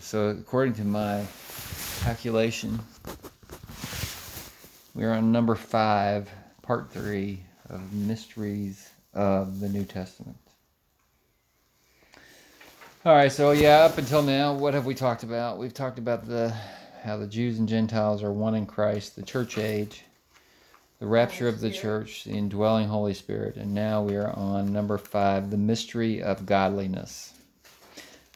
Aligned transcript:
So, 0.00 0.28
according 0.28 0.74
to 0.74 0.84
my 0.84 1.24
calculation, 2.00 2.78
we're 4.94 5.12
on 5.12 5.32
number 5.32 5.54
five, 5.54 6.28
part 6.62 6.92
three 6.92 7.40
of 7.70 7.92
Mysteries 7.92 8.90
of 9.14 9.60
the 9.60 9.68
New 9.68 9.84
Testament. 9.84 10.36
All 13.04 13.14
right, 13.14 13.32
so 13.32 13.52
yeah, 13.52 13.78
up 13.78 13.96
until 13.96 14.22
now, 14.22 14.52
what 14.52 14.74
have 14.74 14.84
we 14.84 14.94
talked 14.94 15.22
about? 15.22 15.56
We've 15.56 15.74
talked 15.74 15.98
about 15.98 16.26
the 16.26 16.54
how 17.02 17.16
the 17.16 17.26
Jews 17.26 17.58
and 17.58 17.68
Gentiles 17.68 18.22
are 18.22 18.32
one 18.32 18.54
in 18.54 18.66
Christ, 18.66 19.16
the 19.16 19.22
church 19.22 19.56
age, 19.56 20.04
the 21.00 21.06
rapture 21.06 21.48
of 21.48 21.60
the 21.60 21.70
church, 21.70 22.24
the 22.24 22.32
indwelling 22.32 22.88
Holy 22.88 23.14
Spirit, 23.14 23.56
and 23.56 23.72
now 23.72 24.02
we 24.02 24.16
are 24.16 24.30
on 24.30 24.72
number 24.72 24.98
five, 24.98 25.50
the 25.50 25.56
mystery 25.56 26.22
of 26.22 26.44
godliness. 26.44 27.32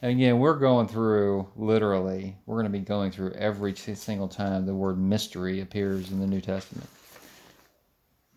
Again, 0.03 0.39
we're 0.39 0.57
going 0.57 0.89
through 0.89 1.47
literally, 1.55 2.35
we're 2.45 2.55
going 2.55 2.69
to 2.69 2.77
be 2.77 2.83
going 2.83 3.09
through 3.09 3.31
every 3.35 3.73
single 3.73 4.27
time 4.27 4.65
the 4.65 4.75
word 4.75 4.97
mystery 4.97 5.61
appears 5.61 6.11
in 6.11 6.19
the 6.19 6.27
New 6.27 6.41
Testament. 6.41 6.89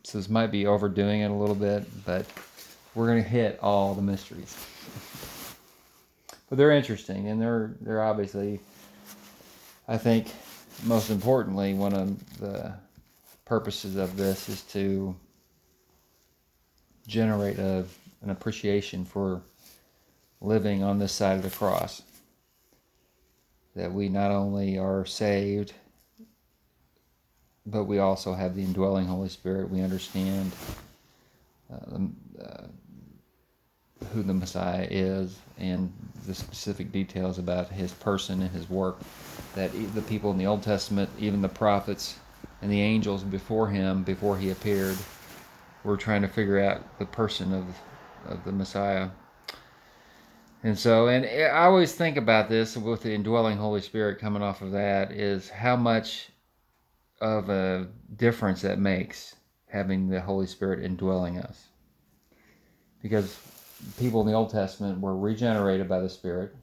So 0.05 0.19
this 0.19 0.29
might 0.29 0.53
be 0.53 0.69
overdoing 0.69 1.23
it 1.23 1.31
a 1.33 1.35
little 1.35 1.57
bit, 1.57 1.85
but 2.05 2.25
we're 2.95 3.09
going 3.09 3.21
to 3.21 3.29
hit 3.29 3.59
all 3.61 3.95
the 3.95 4.03
mysteries. 4.03 4.57
but 6.49 6.57
they're 6.57 6.71
interesting, 6.71 7.27
and 7.27 7.43
they're 7.43 7.75
they're 7.81 8.05
obviously, 8.05 8.61
I 9.89 9.99
think, 9.99 10.29
most 10.85 11.11
importantly, 11.11 11.75
one 11.75 11.95
of 11.95 12.39
the 12.39 12.75
purposes 13.45 13.97
of 13.97 14.17
this 14.17 14.49
is 14.49 14.63
to 14.63 15.17
generate 17.09 17.59
a, 17.59 17.85
an 18.23 18.31
appreciation 18.31 19.05
for 19.05 19.43
living 20.41 20.83
on 20.83 20.99
this 20.99 21.13
side 21.13 21.37
of 21.37 21.43
the 21.43 21.51
cross. 21.51 22.03
That 23.75 23.93
we 23.93 24.09
not 24.09 24.31
only 24.31 24.79
are 24.79 25.05
saved, 25.05 25.75
but 27.67 27.85
we 27.85 27.99
also 27.99 28.33
have 28.33 28.55
the 28.55 28.63
indwelling 28.63 29.07
Holy 29.07 29.29
Spirit. 29.29 29.71
We 29.71 29.83
understand 29.83 30.53
uh, 31.71 31.99
uh, 32.43 32.67
who 34.13 34.23
the 34.23 34.35
Messiah 34.35 34.87
is 34.91 35.39
and 35.59 35.93
the 36.27 36.35
specific 36.35 36.93
details 36.93 37.39
about 37.39 37.71
his 37.71 37.93
person 37.93 38.41
and 38.43 38.51
his 38.51 38.71
work. 38.71 38.99
That 39.55 39.73
the 39.95 40.03
people 40.03 40.31
in 40.31 40.39
the 40.39 40.47
Old 40.47 40.63
Testament, 40.63 41.11
even 41.19 41.43
the 41.43 41.49
prophets 41.49 42.19
and 42.63 42.71
the 42.71 42.81
angels 42.81 43.23
before 43.23 43.69
him, 43.69 44.03
before 44.05 44.39
he 44.39 44.51
appeared, 44.51 44.97
were 45.83 45.97
trying 45.97 46.23
to 46.23 46.29
figure 46.29 46.59
out 46.59 46.99
the 46.99 47.07
person 47.07 47.53
of, 47.53 47.65
of 48.31 48.45
the 48.45 48.53
Messiah. 48.53 49.09
And 50.63 50.79
so, 50.79 51.09
and 51.09 51.25
I 51.25 51.65
always 51.65 51.93
think 51.93 52.17
about 52.17 52.49
this 52.49 52.77
with 52.77 53.03
the 53.03 53.15
indwelling 53.15 53.57
Holy 53.59 53.81
Spirit 53.81 54.19
coming 54.19 54.43
off 54.43 54.63
of 54.63 54.73
that 54.73 55.13
is 55.13 55.49
how 55.49 55.77
much 55.77 56.31
of 57.21 57.49
a 57.51 57.89
difference 58.17 58.63
that 58.63 58.79
makes 58.79 59.37
having 59.69 60.09
the 60.09 60.21
Holy 60.21 60.47
Spirit 60.47 60.85
indwelling 60.85 61.39
us. 61.39 61.69
Because 63.03 63.39
people 63.99 64.23
in 64.23 64.27
the 64.27 64.33
Old 64.33 64.51
Testament 64.51 65.01
were 65.01 65.17
regenerated 65.17 65.89
by 65.89 66.01
the 66.01 66.09
Spirit, 66.09 66.57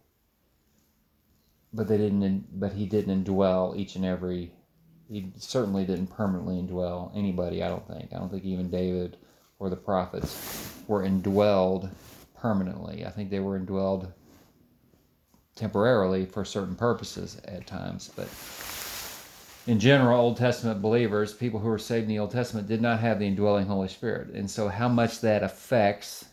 but 1.71 1.87
they 1.87 1.97
didn't. 1.97 2.59
But 2.59 2.73
He 2.73 2.85
didn't 2.85 3.23
indwell 3.23 3.77
each 3.77 3.95
and 3.95 4.03
every. 4.03 4.51
He 5.09 5.31
certainly 5.37 5.85
didn't 5.85 6.07
permanently 6.07 6.55
indwell 6.55 7.15
anybody. 7.15 7.63
I 7.63 7.69
don't 7.69 7.87
think. 7.87 8.09
I 8.13 8.17
don't 8.17 8.29
think 8.29 8.43
even 8.43 8.69
David 8.69 9.17
or 9.59 9.69
the 9.69 9.75
prophets 9.75 10.73
were 10.87 11.03
indwelled 11.03 11.89
permanently. 12.43 13.05
I 13.05 13.09
think 13.09 13.29
they 13.29 13.39
were 13.39 13.57
indwelled 13.57 14.11
temporarily 15.55 16.25
for 16.25 16.43
certain 16.43 16.75
purposes 16.75 17.39
at 17.45 17.65
times. 17.65 18.11
But 18.17 18.27
in 19.65 19.79
general, 19.79 20.19
Old 20.19 20.35
Testament 20.35 20.81
believers, 20.81 21.33
people 21.33 21.61
who 21.61 21.69
were 21.69 21.79
saved 21.79 22.03
in 22.03 22.09
the 22.09 22.19
Old 22.19 22.31
Testament, 22.31 22.67
did 22.67 22.81
not 22.81 22.99
have 22.99 23.19
the 23.19 23.27
indwelling 23.27 23.65
Holy 23.65 23.87
Spirit. 23.87 24.31
And 24.33 24.51
so, 24.51 24.67
how 24.67 24.89
much 24.89 25.21
that 25.21 25.41
affects 25.41 26.25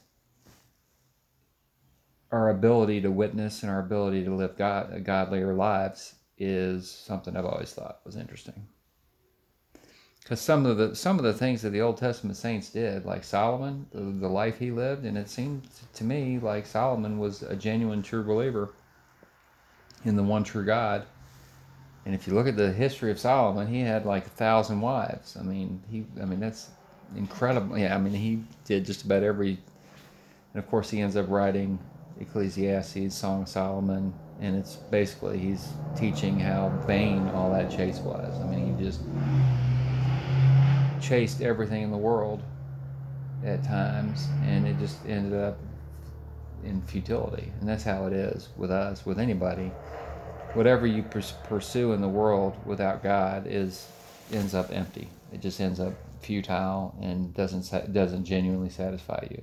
our 2.32 2.50
ability 2.50 3.00
to 3.02 3.10
witness 3.12 3.62
and 3.62 3.70
our 3.70 3.78
ability 3.78 4.24
to 4.24 4.34
live 4.34 4.58
God, 4.58 5.04
godlier 5.04 5.54
lives 5.54 6.16
is 6.38 6.90
something 6.90 7.36
I've 7.36 7.44
always 7.44 7.72
thought 7.72 8.00
was 8.04 8.16
interesting 8.16 8.66
because 10.30 10.40
some 10.40 10.64
of 10.64 10.76
the 10.76 10.94
some 10.94 11.18
of 11.18 11.24
the 11.24 11.32
things 11.32 11.60
that 11.62 11.70
the 11.70 11.80
Old 11.80 11.96
Testament 11.96 12.36
saints 12.36 12.68
did, 12.68 13.04
like 13.04 13.24
Solomon, 13.24 13.84
the, 13.90 13.98
the 14.00 14.28
life 14.28 14.60
he 14.60 14.70
lived, 14.70 15.04
and 15.04 15.18
it 15.18 15.28
seemed 15.28 15.62
to 15.94 16.04
me 16.04 16.38
like 16.38 16.66
Solomon 16.66 17.18
was 17.18 17.42
a 17.42 17.56
genuine 17.56 18.00
true 18.00 18.22
believer 18.22 18.72
in 20.04 20.14
the 20.14 20.22
one 20.22 20.44
true 20.44 20.64
God. 20.64 21.04
And 22.06 22.14
if 22.14 22.28
you 22.28 22.34
look 22.34 22.46
at 22.46 22.56
the 22.56 22.70
history 22.70 23.10
of 23.10 23.18
Solomon, 23.18 23.66
he 23.66 23.80
had 23.80 24.06
like 24.06 24.24
a 24.24 24.28
thousand 24.30 24.80
wives. 24.80 25.36
I 25.36 25.42
mean, 25.42 25.82
he 25.90 26.06
I 26.22 26.26
mean 26.26 26.38
that's 26.38 26.68
incredible. 27.16 27.76
Yeah, 27.76 27.96
I 27.96 27.98
mean 27.98 28.14
he 28.14 28.44
did 28.64 28.84
just 28.84 29.04
about 29.04 29.24
every. 29.24 29.58
And 30.54 30.62
of 30.62 30.70
course, 30.70 30.90
he 30.90 31.00
ends 31.00 31.16
up 31.16 31.28
writing 31.28 31.76
Ecclesiastes, 32.20 33.12
Song 33.12 33.42
of 33.42 33.48
Solomon, 33.48 34.14
and 34.40 34.54
it's 34.54 34.76
basically 34.76 35.38
he's 35.38 35.70
teaching 35.96 36.38
how 36.38 36.68
vain 36.86 37.26
all 37.30 37.50
that 37.50 37.68
chase 37.68 37.98
was. 37.98 38.40
I 38.40 38.46
mean, 38.46 38.76
he 38.76 38.84
just 38.84 39.00
chased 41.00 41.40
everything 41.40 41.82
in 41.82 41.90
the 41.90 41.96
world 41.96 42.42
at 43.44 43.64
times, 43.64 44.28
and 44.44 44.66
it 44.66 44.78
just 44.78 44.98
ended 45.06 45.38
up 45.38 45.58
in 46.64 46.82
futility. 46.82 47.52
And 47.60 47.68
that's 47.68 47.84
how 47.84 48.06
it 48.06 48.12
is 48.12 48.48
with 48.56 48.70
us, 48.70 49.06
with 49.06 49.18
anybody. 49.18 49.72
Whatever 50.54 50.86
you 50.86 51.02
pursue 51.02 51.92
in 51.92 52.00
the 52.00 52.08
world 52.08 52.56
without 52.66 53.02
God 53.02 53.46
is 53.46 53.86
ends 54.32 54.54
up 54.54 54.70
empty. 54.72 55.08
It 55.32 55.40
just 55.40 55.60
ends 55.60 55.80
up 55.80 55.94
futile 56.20 56.94
and 57.00 57.32
doesn't 57.34 57.92
doesn't 57.92 58.24
genuinely 58.24 58.70
satisfy 58.70 59.26
you. 59.30 59.42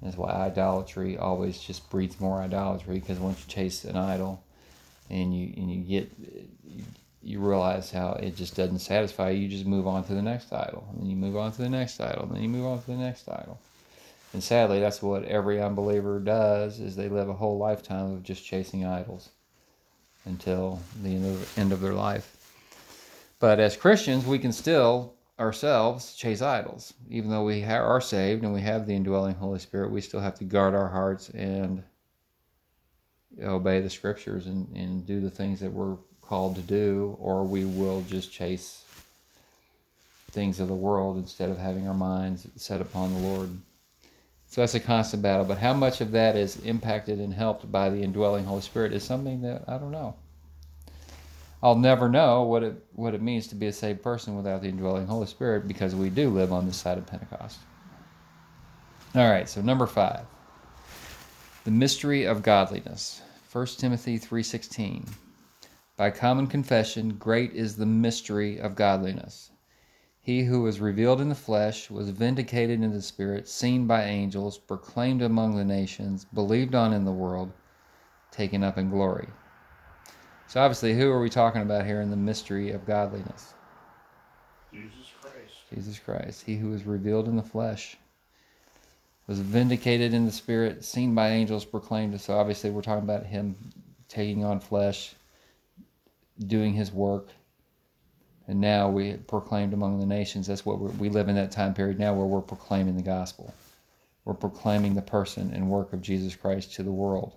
That's 0.00 0.16
why 0.16 0.30
idolatry 0.30 1.16
always 1.16 1.60
just 1.60 1.88
breeds 1.90 2.18
more 2.20 2.40
idolatry 2.40 2.98
because 2.98 3.18
once 3.18 3.44
you 3.44 3.52
chase 3.52 3.84
an 3.84 3.96
idol, 3.96 4.42
and 5.10 5.36
you 5.36 5.52
and 5.56 5.70
you 5.70 5.82
get 5.82 6.10
you 7.22 7.40
realize 7.40 7.90
how 7.90 8.12
it 8.14 8.36
just 8.36 8.56
doesn't 8.56 8.80
satisfy 8.80 9.30
you. 9.30 9.42
You 9.42 9.48
just 9.48 9.66
move 9.66 9.86
on 9.86 10.04
to 10.04 10.14
the 10.14 10.22
next 10.22 10.52
idol, 10.52 10.86
and 10.90 11.00
then 11.00 11.10
you 11.10 11.16
move 11.16 11.36
on 11.36 11.52
to 11.52 11.62
the 11.62 11.68
next 11.68 12.00
idol, 12.00 12.24
and 12.24 12.34
then 12.34 12.42
you 12.42 12.48
move 12.48 12.66
on 12.66 12.80
to 12.80 12.86
the 12.86 12.96
next 12.96 13.28
idol. 13.28 13.58
And 14.32 14.42
sadly, 14.42 14.80
that's 14.80 15.02
what 15.02 15.24
every 15.24 15.60
unbeliever 15.60 16.18
does: 16.18 16.80
is 16.80 16.96
they 16.96 17.08
live 17.08 17.28
a 17.28 17.34
whole 17.34 17.58
lifetime 17.58 18.12
of 18.12 18.22
just 18.22 18.44
chasing 18.44 18.84
idols 18.84 19.30
until 20.24 20.80
the 21.02 21.10
end 21.10 21.26
of, 21.26 21.58
end 21.58 21.72
of 21.72 21.80
their 21.80 21.94
life. 21.94 22.36
But 23.38 23.58
as 23.58 23.76
Christians, 23.76 24.24
we 24.24 24.38
can 24.38 24.52
still 24.52 25.14
ourselves 25.38 26.14
chase 26.14 26.40
idols, 26.40 26.94
even 27.10 27.30
though 27.30 27.44
we 27.44 27.64
are 27.64 28.00
saved 28.00 28.44
and 28.44 28.54
we 28.54 28.60
have 28.60 28.86
the 28.86 28.94
indwelling 28.94 29.34
Holy 29.34 29.58
Spirit. 29.58 29.90
We 29.90 30.00
still 30.00 30.20
have 30.20 30.36
to 30.36 30.44
guard 30.44 30.74
our 30.74 30.88
hearts 30.88 31.30
and 31.30 31.82
obey 33.42 33.80
the 33.80 33.90
scriptures 33.90 34.46
and, 34.46 34.68
and 34.76 35.04
do 35.04 35.20
the 35.20 35.30
things 35.30 35.58
that 35.60 35.72
we're 35.72 35.96
called 36.32 36.56
to 36.56 36.62
do, 36.62 37.14
or 37.20 37.44
we 37.44 37.66
will 37.66 38.00
just 38.08 38.32
chase 38.32 38.86
things 40.30 40.60
of 40.60 40.68
the 40.68 40.74
world 40.74 41.18
instead 41.18 41.50
of 41.50 41.58
having 41.58 41.86
our 41.86 41.92
minds 41.92 42.46
set 42.56 42.80
upon 42.80 43.12
the 43.12 43.20
Lord. 43.20 43.50
So 44.48 44.62
that's 44.62 44.74
a 44.74 44.80
constant 44.80 45.22
battle. 45.22 45.44
But 45.44 45.58
how 45.58 45.74
much 45.74 46.00
of 46.00 46.10
that 46.12 46.34
is 46.34 46.56
impacted 46.64 47.18
and 47.18 47.34
helped 47.34 47.70
by 47.70 47.90
the 47.90 48.02
indwelling 48.02 48.46
Holy 48.46 48.62
Spirit 48.62 48.94
is 48.94 49.04
something 49.04 49.42
that 49.42 49.64
I 49.68 49.76
don't 49.76 49.90
know. 49.90 50.14
I'll 51.62 51.76
never 51.76 52.08
know 52.08 52.44
what 52.44 52.62
it 52.62 52.82
what 52.94 53.12
it 53.12 53.20
means 53.20 53.46
to 53.48 53.54
be 53.54 53.66
a 53.66 53.72
saved 53.72 54.02
person 54.02 54.34
without 54.34 54.62
the 54.62 54.68
indwelling 54.68 55.06
Holy 55.06 55.26
Spirit 55.26 55.68
because 55.68 55.94
we 55.94 56.08
do 56.08 56.30
live 56.30 56.50
on 56.50 56.64
this 56.64 56.78
side 56.78 56.96
of 56.96 57.06
Pentecost. 57.06 57.58
All 59.14 59.30
right, 59.30 59.46
so 59.46 59.60
number 59.60 59.86
5. 59.86 60.24
The 61.64 61.70
mystery 61.70 62.24
of 62.24 62.42
godliness. 62.42 63.20
1 63.52 63.66
Timothy 63.76 64.18
3:16. 64.18 65.06
By 66.02 66.10
common 66.10 66.48
confession, 66.48 67.10
great 67.10 67.52
is 67.52 67.76
the 67.76 67.86
mystery 67.86 68.58
of 68.58 68.74
godliness. 68.74 69.52
He 70.20 70.42
who 70.42 70.62
was 70.62 70.80
revealed 70.80 71.20
in 71.20 71.28
the 71.28 71.36
flesh 71.36 71.92
was 71.92 72.10
vindicated 72.10 72.82
in 72.82 72.92
the 72.92 73.00
spirit, 73.00 73.46
seen 73.46 73.86
by 73.86 74.02
angels, 74.02 74.58
proclaimed 74.58 75.22
among 75.22 75.54
the 75.54 75.64
nations, 75.64 76.24
believed 76.34 76.74
on 76.74 76.92
in 76.92 77.04
the 77.04 77.12
world, 77.12 77.52
taken 78.32 78.64
up 78.64 78.78
in 78.78 78.90
glory. 78.90 79.28
So, 80.48 80.60
obviously, 80.60 80.92
who 80.94 81.08
are 81.08 81.20
we 81.20 81.30
talking 81.30 81.62
about 81.62 81.86
here 81.86 82.00
in 82.00 82.10
the 82.10 82.16
mystery 82.16 82.72
of 82.72 82.84
godliness? 82.84 83.54
Jesus 84.72 85.12
Christ. 85.20 85.54
Jesus 85.72 85.98
Christ. 86.00 86.42
He 86.44 86.56
who 86.56 86.70
was 86.70 86.82
revealed 86.82 87.28
in 87.28 87.36
the 87.36 87.44
flesh 87.44 87.96
was 89.28 89.38
vindicated 89.38 90.14
in 90.14 90.26
the 90.26 90.32
spirit, 90.32 90.84
seen 90.84 91.14
by 91.14 91.28
angels, 91.28 91.64
proclaimed. 91.64 92.20
So, 92.20 92.36
obviously, 92.36 92.70
we're 92.70 92.82
talking 92.82 93.04
about 93.04 93.24
him 93.24 93.54
taking 94.08 94.44
on 94.44 94.58
flesh, 94.58 95.14
doing 96.42 96.74
his 96.74 96.92
work. 96.92 97.30
And 98.48 98.60
now 98.60 98.88
we 98.90 99.14
proclaimed 99.14 99.74
among 99.74 100.00
the 100.00 100.06
nations. 100.06 100.46
That's 100.46 100.66
what 100.66 100.78
we 100.80 101.08
live 101.10 101.28
in 101.28 101.36
that 101.36 101.52
time 101.52 101.74
period 101.74 101.98
now 101.98 102.14
where 102.14 102.26
we're 102.26 102.42
proclaiming 102.42 102.96
the 102.96 103.02
gospel. 103.02 103.54
We're 104.24 104.34
proclaiming 104.34 104.94
the 104.94 105.02
person 105.02 105.52
and 105.54 105.70
work 105.70 105.92
of 105.92 106.02
Jesus 106.02 106.36
Christ 106.36 106.74
to 106.74 106.82
the 106.84 106.92
world. 106.92 107.34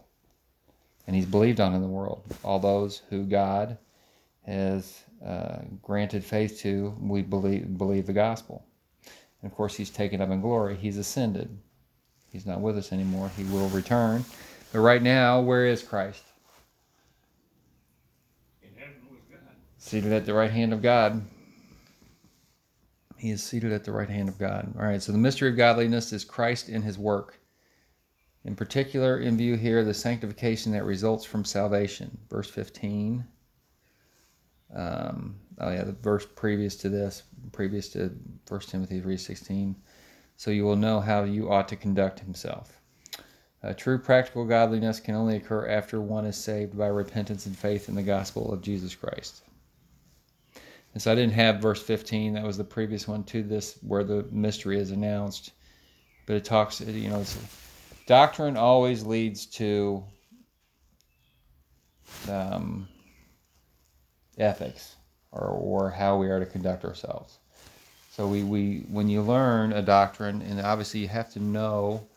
and 1.08 1.16
he's 1.16 1.26
believed 1.26 1.60
on 1.60 1.74
in 1.74 1.82
the 1.82 1.88
world. 1.88 2.24
All 2.44 2.60
those 2.60 3.02
who 3.10 3.24
God 3.26 3.78
has 4.46 5.04
uh, 5.26 5.60
granted 5.82 6.24
faith 6.24 6.60
to, 6.62 6.96
we 7.00 7.22
believe 7.22 7.78
believe 7.78 8.06
the 8.08 8.14
gospel. 8.14 8.66
And 9.42 9.52
of 9.52 9.58
course, 9.58 9.76
he's 9.76 9.90
taken 9.90 10.22
up 10.22 10.30
in 10.32 10.42
glory. 10.42 10.76
He's 10.76 10.98
ascended. 10.98 11.58
He's 12.32 12.46
not 12.46 12.62
with 12.62 12.78
us 12.78 12.94
anymore. 12.94 13.32
He 13.38 13.44
will 13.46 13.70
return. 13.70 14.26
But 14.74 14.80
right 14.80 15.02
now, 15.02 15.42
where 15.42 15.66
is 15.68 15.84
Christ? 15.84 16.24
In 18.64 18.70
heaven 18.78 18.96
with 19.12 19.30
God. 19.32 19.56
Seated 19.86 20.14
at 20.14 20.26
the 20.26 20.34
right 20.34 20.50
hand 20.50 20.74
of 20.74 20.82
God. 20.82 21.24
He 23.18 23.30
is 23.30 23.44
seated 23.44 23.72
at 23.72 23.84
the 23.84 23.92
right 23.92 24.10
hand 24.10 24.30
of 24.30 24.40
God. 24.40 24.74
All 24.80 24.84
right, 24.84 25.00
so 25.00 25.12
the 25.12 25.20
mystery 25.20 25.52
of 25.52 25.58
godliness 25.58 26.12
is 26.12 26.26
Christ 26.26 26.70
in 26.70 26.82
his 26.82 26.98
work. 26.98 27.40
In 28.46 28.56
particular, 28.56 29.20
in 29.20 29.38
view 29.38 29.56
here, 29.56 29.84
the 29.84 29.94
sanctification 29.94 30.72
that 30.72 30.86
results 30.86 31.24
from 31.24 31.46
salvation. 31.46 32.18
Verse 32.32 32.50
15. 32.50 33.26
Um, 34.74 35.36
oh, 35.60 35.70
yeah, 35.70 35.84
the 35.84 35.92
verse 35.92 36.26
previous 36.36 36.76
to 36.78 36.90
this, 36.90 37.22
previous 37.52 37.88
to 37.90 38.12
1 38.48 38.60
Timothy 38.62 39.00
3.16. 39.00 39.76
So 40.36 40.50
you 40.50 40.64
will 40.64 40.76
know 40.76 41.00
how 41.00 41.26
you 41.26 41.52
ought 41.52 41.68
to 41.68 41.76
conduct 41.76 42.22
himself. 42.22 42.82
Uh, 43.62 43.74
true 43.74 44.00
practical 44.00 44.46
godliness 44.46 45.00
can 45.00 45.14
only 45.14 45.36
occur 45.36 45.68
after 45.68 46.02
one 46.02 46.26
is 46.26 46.36
saved 46.36 46.76
by 46.76 46.88
repentance 46.88 47.46
and 47.46 47.56
faith 47.56 47.88
in 47.88 47.94
the 47.94 48.02
gospel 48.02 48.52
of 48.52 48.64
Jesus 48.64 48.96
Christ. 48.96 49.44
And 50.96 51.02
so 51.02 51.12
I 51.12 51.16
didn't 51.16 51.34
have 51.34 51.60
verse 51.60 51.84
15. 51.84 52.34
That 52.34 52.44
was 52.46 52.58
the 52.58 52.64
previous 52.64 53.06
one 53.06 53.26
to 53.26 53.44
this, 53.44 53.78
where 53.82 54.06
the 54.06 54.26
mystery 54.32 54.80
is 54.80 54.92
announced. 54.92 55.52
But 56.26 56.38
it 56.38 56.46
talks, 56.46 56.80
you 56.80 57.10
know, 57.10 57.24
doctrine 58.08 58.56
always 58.56 59.06
leads 59.06 59.46
to 59.48 60.02
um, 62.32 62.88
ethics 64.38 64.96
or, 65.34 65.48
or 65.48 65.90
how 65.90 66.18
we 66.18 66.30
are 66.30 66.40
to 66.40 66.46
conduct 66.46 66.86
ourselves. 66.86 67.40
So 68.12 68.26
we, 68.26 68.44
we 68.44 68.86
when 68.90 69.10
you 69.10 69.22
learn 69.22 69.74
a 69.74 69.82
doctrine, 69.82 70.42
and 70.44 70.62
obviously 70.62 71.02
you 71.02 71.10
have 71.10 71.30
to 71.34 71.40
know 71.42 72.08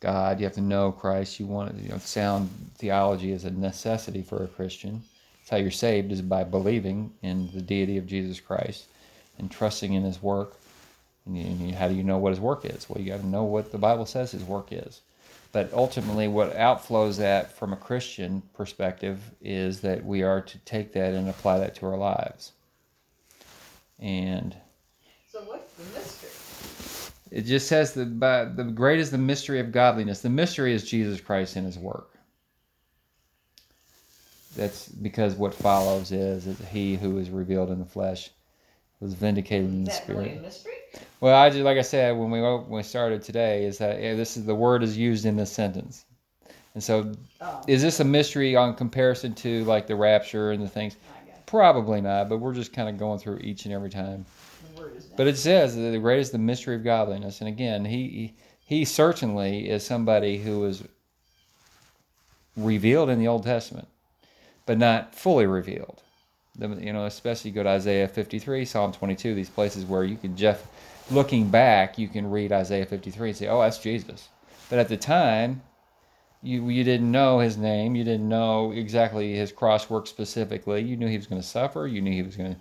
God, 0.00 0.40
you 0.40 0.46
have 0.46 0.54
to 0.54 0.60
know 0.60 0.90
Christ. 0.90 1.38
You 1.38 1.46
want 1.46 1.76
you 1.80 1.90
know 1.90 1.98
sound 1.98 2.50
theology 2.74 3.30
is 3.30 3.44
a 3.44 3.52
necessity 3.52 4.22
for 4.22 4.42
a 4.42 4.48
Christian. 4.48 5.04
It's 5.46 5.50
how 5.52 5.58
you're 5.58 5.70
saved 5.70 6.10
is 6.10 6.22
by 6.22 6.42
believing 6.42 7.12
in 7.22 7.48
the 7.54 7.62
deity 7.62 7.98
of 7.98 8.06
Jesus 8.08 8.40
Christ 8.40 8.86
and 9.38 9.48
trusting 9.48 9.92
in 9.92 10.02
His 10.02 10.20
work. 10.20 10.56
And, 11.24 11.38
you, 11.38 11.44
and 11.44 11.60
you, 11.60 11.72
how 11.72 11.86
do 11.86 11.94
you 11.94 12.02
know 12.02 12.18
what 12.18 12.30
His 12.30 12.40
work 12.40 12.64
is? 12.64 12.90
Well, 12.90 13.00
you 13.00 13.12
got 13.12 13.20
to 13.20 13.26
know 13.28 13.44
what 13.44 13.70
the 13.70 13.78
Bible 13.78 14.06
says 14.06 14.32
His 14.32 14.42
work 14.42 14.72
is. 14.72 15.02
But 15.52 15.72
ultimately, 15.72 16.26
what 16.26 16.56
outflows 16.56 17.16
that 17.18 17.56
from 17.56 17.72
a 17.72 17.76
Christian 17.76 18.42
perspective 18.54 19.20
is 19.40 19.80
that 19.82 20.04
we 20.04 20.24
are 20.24 20.40
to 20.40 20.58
take 20.64 20.92
that 20.94 21.14
and 21.14 21.28
apply 21.28 21.60
that 21.60 21.76
to 21.76 21.86
our 21.86 21.96
lives. 21.96 22.50
And 24.00 24.56
So 25.30 25.42
what's 25.42 25.72
the 25.74 25.84
mystery? 25.96 26.30
it 27.30 27.42
just 27.42 27.68
says 27.68 27.94
that 27.94 28.18
by, 28.18 28.46
the 28.46 28.64
great 28.64 28.98
is 28.98 29.12
the 29.12 29.18
mystery 29.18 29.60
of 29.60 29.70
godliness. 29.70 30.22
The 30.22 30.28
mystery 30.28 30.74
is 30.74 30.82
Jesus 30.82 31.20
Christ 31.20 31.54
and 31.54 31.66
His 31.66 31.78
work. 31.78 32.15
That's 34.56 34.88
because 34.88 35.34
what 35.34 35.54
follows 35.54 36.12
is, 36.12 36.46
is 36.46 36.58
He 36.68 36.96
who 36.96 37.18
is 37.18 37.30
revealed 37.30 37.70
in 37.70 37.78
the 37.78 37.84
flesh 37.84 38.30
was 39.00 39.14
vindicated 39.14 39.66
in 39.68 39.84
the 39.84 39.90
Is 39.90 40.00
that 40.00 40.08
really 40.08 40.24
a 40.24 40.28
spirit. 40.30 40.42
mystery? 40.42 40.72
Well, 41.20 41.36
I 41.36 41.50
just 41.50 41.62
like 41.62 41.78
I 41.78 41.82
said 41.82 42.16
when 42.16 42.30
we 42.30 42.40
when 42.40 42.68
we 42.70 42.82
started 42.82 43.22
today 43.22 43.64
is 43.64 43.78
that 43.78 44.00
yeah, 44.00 44.14
this 44.14 44.36
is 44.36 44.44
the 44.46 44.54
word 44.54 44.82
is 44.82 44.96
used 44.96 45.26
in 45.26 45.36
this 45.36 45.52
sentence, 45.52 46.04
and 46.74 46.82
so 46.82 47.12
Oh, 47.40 47.62
is 47.66 47.82
this 47.82 48.00
a 48.00 48.04
mystery 48.04 48.56
on 48.56 48.74
comparison 48.74 49.34
to 49.36 49.64
like 49.64 49.86
the 49.86 49.96
rapture 49.96 50.52
and 50.52 50.62
the 50.62 50.68
things? 50.68 50.96
Probably 51.44 52.00
not, 52.00 52.28
but 52.28 52.38
we're 52.38 52.54
just 52.54 52.72
kind 52.72 52.88
of 52.88 52.98
going 52.98 53.18
through 53.20 53.38
each 53.38 53.66
and 53.66 53.74
every 53.74 53.90
time. 53.90 54.24
the 54.74 54.80
word 54.80 54.96
is 54.96 55.04
down. 55.04 55.16
But 55.16 55.26
it 55.28 55.36
says 55.36 55.76
that 55.76 55.82
the 55.92 55.98
great 55.98 56.18
is 56.18 56.30
the 56.30 56.38
mystery 56.38 56.74
of 56.74 56.82
godliness, 56.82 57.40
and 57.40 57.48
again, 57.48 57.84
he 57.84 58.34
he 58.64 58.84
certainly 58.84 59.68
is 59.68 59.84
somebody 59.84 60.38
who 60.38 60.64
is 60.64 60.82
revealed 62.56 63.10
in 63.10 63.18
the 63.18 63.28
Old 63.28 63.44
Testament, 63.44 63.86
but 64.66 64.78
not 64.78 65.14
fully 65.14 65.46
revealed. 65.46 66.02
You 66.58 66.92
know, 66.92 67.04
especially 67.06 67.50
go 67.50 67.62
to 67.62 67.68
Isaiah 67.68 68.08
53, 68.08 68.64
Psalm 68.64 68.92
22, 68.92 69.34
these 69.34 69.50
places 69.50 69.84
where 69.84 70.04
you 70.04 70.16
can 70.16 70.36
just, 70.36 70.64
looking 71.10 71.48
back, 71.48 71.98
you 71.98 72.08
can 72.08 72.30
read 72.30 72.50
Isaiah 72.50 72.86
53 72.86 73.28
and 73.28 73.36
say, 73.36 73.48
"Oh, 73.48 73.60
that's 73.60 73.78
Jesus." 73.78 74.28
But 74.70 74.78
at 74.78 74.88
the 74.88 74.96
time, 74.96 75.62
you 76.42 76.68
you 76.68 76.84
didn't 76.84 77.10
know 77.10 77.40
his 77.40 77.56
name, 77.56 77.94
you 77.94 78.04
didn't 78.04 78.28
know 78.28 78.72
exactly 78.72 79.34
his 79.34 79.52
cross 79.52 79.90
work 79.90 80.06
specifically. 80.06 80.82
You 80.82 80.96
knew 80.96 81.08
he 81.08 81.16
was 81.16 81.26
going 81.26 81.40
to 81.40 81.46
suffer, 81.46 81.86
you 81.86 82.00
knew 82.00 82.12
he 82.12 82.22
was 82.22 82.36
going 82.36 82.54
to, 82.54 82.60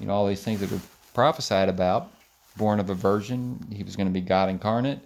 you 0.00 0.06
know, 0.06 0.14
all 0.14 0.26
these 0.26 0.42
things 0.42 0.60
that 0.60 0.70
were 0.70 0.80
prophesied 1.12 1.68
about. 1.68 2.10
Born 2.56 2.78
of 2.78 2.88
a 2.88 2.94
virgin, 2.94 3.66
he 3.72 3.82
was 3.82 3.96
going 3.96 4.06
to 4.06 4.12
be 4.12 4.20
God 4.20 4.48
incarnate, 4.48 5.00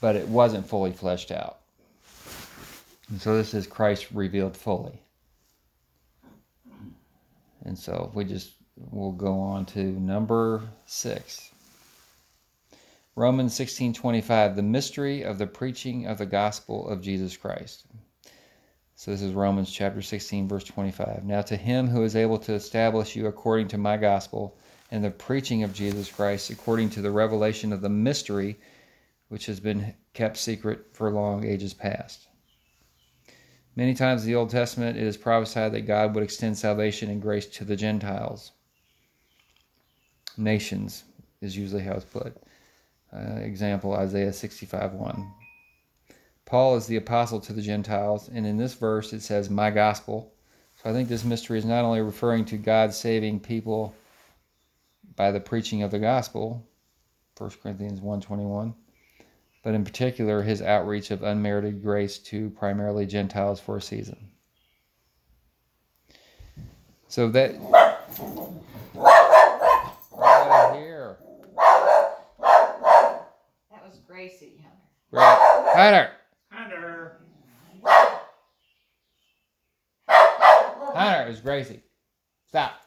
but 0.00 0.16
it 0.16 0.26
wasn't 0.26 0.66
fully 0.66 0.90
fleshed 0.92 1.30
out. 1.30 1.58
And 3.10 3.20
so 3.20 3.36
this 3.36 3.52
is 3.54 3.66
Christ 3.66 4.08
revealed 4.12 4.56
fully. 4.56 4.98
And 7.66 7.76
so 7.76 8.12
we 8.14 8.24
just 8.24 8.52
we'll 8.76 9.12
go 9.12 9.38
on 9.40 9.66
to 9.66 9.82
number 9.82 10.62
six. 10.86 11.50
Romans 13.16 13.54
sixteen 13.54 13.92
twenty 13.92 14.20
five, 14.20 14.54
the 14.54 14.62
mystery 14.62 15.22
of 15.22 15.36
the 15.36 15.46
preaching 15.46 16.06
of 16.06 16.18
the 16.18 16.26
gospel 16.26 16.88
of 16.88 17.02
Jesus 17.02 17.36
Christ. 17.36 17.86
So 18.94 19.10
this 19.10 19.20
is 19.20 19.32
Romans 19.32 19.70
chapter 19.70 20.00
sixteen, 20.00 20.46
verse 20.46 20.64
twenty 20.64 20.92
five. 20.92 21.24
Now 21.24 21.42
to 21.42 21.56
him 21.56 21.88
who 21.88 22.04
is 22.04 22.14
able 22.14 22.38
to 22.38 22.54
establish 22.54 23.16
you 23.16 23.26
according 23.26 23.68
to 23.68 23.78
my 23.78 23.96
gospel 23.96 24.56
and 24.92 25.02
the 25.02 25.10
preaching 25.10 25.64
of 25.64 25.74
Jesus 25.74 26.08
Christ, 26.08 26.50
according 26.50 26.90
to 26.90 27.02
the 27.02 27.10
revelation 27.10 27.72
of 27.72 27.80
the 27.80 27.88
mystery 27.88 28.60
which 29.28 29.46
has 29.46 29.58
been 29.58 29.92
kept 30.14 30.36
secret 30.36 30.86
for 30.92 31.10
long 31.10 31.44
ages 31.44 31.74
past. 31.74 32.28
Many 33.76 33.92
times 33.92 34.22
in 34.22 34.28
the 34.28 34.34
Old 34.34 34.48
Testament, 34.48 34.96
it 34.96 35.02
is 35.02 35.18
prophesied 35.18 35.72
that 35.72 35.82
God 35.82 36.14
would 36.14 36.24
extend 36.24 36.56
salvation 36.56 37.10
and 37.10 37.20
grace 37.20 37.46
to 37.46 37.64
the 37.64 37.76
Gentiles. 37.76 38.52
Nations 40.38 41.04
is 41.42 41.56
usually 41.56 41.82
how 41.82 41.92
it's 41.92 42.04
put. 42.06 42.36
Uh, 43.12 43.36
example 43.36 43.92
Isaiah 43.92 44.32
65 44.32 44.94
1. 44.94 45.32
Paul 46.46 46.76
is 46.76 46.86
the 46.86 46.96
apostle 46.96 47.40
to 47.40 47.52
the 47.52 47.60
Gentiles, 47.60 48.30
and 48.32 48.46
in 48.46 48.56
this 48.56 48.74
verse 48.74 49.12
it 49.12 49.20
says, 49.20 49.50
My 49.50 49.70
gospel. 49.70 50.32
So 50.76 50.90
I 50.90 50.92
think 50.92 51.08
this 51.08 51.24
mystery 51.24 51.58
is 51.58 51.64
not 51.64 51.84
only 51.84 52.00
referring 52.00 52.44
to 52.46 52.56
God 52.56 52.94
saving 52.94 53.40
people 53.40 53.94
by 55.16 55.32
the 55.32 55.40
preaching 55.40 55.82
of 55.82 55.90
the 55.90 55.98
gospel, 55.98 56.66
1 57.36 57.50
Corinthians 57.62 58.00
1.21, 58.00 58.74
but 59.66 59.74
in 59.74 59.82
particular 59.82 60.42
his 60.42 60.62
outreach 60.62 61.10
of 61.10 61.24
unmerited 61.24 61.82
grace 61.82 62.18
to 62.18 62.50
primarily 62.50 63.04
Gentiles 63.04 63.58
for 63.58 63.78
a 63.78 63.82
season. 63.82 64.30
So 67.08 67.28
that 67.30 67.56
right 67.58 67.96
here, 70.76 71.16
that 71.58 72.12
was 73.84 73.98
Gracie, 74.06 74.64
Hunter. 75.12 75.12
right, 75.12 75.72
Hunter, 75.74 76.12
Hunter. 76.52 77.16
Hunter, 80.94 81.28
is 81.28 81.40
Gracie. 81.40 81.82
Stop. 82.46 82.82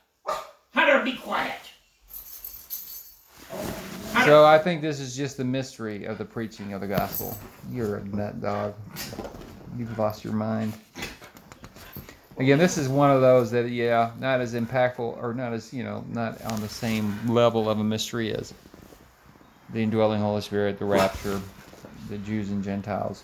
Hunter, 0.73 1.03
be 1.03 1.17
quiet. 1.17 1.59
So 4.29 4.45
I 4.45 4.59
think 4.59 4.83
this 4.83 4.99
is 4.99 5.17
just 5.17 5.37
the 5.37 5.43
mystery 5.43 6.05
of 6.05 6.19
the 6.19 6.23
preaching 6.23 6.73
of 6.73 6.81
the 6.81 6.87
gospel. 6.87 7.35
You're 7.71 7.95
a 7.95 8.03
nut 8.03 8.39
dog. 8.39 8.75
You've 9.75 9.97
lost 9.97 10.23
your 10.23 10.33
mind. 10.33 10.73
Again, 12.37 12.59
this 12.59 12.77
is 12.77 12.87
one 12.87 13.09
of 13.09 13.21
those 13.21 13.49
that, 13.49 13.67
yeah, 13.71 14.11
not 14.19 14.39
as 14.39 14.53
impactful 14.53 14.99
or 14.99 15.33
not 15.33 15.51
as, 15.51 15.73
you 15.73 15.83
know, 15.83 16.05
not 16.09 16.39
on 16.45 16.61
the 16.61 16.69
same 16.69 17.17
level 17.27 17.71
of 17.71 17.79
a 17.79 17.83
mystery 17.83 18.31
as 18.31 18.53
the 19.73 19.81
indwelling 19.81 20.21
Holy 20.21 20.41
Spirit, 20.41 20.77
the 20.77 20.85
rapture, 20.85 21.41
the 22.07 22.19
Jews 22.19 22.51
and 22.51 22.63
Gentiles. 22.63 23.23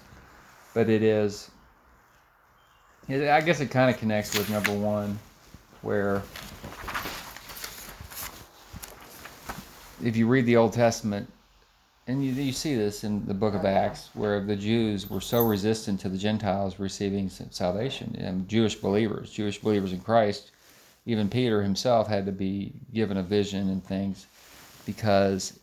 But 0.74 0.90
it 0.90 1.04
is, 1.04 1.52
I 3.08 3.42
guess 3.42 3.60
it 3.60 3.70
kind 3.70 3.94
of 3.94 4.00
connects 4.00 4.36
with 4.36 4.50
number 4.50 4.74
one, 4.74 5.20
where 5.84 6.24
if 10.04 10.16
you 10.16 10.28
read 10.28 10.46
the 10.46 10.58
Old 10.58 10.74
Testament, 10.74 11.32
and 12.08 12.24
you, 12.24 12.32
you 12.32 12.52
see 12.52 12.76
this 12.76 13.04
in 13.04 13.26
the 13.26 13.34
book 13.34 13.56
of 13.56 13.66
Oh. 13.66 13.68
Acts, 13.68 14.10
where 14.14 14.40
the 14.40 14.56
Jews 14.56 15.10
were 15.10 15.22
so 15.22 15.42
resistant 15.42 16.00
to 16.02 16.10
the 16.10 16.18
Gentiles 16.18 16.80
receiving 16.80 17.30
salvation, 17.30 18.16
and 18.20 18.48
Jewish 18.48 18.76
believers, 18.76 19.32
Jewish 19.32 19.60
believers 19.60 19.94
in 19.94 20.00
Christ, 20.00 20.52
even 21.06 21.30
Peter 21.30 21.62
himself 21.62 22.08
had 22.08 22.26
to 22.26 22.32
be 22.32 22.74
given 22.94 23.18
a 23.18 23.24
vision 23.24 23.70
and 23.70 23.84
things, 23.84 24.28
because 24.86 25.60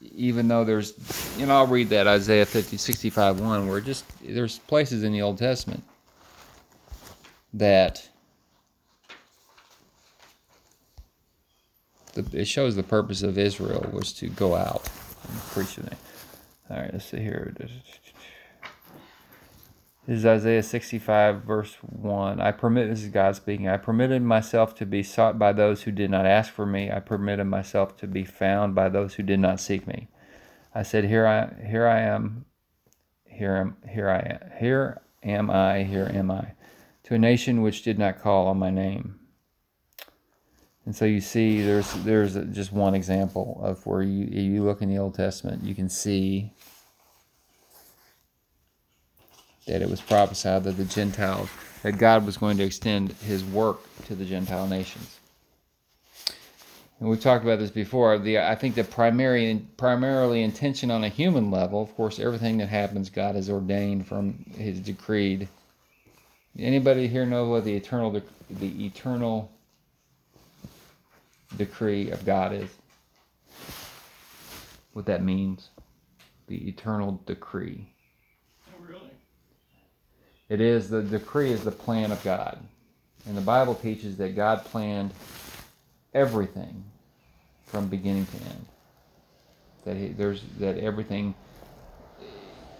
even 0.00 0.46
though 0.48 0.64
there's, 0.64 0.94
you 1.38 1.46
know, 1.46 1.56
I'll 1.56 1.66
read 1.66 1.88
that 1.90 2.06
Isaiah 2.06 2.46
50, 2.46 2.76
65, 2.76 3.40
1, 3.40 3.68
where 3.68 3.80
just 3.80 4.04
there's 4.22 4.58
places 4.60 5.02
in 5.02 5.12
the 5.12 5.22
Old 5.22 5.38
Testament 5.38 5.82
that 7.54 8.08
the, 12.22 12.40
it 12.40 12.46
shows 12.46 12.76
the 12.76 12.82
purpose 12.82 13.22
of 13.22 13.38
Israel 13.38 13.88
was 13.92 14.12
to 14.14 14.28
go 14.28 14.54
out 14.54 14.88
and 15.28 15.40
preach 15.50 15.76
the 15.76 15.82
name. 15.82 15.98
All 16.70 16.76
right, 16.76 16.92
let's 16.92 17.06
see 17.06 17.18
here. 17.18 17.54
This 20.06 20.20
is 20.20 20.26
Isaiah 20.26 20.62
65, 20.62 21.42
verse 21.42 21.74
1. 21.82 22.40
I 22.40 22.50
permit, 22.52 22.88
this 22.88 23.02
is 23.02 23.08
God 23.08 23.36
speaking, 23.36 23.68
I 23.68 23.76
permitted 23.76 24.22
myself 24.22 24.74
to 24.76 24.86
be 24.86 25.02
sought 25.02 25.38
by 25.38 25.52
those 25.52 25.82
who 25.82 25.92
did 25.92 26.10
not 26.10 26.26
ask 26.26 26.52
for 26.52 26.66
me. 26.66 26.90
I 26.90 27.00
permitted 27.00 27.46
myself 27.46 27.96
to 27.98 28.06
be 28.06 28.24
found 28.24 28.74
by 28.74 28.88
those 28.88 29.14
who 29.14 29.22
did 29.22 29.38
not 29.38 29.60
seek 29.60 29.86
me. 29.86 30.08
I 30.74 30.82
said, 30.82 31.04
Here 31.04 31.26
I, 31.26 31.52
here 31.66 31.86
I 31.86 32.00
am, 32.00 32.46
here 33.26 33.56
am, 33.56 33.76
here 33.88 34.08
I 34.08 34.18
am, 34.18 34.58
here 34.58 35.00
am 35.22 35.50
I, 35.50 35.82
here 35.84 36.10
am 36.12 36.30
I, 36.30 36.52
to 37.04 37.14
a 37.14 37.18
nation 37.18 37.62
which 37.62 37.82
did 37.82 37.98
not 37.98 38.20
call 38.22 38.46
on 38.46 38.58
my 38.58 38.70
name. 38.70 39.17
And 40.88 40.96
so 40.96 41.04
you 41.04 41.20
see, 41.20 41.60
there's 41.60 41.92
there's 42.02 42.32
just 42.54 42.72
one 42.72 42.94
example 42.94 43.60
of 43.62 43.84
where 43.84 44.00
you 44.00 44.24
you 44.24 44.64
look 44.64 44.80
in 44.80 44.88
the 44.88 44.96
Old 44.96 45.14
Testament, 45.14 45.62
you 45.62 45.74
can 45.74 45.90
see 45.90 46.54
that 49.66 49.82
it 49.82 49.90
was 49.90 50.00
prophesied 50.00 50.64
that 50.64 50.78
the 50.78 50.86
Gentiles, 50.86 51.50
that 51.82 51.98
God 51.98 52.24
was 52.24 52.38
going 52.38 52.56
to 52.56 52.64
extend 52.64 53.12
His 53.12 53.44
work 53.44 53.80
to 54.06 54.14
the 54.14 54.24
Gentile 54.24 54.66
nations. 54.66 55.18
And 57.00 57.10
we've 57.10 57.20
talked 57.20 57.44
about 57.44 57.58
this 57.58 57.70
before. 57.70 58.16
The 58.16 58.38
I 58.38 58.54
think 58.54 58.74
the 58.74 58.82
primary 58.82 59.60
primarily 59.76 60.42
intention 60.42 60.90
on 60.90 61.04
a 61.04 61.10
human 61.10 61.50
level, 61.50 61.82
of 61.82 61.94
course, 61.96 62.18
everything 62.18 62.56
that 62.56 62.70
happens, 62.70 63.10
God 63.10 63.34
has 63.34 63.50
ordained 63.50 64.06
from 64.06 64.42
His 64.56 64.80
decreed. 64.80 65.48
Anybody 66.58 67.08
here 67.08 67.26
know 67.26 67.44
what 67.44 67.66
the 67.66 67.76
eternal 67.76 68.22
the 68.48 68.86
eternal 68.86 69.52
decree 71.56 72.10
of 72.10 72.24
God 72.24 72.52
is. 72.52 72.68
What 74.92 75.06
that 75.06 75.22
means. 75.22 75.68
The 76.48 76.68
eternal 76.68 77.20
decree. 77.26 77.88
Oh, 78.68 78.84
really? 78.86 79.10
It 80.48 80.60
is 80.60 80.88
the 80.88 81.02
decree 81.02 81.52
is 81.52 81.62
the 81.62 81.70
plan 81.70 82.10
of 82.10 82.22
God. 82.24 82.58
And 83.26 83.36
the 83.36 83.42
Bible 83.42 83.74
teaches 83.74 84.16
that 84.16 84.34
God 84.34 84.64
planned 84.64 85.12
everything 86.14 86.84
from 87.66 87.88
beginning 87.88 88.26
to 88.26 88.36
end. 88.36 88.66
That 89.84 89.96
he, 89.96 90.08
there's 90.08 90.42
that 90.58 90.78
everything 90.78 91.34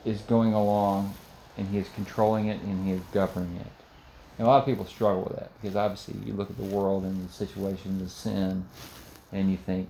is 0.04 0.20
going 0.22 0.54
along 0.54 1.14
and 1.56 1.68
he 1.68 1.78
is 1.78 1.88
controlling 1.94 2.46
it 2.46 2.60
and 2.62 2.86
he 2.86 2.92
is 2.92 3.02
governing 3.12 3.56
it. 3.56 3.77
And 4.38 4.46
a 4.46 4.50
lot 4.50 4.60
of 4.60 4.66
people 4.66 4.84
struggle 4.84 5.24
with 5.24 5.36
that 5.36 5.50
because 5.60 5.74
obviously 5.74 6.14
you 6.24 6.32
look 6.32 6.48
at 6.48 6.56
the 6.56 6.64
world 6.64 7.02
and 7.02 7.28
the 7.28 7.32
situation 7.32 8.00
of 8.00 8.10
sin, 8.10 8.64
and 9.32 9.50
you 9.50 9.56
think, 9.56 9.88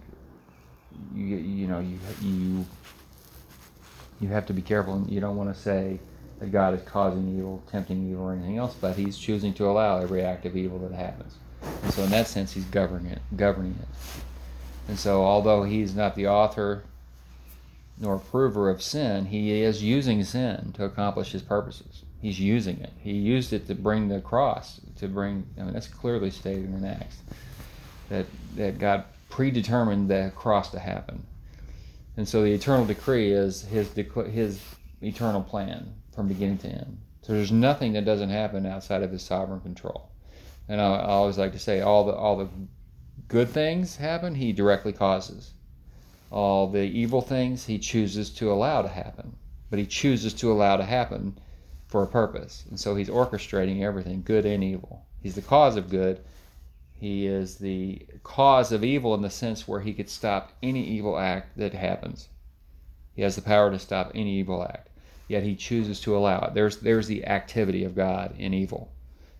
you 1.14 1.36
you 1.36 1.66
know 1.66 1.80
you 1.80 1.98
you 2.22 2.66
you 4.20 4.28
have 4.28 4.46
to 4.46 4.54
be 4.54 4.62
careful 4.62 4.94
and 4.94 5.10
you 5.10 5.20
don't 5.20 5.36
want 5.36 5.54
to 5.54 5.60
say 5.60 6.00
that 6.40 6.50
God 6.50 6.74
is 6.74 6.82
causing 6.82 7.36
evil, 7.36 7.62
tempting 7.70 8.10
evil, 8.10 8.24
or 8.24 8.32
anything 8.32 8.56
else, 8.56 8.74
but 8.80 8.96
He's 8.96 9.18
choosing 9.18 9.52
to 9.54 9.66
allow 9.66 9.98
every 9.98 10.22
act 10.22 10.46
of 10.46 10.56
evil 10.56 10.78
that 10.78 10.92
happens. 10.92 11.34
And 11.82 11.92
so 11.92 12.04
in 12.04 12.10
that 12.10 12.26
sense, 12.26 12.52
He's 12.52 12.64
governing 12.64 13.12
it, 13.12 13.20
governing 13.36 13.76
it. 13.80 13.88
And 14.88 14.98
so 14.98 15.24
although 15.24 15.64
He's 15.64 15.94
not 15.94 16.14
the 16.14 16.28
author 16.28 16.84
nor 18.00 18.14
approver 18.14 18.70
of 18.70 18.80
sin, 18.80 19.26
He 19.26 19.60
is 19.60 19.82
using 19.82 20.24
sin 20.24 20.72
to 20.74 20.84
accomplish 20.84 21.32
His 21.32 21.42
purposes 21.42 22.04
he's 22.20 22.40
using 22.40 22.80
it. 22.80 22.92
He 22.98 23.12
used 23.12 23.52
it 23.52 23.66
to 23.68 23.74
bring 23.74 24.08
the 24.08 24.20
cross, 24.20 24.80
to 24.98 25.08
bring, 25.08 25.46
I 25.58 25.62
mean, 25.62 25.72
that's 25.72 25.88
clearly 25.88 26.30
stated 26.30 26.64
in 26.64 26.84
Acts, 26.84 27.18
that, 28.08 28.26
that 28.56 28.78
God 28.78 29.04
predetermined 29.28 30.08
the 30.08 30.32
cross 30.34 30.70
to 30.72 30.78
happen. 30.78 31.24
And 32.16 32.28
so 32.28 32.42
the 32.42 32.52
eternal 32.52 32.84
decree 32.84 33.32
is 33.32 33.62
his, 33.62 33.92
his 33.92 34.60
eternal 35.00 35.42
plan 35.42 35.94
from 36.14 36.26
beginning 36.26 36.58
to 36.58 36.68
end. 36.68 36.98
So 37.22 37.32
there's 37.32 37.52
nothing 37.52 37.92
that 37.92 38.04
doesn't 38.04 38.30
happen 38.30 38.66
outside 38.66 39.02
of 39.02 39.12
his 39.12 39.22
sovereign 39.22 39.60
control. 39.60 40.10
And 40.68 40.80
I, 40.80 40.96
I 40.96 41.08
always 41.10 41.38
like 41.38 41.52
to 41.52 41.58
say 41.58 41.80
all 41.80 42.04
the, 42.04 42.12
all 42.12 42.36
the 42.36 42.48
good 43.28 43.48
things 43.50 43.96
happen, 43.96 44.34
he 44.34 44.52
directly 44.52 44.92
causes. 44.92 45.52
All 46.30 46.66
the 46.68 46.82
evil 46.82 47.20
things 47.20 47.66
he 47.66 47.78
chooses 47.78 48.30
to 48.30 48.50
allow 48.50 48.82
to 48.82 48.88
happen. 48.88 49.36
But 49.70 49.78
he 49.78 49.86
chooses 49.86 50.34
to 50.34 50.50
allow 50.50 50.76
to 50.76 50.84
happen 50.84 51.38
for 51.88 52.02
a 52.02 52.06
purpose. 52.06 52.64
And 52.68 52.78
so 52.78 52.94
he's 52.94 53.08
orchestrating 53.08 53.82
everything, 53.82 54.22
good 54.24 54.46
and 54.46 54.62
evil. 54.62 55.04
He's 55.22 55.34
the 55.34 55.42
cause 55.42 55.76
of 55.76 55.90
good. 55.90 56.20
He 56.92 57.26
is 57.26 57.56
the 57.56 58.06
cause 58.22 58.72
of 58.72 58.84
evil 58.84 59.14
in 59.14 59.22
the 59.22 59.30
sense 59.30 59.66
where 59.66 59.80
he 59.80 59.94
could 59.94 60.08
stop 60.08 60.52
any 60.62 60.84
evil 60.84 61.18
act 61.18 61.56
that 61.56 61.72
happens. 61.72 62.28
He 63.14 63.22
has 63.22 63.36
the 63.36 63.42
power 63.42 63.70
to 63.70 63.78
stop 63.78 64.12
any 64.14 64.38
evil 64.38 64.62
act. 64.62 64.88
Yet 65.28 65.42
he 65.42 65.56
chooses 65.56 66.00
to 66.02 66.16
allow 66.16 66.40
it. 66.40 66.54
There's 66.54 66.78
there's 66.78 67.06
the 67.06 67.26
activity 67.26 67.84
of 67.84 67.94
God 67.94 68.34
in 68.38 68.54
evil. 68.54 68.90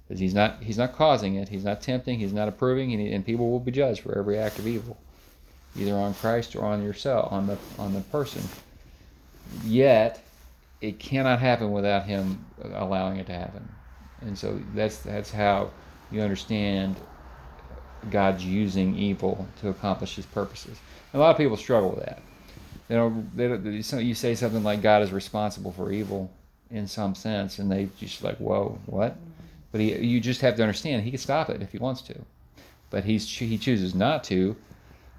Because 0.06 0.20
he's 0.20 0.34
not 0.34 0.62
he's 0.62 0.78
not 0.78 0.94
causing 0.94 1.36
it, 1.36 1.48
he's 1.48 1.64
not 1.64 1.80
tempting, 1.80 2.18
he's 2.18 2.32
not 2.32 2.48
approving, 2.48 2.92
and, 2.92 3.00
he, 3.00 3.12
and 3.12 3.24
people 3.24 3.50
will 3.50 3.60
be 3.60 3.72
judged 3.72 4.00
for 4.00 4.16
every 4.18 4.38
act 4.38 4.58
of 4.58 4.66
evil. 4.66 4.98
Either 5.76 5.94
on 5.94 6.14
Christ 6.14 6.56
or 6.56 6.64
on 6.64 6.82
yourself, 6.82 7.32
on 7.32 7.46
the 7.46 7.58
on 7.78 7.94
the 7.94 8.00
person. 8.00 8.42
Yet 9.64 10.22
it 10.80 10.98
cannot 10.98 11.40
happen 11.40 11.72
without 11.72 12.04
him 12.04 12.44
allowing 12.74 13.18
it 13.18 13.26
to 13.26 13.32
happen. 13.32 13.68
And 14.20 14.36
so 14.36 14.60
that's 14.74 14.98
that's 14.98 15.30
how 15.30 15.70
you 16.10 16.20
understand 16.20 16.96
God's 18.10 18.44
using 18.44 18.96
evil 18.96 19.46
to 19.60 19.68
accomplish 19.68 20.16
His 20.16 20.26
purposes. 20.26 20.78
And 21.12 21.20
a 21.20 21.24
lot 21.24 21.30
of 21.30 21.36
people 21.36 21.56
struggle 21.56 21.90
with 21.90 22.04
that. 22.04 22.22
You 22.88 22.96
know, 22.96 23.24
they, 23.34 23.48
they, 23.48 24.00
you 24.02 24.14
say 24.14 24.34
something 24.34 24.62
like 24.62 24.80
God 24.82 25.02
is 25.02 25.12
responsible 25.12 25.72
for 25.72 25.92
evil 25.92 26.30
in 26.70 26.86
some 26.86 27.14
sense, 27.14 27.58
and 27.58 27.70
they 27.70 27.88
just 27.98 28.22
like, 28.22 28.38
whoa, 28.38 28.78
what? 28.86 29.16
But 29.72 29.80
he, 29.80 29.96
you 29.98 30.20
just 30.20 30.40
have 30.40 30.56
to 30.56 30.62
understand 30.62 31.02
He 31.02 31.10
can 31.10 31.18
stop 31.18 31.50
it 31.50 31.62
if 31.62 31.72
He 31.72 31.78
wants 31.78 32.02
to, 32.02 32.18
but 32.90 33.04
he's 33.04 33.28
He 33.28 33.58
chooses 33.58 33.94
not 33.94 34.24
to, 34.24 34.56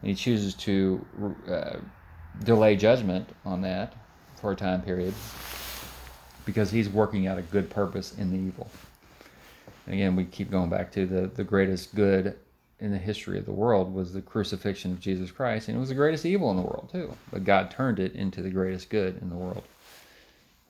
and 0.01 0.09
He 0.09 0.15
chooses 0.15 0.55
to 0.55 1.05
uh, 1.47 1.77
delay 2.43 2.75
judgment 2.75 3.29
on 3.45 3.61
that 3.61 3.93
for 4.39 4.51
a 4.51 4.55
time 4.55 4.81
period 4.81 5.13
because 6.45 6.71
he's 6.71 6.89
working 6.89 7.27
out 7.27 7.37
a 7.37 7.43
good 7.43 7.69
purpose 7.69 8.17
in 8.17 8.31
the 8.31 8.37
evil. 8.37 8.69
And 9.85 9.95
again, 9.95 10.15
we 10.15 10.25
keep 10.25 10.49
going 10.49 10.69
back 10.69 10.91
to 10.93 11.05
the, 11.05 11.27
the 11.27 11.43
greatest 11.43 11.95
good 11.95 12.35
in 12.79 12.91
the 12.91 12.97
history 12.97 13.37
of 13.37 13.45
the 13.45 13.51
world 13.51 13.93
was 13.93 14.13
the 14.13 14.21
crucifixion 14.21 14.91
of 14.91 14.99
Jesus 14.99 15.31
Christ, 15.31 15.67
and 15.67 15.77
it 15.77 15.79
was 15.79 15.89
the 15.89 15.95
greatest 15.95 16.25
evil 16.25 16.49
in 16.51 16.57
the 16.57 16.63
world, 16.63 16.89
too. 16.91 17.13
But 17.31 17.43
God 17.43 17.69
turned 17.69 17.99
it 17.99 18.15
into 18.15 18.41
the 18.41 18.49
greatest 18.49 18.89
good 18.89 19.21
in 19.21 19.29
the 19.29 19.35
world. 19.35 19.63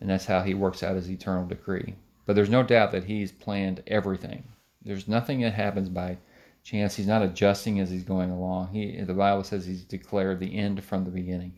And 0.02 0.10
that's 0.10 0.26
how 0.26 0.42
he 0.42 0.54
works 0.54 0.82
out 0.82 0.96
his 0.96 1.10
eternal 1.10 1.46
decree. 1.46 1.96
But 2.26 2.36
there's 2.36 2.50
no 2.50 2.64
doubt 2.64 2.92
that 2.92 3.04
he's 3.04 3.32
planned 3.32 3.84
everything. 3.88 4.44
There's 4.84 5.08
nothing 5.08 5.42
that 5.42 5.54
happens 5.54 5.90
by 5.90 6.18
chance. 6.64 6.96
He's 6.96 7.08
not 7.08 7.22
adjusting 7.22 7.80
as 7.80 7.90
he's 7.90 8.04
going 8.04 8.32
along. 8.32 8.70
He, 8.70 9.00
the 9.02 9.14
Bible 9.14 9.44
says 9.44 9.66
he's 9.66 9.84
declared 9.84 10.40
the 10.40 10.58
end 10.58 10.84
from 10.84 11.04
the 11.04 11.12
beginning. 11.12 11.54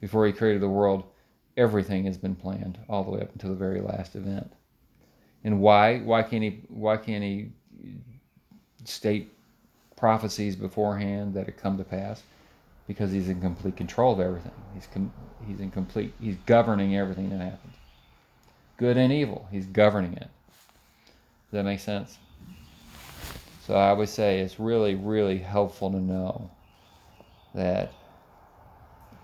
Before 0.00 0.26
he 0.26 0.32
created 0.32 0.62
the 0.62 0.68
world, 0.68 1.04
everything 1.56 2.04
has 2.04 2.16
been 2.16 2.34
planned 2.34 2.78
all 2.88 3.04
the 3.04 3.10
way 3.10 3.20
up 3.20 3.32
until 3.32 3.50
the 3.50 3.56
very 3.56 3.80
last 3.80 4.16
event. 4.16 4.52
And 5.44 5.60
why? 5.60 5.98
Why 5.98 6.22
can't 6.22 6.42
he? 6.42 6.62
Why 6.68 6.96
can't 6.96 7.22
he 7.22 7.50
state 8.84 9.32
prophecies 9.96 10.56
beforehand 10.56 11.34
that 11.34 11.48
it 11.48 11.56
come 11.56 11.76
to 11.78 11.84
pass? 11.84 12.22
Because 12.86 13.12
he's 13.12 13.28
in 13.28 13.40
complete 13.40 13.76
control 13.76 14.12
of 14.12 14.20
everything. 14.20 14.52
He's 14.74 14.86
com- 14.86 15.12
he's 15.46 15.60
in 15.60 15.70
complete. 15.70 16.12
He's 16.20 16.36
governing 16.46 16.96
everything 16.96 17.30
that 17.30 17.40
happens, 17.40 17.74
good 18.76 18.96
and 18.96 19.12
evil. 19.12 19.46
He's 19.50 19.66
governing 19.66 20.12
it. 20.14 20.28
Does 21.50 21.58
that 21.58 21.64
make 21.64 21.80
sense? 21.80 22.18
So 23.66 23.74
I 23.74 23.92
would 23.92 24.08
say 24.08 24.40
it's 24.40 24.58
really, 24.58 24.96
really 24.96 25.38
helpful 25.38 25.90
to 25.90 26.00
know 26.00 26.50
that 27.54 27.92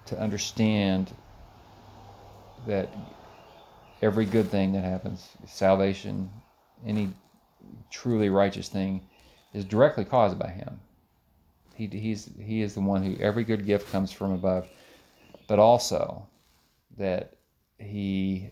to 0.07 0.19
understand 0.19 1.13
that 2.69 2.89
every 4.03 4.27
good 4.27 4.49
thing 4.51 4.73
that 4.73 4.85
happens, 4.85 5.29
salvation, 5.47 6.31
any 6.87 7.11
truly 7.91 8.29
righteous 8.29 8.69
thing, 8.69 9.01
is 9.53 9.65
directly 9.65 10.05
caused 10.05 10.39
by 10.39 10.51
Him. 10.51 10.79
He, 11.75 11.87
he's, 11.87 12.31
he 12.39 12.63
is 12.63 12.75
the 12.75 12.81
one 12.81 13.03
who 13.03 13.17
every 13.21 13.43
good 13.43 13.67
gift 13.67 13.91
comes 13.91 14.13
from 14.13 14.33
above, 14.33 14.69
but 15.49 15.59
also 15.59 16.27
that 16.99 17.35
He 17.79 18.51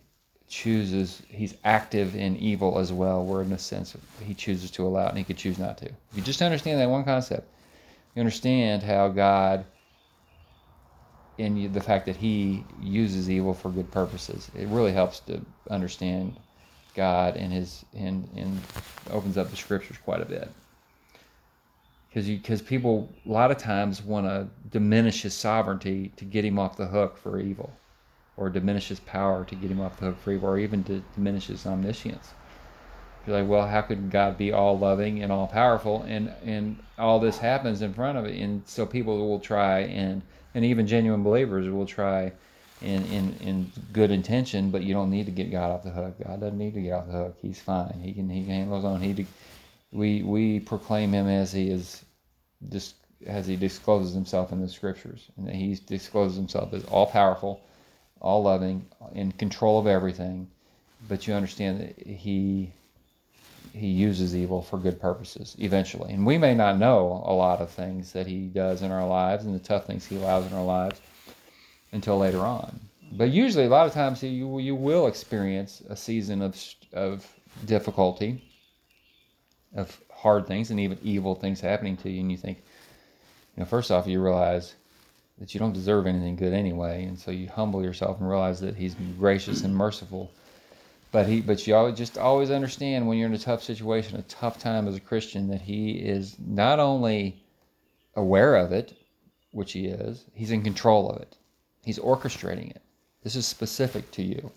chooses, 0.48 1.22
He's 1.28 1.54
active 1.64 2.16
in 2.16 2.36
evil 2.38 2.78
as 2.78 2.92
well, 2.92 3.24
where 3.24 3.42
in 3.42 3.52
a 3.52 3.58
sense 3.58 3.94
He 4.24 4.34
chooses 4.34 4.70
to 4.72 4.86
allow 4.86 5.06
it 5.06 5.10
and 5.10 5.18
He 5.18 5.24
could 5.24 5.36
choose 5.36 5.58
not 5.58 5.78
to. 5.78 5.86
If 5.86 6.16
you 6.16 6.22
just 6.22 6.42
understand 6.42 6.80
that 6.80 6.88
one 6.88 7.04
concept, 7.04 7.46
you 8.14 8.20
understand 8.20 8.82
how 8.82 9.08
God 9.08 9.66
in 11.38 11.72
the 11.72 11.80
fact 11.80 12.06
that 12.06 12.16
he 12.16 12.64
uses 12.80 13.28
evil 13.28 13.52
for 13.52 13.70
good 13.70 13.90
purposes. 13.90 14.50
It 14.54 14.68
really 14.68 14.92
helps 14.92 15.20
to 15.20 15.40
understand 15.70 16.36
God 16.94 17.36
and 17.36 17.52
his 17.52 17.84
and 17.94 18.28
and 18.36 18.60
opens 19.10 19.36
up 19.36 19.50
the 19.50 19.56
scriptures 19.56 19.98
quite 19.98 20.22
a 20.22 20.24
bit. 20.24 20.50
Because 22.08 22.26
because 22.26 22.62
people 22.62 23.12
a 23.26 23.30
lot 23.30 23.50
of 23.50 23.58
times 23.58 24.02
want 24.02 24.26
to 24.26 24.48
diminish 24.70 25.22
his 25.22 25.34
sovereignty 25.34 26.12
to 26.16 26.24
get 26.24 26.44
him 26.44 26.58
off 26.58 26.76
the 26.76 26.86
hook 26.86 27.18
for 27.18 27.38
evil, 27.38 27.70
or 28.38 28.48
diminish 28.48 28.88
his 28.88 29.00
power 29.00 29.44
to 29.44 29.54
get 29.54 29.70
him 29.70 29.80
off 29.80 29.98
the 29.98 30.06
hook 30.06 30.18
for 30.22 30.32
evil, 30.32 30.48
or 30.48 30.58
even 30.58 30.82
to 30.84 31.02
diminish 31.14 31.46
his 31.48 31.66
omniscience. 31.66 32.30
You're 33.26 33.40
like, 33.40 33.48
well, 33.48 33.66
how 33.66 33.82
could 33.82 34.10
God 34.10 34.38
be 34.38 34.52
all 34.52 34.78
loving 34.78 35.22
and 35.22 35.30
all 35.30 35.46
powerful, 35.46 36.02
and 36.08 36.32
and 36.44 36.78
all 36.98 37.20
this 37.20 37.36
happens 37.36 37.82
in 37.82 37.92
front 37.92 38.16
of 38.16 38.24
it, 38.24 38.40
and 38.40 38.62
so 38.66 38.86
people 38.86 39.28
will 39.28 39.40
try 39.40 39.80
and 39.80 40.22
and 40.56 40.64
even 40.64 40.86
genuine 40.86 41.22
believers 41.22 41.68
will 41.68 41.84
try 41.84 42.32
in, 42.80 43.04
in, 43.06 43.36
in 43.42 43.72
good 43.92 44.10
intention, 44.10 44.70
but 44.70 44.82
you 44.82 44.94
don't 44.94 45.10
need 45.10 45.26
to 45.26 45.32
get 45.32 45.50
God 45.50 45.70
off 45.70 45.82
the 45.82 45.90
hook. 45.90 46.16
God 46.24 46.40
doesn't 46.40 46.56
need 46.56 46.72
to 46.72 46.80
get 46.80 46.92
off 46.92 47.06
the 47.06 47.12
hook. 47.12 47.36
He's 47.42 47.60
fine. 47.60 48.00
He 48.02 48.14
can 48.14 48.30
he 48.30 48.40
can 48.40 48.50
handle 48.50 48.76
his 48.76 48.84
own. 48.86 49.02
He 49.02 49.26
we 49.92 50.22
we 50.22 50.60
proclaim 50.60 51.12
him 51.12 51.28
as 51.28 51.52
he 51.52 51.68
is 51.68 52.02
just 52.70 52.94
as 53.26 53.46
he 53.46 53.56
discloses 53.56 54.14
himself 54.14 54.50
in 54.50 54.62
the 54.62 54.68
scriptures, 54.68 55.26
and 55.36 55.50
he 55.50 55.78
discloses 55.86 56.38
himself 56.38 56.72
as 56.72 56.84
all 56.86 57.06
powerful, 57.06 57.60
all 58.22 58.42
loving, 58.42 58.86
in 59.14 59.32
control 59.32 59.78
of 59.78 59.86
everything. 59.86 60.48
But 61.06 61.26
you 61.26 61.34
understand 61.34 61.80
that 61.80 62.06
he 62.06 62.72
he 63.76 63.88
uses 63.88 64.34
evil 64.34 64.62
for 64.62 64.78
good 64.78 64.98
purposes 65.00 65.54
eventually. 65.58 66.12
And 66.12 66.24
we 66.24 66.38
may 66.38 66.54
not 66.54 66.78
know 66.78 67.22
a 67.26 67.32
lot 67.32 67.60
of 67.60 67.70
things 67.70 68.12
that 68.12 68.26
he 68.26 68.46
does 68.46 68.82
in 68.82 68.90
our 68.90 69.06
lives 69.06 69.44
and 69.44 69.54
the 69.54 69.62
tough 69.62 69.86
things 69.86 70.06
he 70.06 70.16
allows 70.16 70.46
in 70.46 70.52
our 70.54 70.64
lives 70.64 71.00
until 71.92 72.18
later 72.18 72.40
on. 72.40 72.80
But 73.12 73.30
usually, 73.30 73.66
a 73.66 73.68
lot 73.68 73.86
of 73.86 73.92
times, 73.92 74.22
you 74.22 74.58
you 74.58 74.74
will 74.74 75.06
experience 75.06 75.82
a 75.88 75.96
season 75.96 76.42
of 76.42 76.60
of 76.92 77.26
difficulty, 77.64 78.42
of 79.74 80.00
hard 80.10 80.46
things, 80.46 80.70
and 80.70 80.80
even 80.80 80.98
evil 81.02 81.34
things 81.34 81.60
happening 81.60 81.96
to 81.98 82.10
you, 82.10 82.20
and 82.20 82.32
you 82.32 82.36
think, 82.36 82.58
you 83.56 83.60
know, 83.60 83.66
first 83.66 83.90
off, 83.90 84.06
you 84.06 84.20
realize 84.20 84.74
that 85.38 85.54
you 85.54 85.60
don't 85.60 85.72
deserve 85.72 86.06
anything 86.06 86.34
good 86.34 86.52
anyway, 86.52 87.04
and 87.04 87.18
so 87.18 87.30
you 87.30 87.48
humble 87.48 87.82
yourself 87.82 88.18
and 88.18 88.28
realize 88.28 88.58
that 88.60 88.74
He's 88.74 88.96
gracious 89.18 89.62
and 89.62 89.74
merciful. 89.74 90.32
But 91.12 91.26
he, 91.26 91.40
but 91.40 91.66
you 91.66 91.74
always, 91.74 91.96
just 91.96 92.18
always 92.18 92.50
understand 92.50 93.06
when 93.06 93.18
you're 93.18 93.28
in 93.28 93.34
a 93.34 93.38
tough 93.38 93.62
situation, 93.62 94.18
a 94.18 94.22
tough 94.22 94.58
time 94.58 94.88
as 94.88 94.96
a 94.96 95.00
Christian, 95.00 95.48
that 95.48 95.62
He 95.62 95.92
is 95.92 96.36
not 96.38 96.78
only 96.78 97.42
aware 98.16 98.56
of 98.56 98.72
it, 98.72 98.94
which 99.52 99.72
He 99.72 99.86
is, 99.86 100.24
He's 100.34 100.50
in 100.50 100.62
control 100.62 101.10
of 101.10 101.20
it. 101.22 101.36
He's 101.84 101.98
orchestrating 101.98 102.70
it. 102.70 102.82
This 103.22 103.36
is 103.36 103.46
specific 103.46 104.10
to 104.12 104.22
you. 104.22 104.50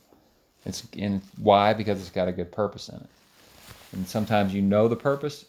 It's 0.65 0.86
and 0.98 1.22
why? 1.38 1.74
Because 1.74 2.01
it's 2.01 2.10
got 2.10 2.27
a 2.27 2.32
good 2.32 2.51
purpose 2.51 2.89
in 2.89 2.96
it. 2.96 3.10
And 3.94 4.08
sometimes 4.08 4.53
you 4.53 4.62
know 4.62 4.88
the 4.88 4.96
purpose. 4.96 5.46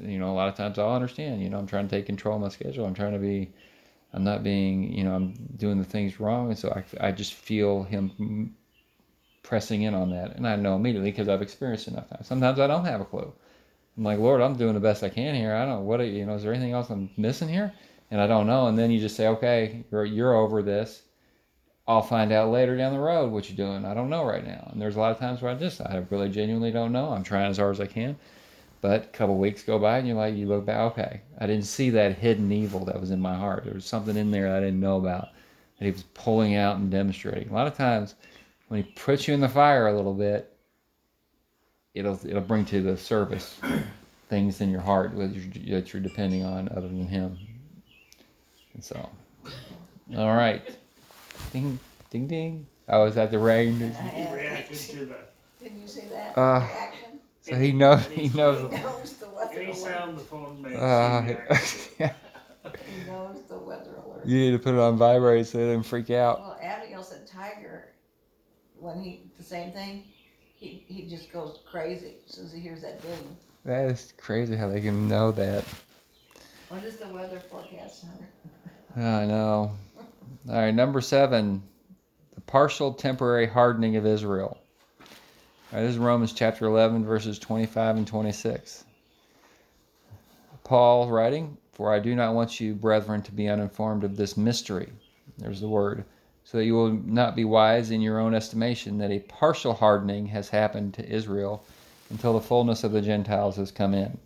You 0.00 0.18
know, 0.18 0.30
a 0.30 0.34
lot 0.34 0.48
of 0.48 0.54
times 0.54 0.78
I'll 0.78 0.92
understand. 0.94 1.42
You 1.42 1.48
know, 1.48 1.58
I'm 1.58 1.66
trying 1.66 1.88
to 1.88 1.96
take 1.96 2.06
control 2.06 2.36
of 2.36 2.42
my 2.42 2.48
schedule. 2.48 2.84
I'm 2.84 2.94
trying 2.94 3.12
to 3.12 3.18
be. 3.18 3.50
I'm 4.12 4.24
not 4.24 4.42
being. 4.42 4.92
You 4.92 5.04
know, 5.04 5.14
I'm 5.14 5.34
doing 5.56 5.78
the 5.78 5.84
things 5.84 6.20
wrong, 6.20 6.48
and 6.48 6.58
so 6.58 6.70
I, 6.70 7.08
I 7.08 7.12
just 7.12 7.34
feel 7.34 7.84
him 7.84 8.54
pressing 9.48 9.80
in 9.80 9.94
on 9.94 10.10
that, 10.10 10.36
and 10.36 10.46
I 10.46 10.56
know 10.56 10.76
immediately 10.76 11.10
because 11.10 11.26
I've 11.26 11.40
experienced 11.40 11.88
enough 11.88 12.10
times. 12.10 12.26
Sometimes 12.26 12.60
I 12.60 12.66
don't 12.66 12.84
have 12.84 13.00
a 13.00 13.04
clue. 13.06 13.32
I'm 13.96 14.04
like, 14.04 14.18
Lord, 14.18 14.42
I'm 14.42 14.56
doing 14.56 14.74
the 14.74 14.80
best 14.80 15.02
I 15.02 15.08
can 15.08 15.34
here. 15.34 15.54
I 15.54 15.64
don't. 15.64 15.76
Know 15.76 15.80
what 15.80 16.00
are 16.00 16.04
you 16.04 16.26
know? 16.26 16.34
Is 16.34 16.42
there 16.42 16.52
anything 16.52 16.72
else 16.72 16.90
I'm 16.90 17.08
missing 17.16 17.48
here? 17.48 17.72
And 18.10 18.20
I 18.20 18.26
don't 18.26 18.46
know. 18.46 18.66
And 18.66 18.78
then 18.78 18.90
you 18.90 19.00
just 19.00 19.16
say, 19.16 19.26
okay, 19.28 19.84
you're, 19.90 20.04
you're 20.04 20.34
over 20.34 20.62
this. 20.62 21.02
I'll 21.86 22.02
find 22.02 22.30
out 22.30 22.50
later 22.50 22.76
down 22.76 22.92
the 22.92 23.00
road 23.00 23.32
what 23.32 23.48
you're 23.48 23.56
doing. 23.56 23.86
I 23.86 23.94
don't 23.94 24.10
know 24.10 24.22
right 24.22 24.46
now. 24.46 24.68
And 24.70 24.80
there's 24.80 24.96
a 24.96 25.00
lot 25.00 25.12
of 25.12 25.18
times 25.18 25.40
where 25.40 25.50
I 25.50 25.54
just, 25.54 25.80
I 25.80 26.04
really 26.10 26.28
genuinely 26.28 26.70
don't 26.70 26.92
know. 26.92 27.08
I'm 27.08 27.24
trying 27.24 27.50
as 27.50 27.56
hard 27.56 27.74
as 27.74 27.80
I 27.80 27.86
can. 27.86 28.16
But 28.82 29.04
a 29.04 29.08
couple 29.08 29.38
weeks 29.38 29.62
go 29.62 29.78
by 29.78 29.96
and 29.96 30.06
you're 30.06 30.16
like, 30.16 30.36
you 30.36 30.46
look 30.46 30.66
back, 30.66 30.92
okay, 30.92 31.22
I 31.38 31.46
didn't 31.46 31.64
see 31.64 31.88
that 31.90 32.18
hidden 32.18 32.52
evil 32.52 32.84
that 32.84 33.00
was 33.00 33.10
in 33.10 33.20
my 33.20 33.34
heart. 33.34 33.64
There 33.64 33.74
was 33.74 33.86
something 33.86 34.16
in 34.16 34.30
there 34.30 34.54
I 34.54 34.60
didn't 34.60 34.80
know 34.80 34.98
about 34.98 35.28
that 35.78 35.86
he 35.86 35.90
was 35.90 36.04
pulling 36.14 36.54
out 36.54 36.76
and 36.76 36.90
demonstrating. 36.90 37.48
A 37.48 37.54
lot 37.54 37.66
of 37.66 37.76
times 37.76 38.14
when 38.68 38.82
he 38.82 38.90
puts 38.92 39.26
you 39.28 39.34
in 39.34 39.40
the 39.40 39.48
fire 39.48 39.88
a 39.88 39.96
little 39.96 40.14
bit, 40.14 40.52
it'll 41.94 42.18
it'll 42.26 42.40
bring 42.42 42.64
to 42.66 42.80
the 42.82 42.96
surface 42.96 43.58
things 44.28 44.60
in 44.60 44.70
your 44.70 44.80
heart 44.80 45.16
that 45.16 45.30
you're, 45.34 45.80
that 45.80 45.92
you're 45.92 46.02
depending 46.02 46.44
on 46.44 46.68
other 46.70 46.88
than 46.88 47.06
him. 47.06 47.38
And 48.74 48.84
so, 48.84 49.08
all 50.16 50.34
right. 50.36 50.62
Ding, 51.52 51.78
ding, 52.10 52.26
ding. 52.26 52.66
Oh, 52.88 53.04
is 53.04 53.14
that 53.16 53.30
the 53.30 53.38
rain? 53.38 53.78
He 54.14 54.32
reacted 54.34 54.76
to 54.78 55.06
the 55.06 55.16
Didn't 55.62 55.80
you 55.82 55.88
say 55.88 56.08
that? 56.10 56.36
Uh, 56.38 56.60
Action? 56.60 57.20
So 57.42 57.56
he 57.56 57.72
knows. 57.72 58.06
He 58.06 58.28
He 58.28 58.36
knows. 58.36 58.70
knows 58.70 59.12
the 59.14 59.28
weather 59.28 59.56
any 59.56 59.66
alert. 59.66 59.76
sound 59.76 60.16
the 60.18 60.22
phone 60.22 60.62
makes. 60.62 60.76
Uh, 60.76 61.34
yeah. 61.98 62.12
He 62.64 63.10
knows 63.10 63.40
the 63.48 63.56
weather 63.56 63.90
alert. 64.04 64.26
You 64.26 64.38
need 64.38 64.50
to 64.52 64.58
put 64.58 64.74
it 64.74 64.80
on 64.80 64.98
vibrate 64.98 65.46
so 65.46 65.58
they 65.58 65.72
don't 65.72 65.82
freak 65.82 66.10
out. 66.10 66.40
Well, 66.40 66.58
Abigail 66.62 67.02
said 67.02 67.26
Tiger, 67.26 67.88
when 68.80 69.00
he, 69.00 69.22
the 69.36 69.44
same 69.44 69.72
thing, 69.72 70.04
he, 70.56 70.84
he 70.86 71.08
just 71.08 71.32
goes 71.32 71.60
crazy 71.70 72.14
as 72.26 72.34
soon 72.34 72.46
as 72.46 72.52
he 72.52 72.60
hears 72.60 72.82
that 72.82 73.00
ding. 73.02 73.36
That 73.64 73.90
is 73.90 74.12
crazy 74.16 74.56
how 74.56 74.68
they 74.68 74.80
can 74.80 75.08
know 75.08 75.32
that. 75.32 75.64
What 76.68 76.84
is 76.84 76.96
the 76.96 77.08
weather 77.08 77.40
forecast, 77.50 78.04
Hunter? 78.04 78.28
I 78.96 79.26
know. 79.26 79.72
All 80.48 80.54
right, 80.54 80.74
number 80.74 81.00
seven, 81.00 81.62
the 82.34 82.40
partial 82.42 82.92
temporary 82.92 83.46
hardening 83.46 83.96
of 83.96 84.06
Israel. 84.06 84.58
All 85.00 85.06
right, 85.72 85.82
this 85.82 85.92
is 85.92 85.98
Romans 85.98 86.32
chapter 86.32 86.66
11, 86.66 87.04
verses 87.04 87.38
25 87.38 87.96
and 87.98 88.06
26. 88.06 88.84
Paul 90.64 91.08
writing, 91.08 91.56
For 91.72 91.92
I 91.92 91.98
do 91.98 92.14
not 92.14 92.34
want 92.34 92.60
you, 92.60 92.74
brethren, 92.74 93.22
to 93.22 93.32
be 93.32 93.48
uninformed 93.48 94.04
of 94.04 94.16
this 94.16 94.36
mystery. 94.36 94.90
There's 95.38 95.60
the 95.60 95.68
word. 95.68 96.04
So 96.50 96.56
that 96.56 96.64
you 96.64 96.72
will 96.72 96.92
not 96.92 97.36
be 97.36 97.44
wise 97.44 97.90
in 97.90 98.00
your 98.00 98.18
own 98.18 98.34
estimation, 98.34 98.96
that 98.98 99.10
a 99.10 99.18
partial 99.18 99.74
hardening 99.74 100.24
has 100.28 100.48
happened 100.48 100.94
to 100.94 101.06
Israel 101.06 101.62
until 102.08 102.32
the 102.32 102.40
fullness 102.40 102.84
of 102.84 102.92
the 102.92 103.02
Gentiles 103.02 103.56
has 103.56 103.70
come 103.70 103.92
in. 103.92 104.16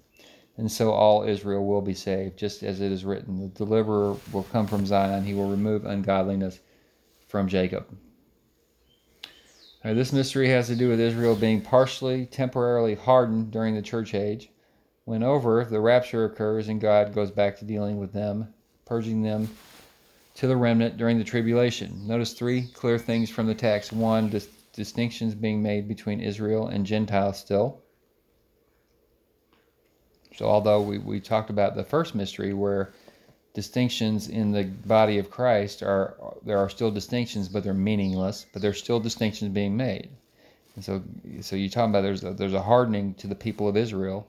And 0.57 0.71
so 0.71 0.93
all 0.93 1.25
Israel 1.25 1.67
will 1.67 1.81
be 1.81 1.95
saved, 1.95 2.39
just 2.39 2.63
as 2.63 2.81
it 2.81 2.93
is 2.93 3.05
written 3.05 3.41
The 3.41 3.49
deliverer 3.49 4.17
will 4.33 4.45
come 4.45 4.69
from 4.69 4.87
Zion, 4.87 5.25
he 5.25 5.35
will 5.35 5.51
remove 5.51 5.85
ungodliness 5.85 6.61
from 7.27 7.49
Jacob. 7.49 7.89
This 9.83 10.13
mystery 10.13 10.49
has 10.51 10.69
to 10.69 10.77
do 10.77 10.91
with 10.91 11.01
Israel 11.01 11.35
being 11.35 11.61
partially, 11.61 12.27
temporarily 12.27 12.95
hardened 12.95 13.51
during 13.51 13.75
the 13.75 13.83
church 13.83 14.15
age. 14.15 14.49
When 15.07 15.25
over, 15.25 15.65
the 15.65 15.81
rapture 15.81 16.25
occurs 16.27 16.69
and 16.69 16.81
God 16.81 17.17
goes 17.17 17.33
back 17.33 17.59
to 17.59 17.65
dealing 17.65 17.99
with 17.99 18.13
them, 18.13 18.55
purging 18.85 19.23
them 19.23 19.49
to 20.35 20.47
the 20.47 20.57
remnant 20.57 20.97
during 20.97 21.19
the 21.19 21.25
tribulation. 21.25 22.07
Notice 22.07 22.33
three 22.33 22.69
clear 22.69 22.99
things 22.99 23.31
from 23.31 23.47
the 23.47 23.55
text. 23.55 23.93
One, 23.93 24.29
dis- 24.29 24.49
distinctions 24.73 25.35
being 25.35 25.63
made 25.63 25.87
between 25.87 26.21
Israel 26.21 26.69
and 26.69 26.87
Gentiles 26.87 27.39
still. 27.39 27.81
So, 30.37 30.47
although 30.47 30.81
we, 30.81 30.99
we 30.99 31.21
talked 31.21 31.51
about 31.51 31.77
the 31.77 31.85
first 31.85 32.15
mystery 32.15 32.55
where 32.55 32.95
distinctions 33.53 34.29
in 34.29 34.53
the 34.53 34.65
body 34.65 35.19
of 35.19 35.31
Christ 35.31 35.83
are, 35.83 36.15
there 36.43 36.57
are 36.57 36.71
still 36.71 36.91
distinctions, 36.91 37.49
but 37.49 37.63
they're 37.63 37.75
meaningless, 37.75 38.47
but 38.53 38.63
there's 38.63 38.79
still 38.79 38.99
distinctions 38.99 39.53
being 39.53 39.77
made. 39.77 40.09
And 40.75 40.83
so, 40.83 41.03
so 41.43 41.55
you 41.55 41.69
talking 41.69 41.91
about 41.91 42.01
there's 42.01 42.25
a, 42.25 42.33
there's 42.33 42.55
a 42.55 42.63
hardening 42.63 43.13
to 43.15 43.27
the 43.27 43.35
people 43.35 43.69
of 43.69 43.77
Israel 43.77 44.27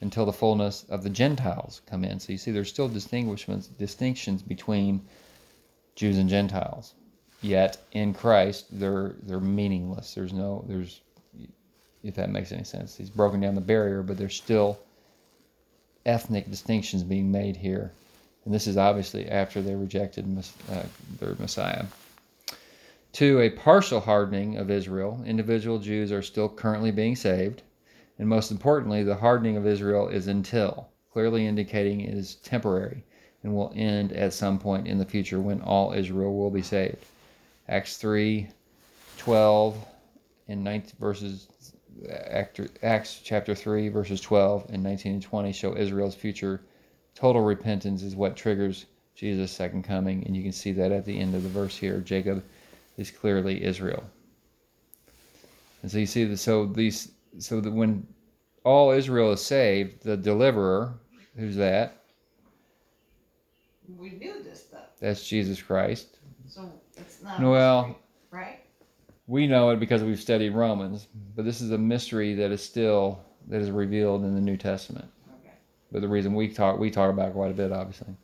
until 0.00 0.24
the 0.24 0.32
fullness 0.32 0.84
of 0.88 1.02
the 1.02 1.10
Gentiles 1.10 1.82
come 1.86 2.02
in. 2.02 2.18
So 2.18 2.32
you 2.32 2.38
see, 2.38 2.50
there's 2.50 2.70
still 2.70 2.88
distinguishments, 2.88 3.66
distinctions 3.66 4.42
between 4.42 5.02
Jews 5.94 6.18
and 6.18 6.28
Gentiles. 6.28 6.94
Yet 7.40 7.78
in 7.92 8.14
Christ, 8.14 8.66
they're 8.70 9.16
they're 9.22 9.40
meaningless. 9.40 10.14
There's 10.14 10.32
no 10.32 10.64
there's, 10.68 11.00
if 12.02 12.14
that 12.14 12.30
makes 12.30 12.52
any 12.52 12.64
sense. 12.64 12.96
He's 12.96 13.10
broken 13.10 13.40
down 13.40 13.54
the 13.56 13.60
barrier, 13.60 14.02
but 14.02 14.16
there's 14.16 14.36
still 14.36 14.78
ethnic 16.06 16.50
distinctions 16.50 17.02
being 17.02 17.30
made 17.30 17.56
here. 17.56 17.90
And 18.44 18.54
this 18.54 18.66
is 18.66 18.76
obviously 18.76 19.28
after 19.28 19.60
they 19.60 19.74
rejected 19.74 20.26
uh, 20.70 20.82
their 21.18 21.34
Messiah. 21.36 21.84
Two, 23.12 23.40
a 23.40 23.50
partial 23.50 24.00
hardening 24.00 24.56
of 24.56 24.70
Israel. 24.70 25.22
Individual 25.26 25.78
Jews 25.78 26.10
are 26.10 26.22
still 26.22 26.48
currently 26.48 26.90
being 26.90 27.14
saved. 27.14 27.62
And 28.18 28.28
most 28.28 28.50
importantly, 28.50 29.02
the 29.02 29.16
hardening 29.16 29.56
of 29.56 29.66
Israel 29.66 30.08
is 30.08 30.28
until, 30.28 30.88
clearly 31.12 31.46
indicating 31.46 32.00
it 32.00 32.14
is 32.14 32.36
temporary 32.36 33.04
and 33.42 33.54
will 33.54 33.72
end 33.74 34.12
at 34.12 34.32
some 34.32 34.58
point 34.58 34.86
in 34.86 34.98
the 34.98 35.04
future 35.04 35.40
when 35.40 35.60
all 35.62 35.92
Israel 35.92 36.36
will 36.36 36.50
be 36.50 36.62
saved. 36.62 37.04
Acts 37.68 37.96
3 37.96 38.48
12 39.18 39.76
and 40.48 40.64
19 40.64 40.92
verses 40.98 41.48
Acts 42.82 43.20
chapter 43.22 43.54
3 43.54 43.88
verses 43.88 44.20
12 44.20 44.70
and 44.70 44.82
19 44.82 45.12
and 45.12 45.22
20 45.22 45.52
show 45.52 45.76
Israel's 45.76 46.14
future 46.14 46.60
total 47.14 47.42
repentance 47.42 48.02
is 48.02 48.16
what 48.16 48.36
triggers 48.36 48.86
Jesus' 49.14 49.52
second 49.52 49.84
coming 49.84 50.24
and 50.26 50.36
you 50.36 50.42
can 50.42 50.52
see 50.52 50.72
that 50.72 50.90
at 50.90 51.04
the 51.04 51.18
end 51.18 51.34
of 51.34 51.42
the 51.42 51.48
verse 51.48 51.76
here 51.76 52.00
Jacob 52.00 52.42
is 52.96 53.10
clearly 53.10 53.62
Israel. 53.64 54.02
And 55.82 55.90
so 55.90 55.98
you 55.98 56.06
see 56.06 56.24
that 56.24 56.38
so 56.38 56.66
these 56.66 57.12
so 57.38 57.60
that 57.60 57.72
when 57.72 58.06
all 58.64 58.92
Israel 58.92 59.32
is 59.32 59.40
saved, 59.40 60.02
the 60.02 60.16
deliverer, 60.16 60.94
who's 61.36 61.56
that? 61.56 62.01
We 63.98 64.10
knew 64.10 64.42
this 64.42 64.60
stuff, 64.60 64.86
That's 65.00 65.26
Jesus 65.28 65.60
Christ. 65.62 66.18
so 66.46 66.72
it's 66.96 67.22
not. 67.22 67.40
Well- 67.40 67.82
mystery, 67.88 67.98
Right? 68.30 68.58
We 69.26 69.46
know 69.46 69.70
it 69.70 69.78
because 69.80 70.02
we've 70.02 70.20
studied 70.20 70.50
Romans, 70.54 71.06
but 71.36 71.44
this 71.44 71.60
is 71.60 71.70
a 71.70 71.78
mystery 71.78 72.34
that 72.34 72.50
is 72.50 72.62
still 72.62 73.20
that 73.48 73.60
is 73.60 73.70
revealed 73.70 74.24
in 74.24 74.34
the 74.34 74.40
New 74.40 74.56
Testament. 74.56 75.06
Okay. 75.40 75.52
But 75.90 76.00
the 76.00 76.08
reason 76.08 76.34
we 76.34 76.48
talk 76.48 76.78
we 76.78 76.90
talk 76.90 77.10
about 77.10 77.28
it 77.28 77.34
quite 77.34 77.50
a 77.50 77.54
bit, 77.54 77.72
obviously. 77.72 78.14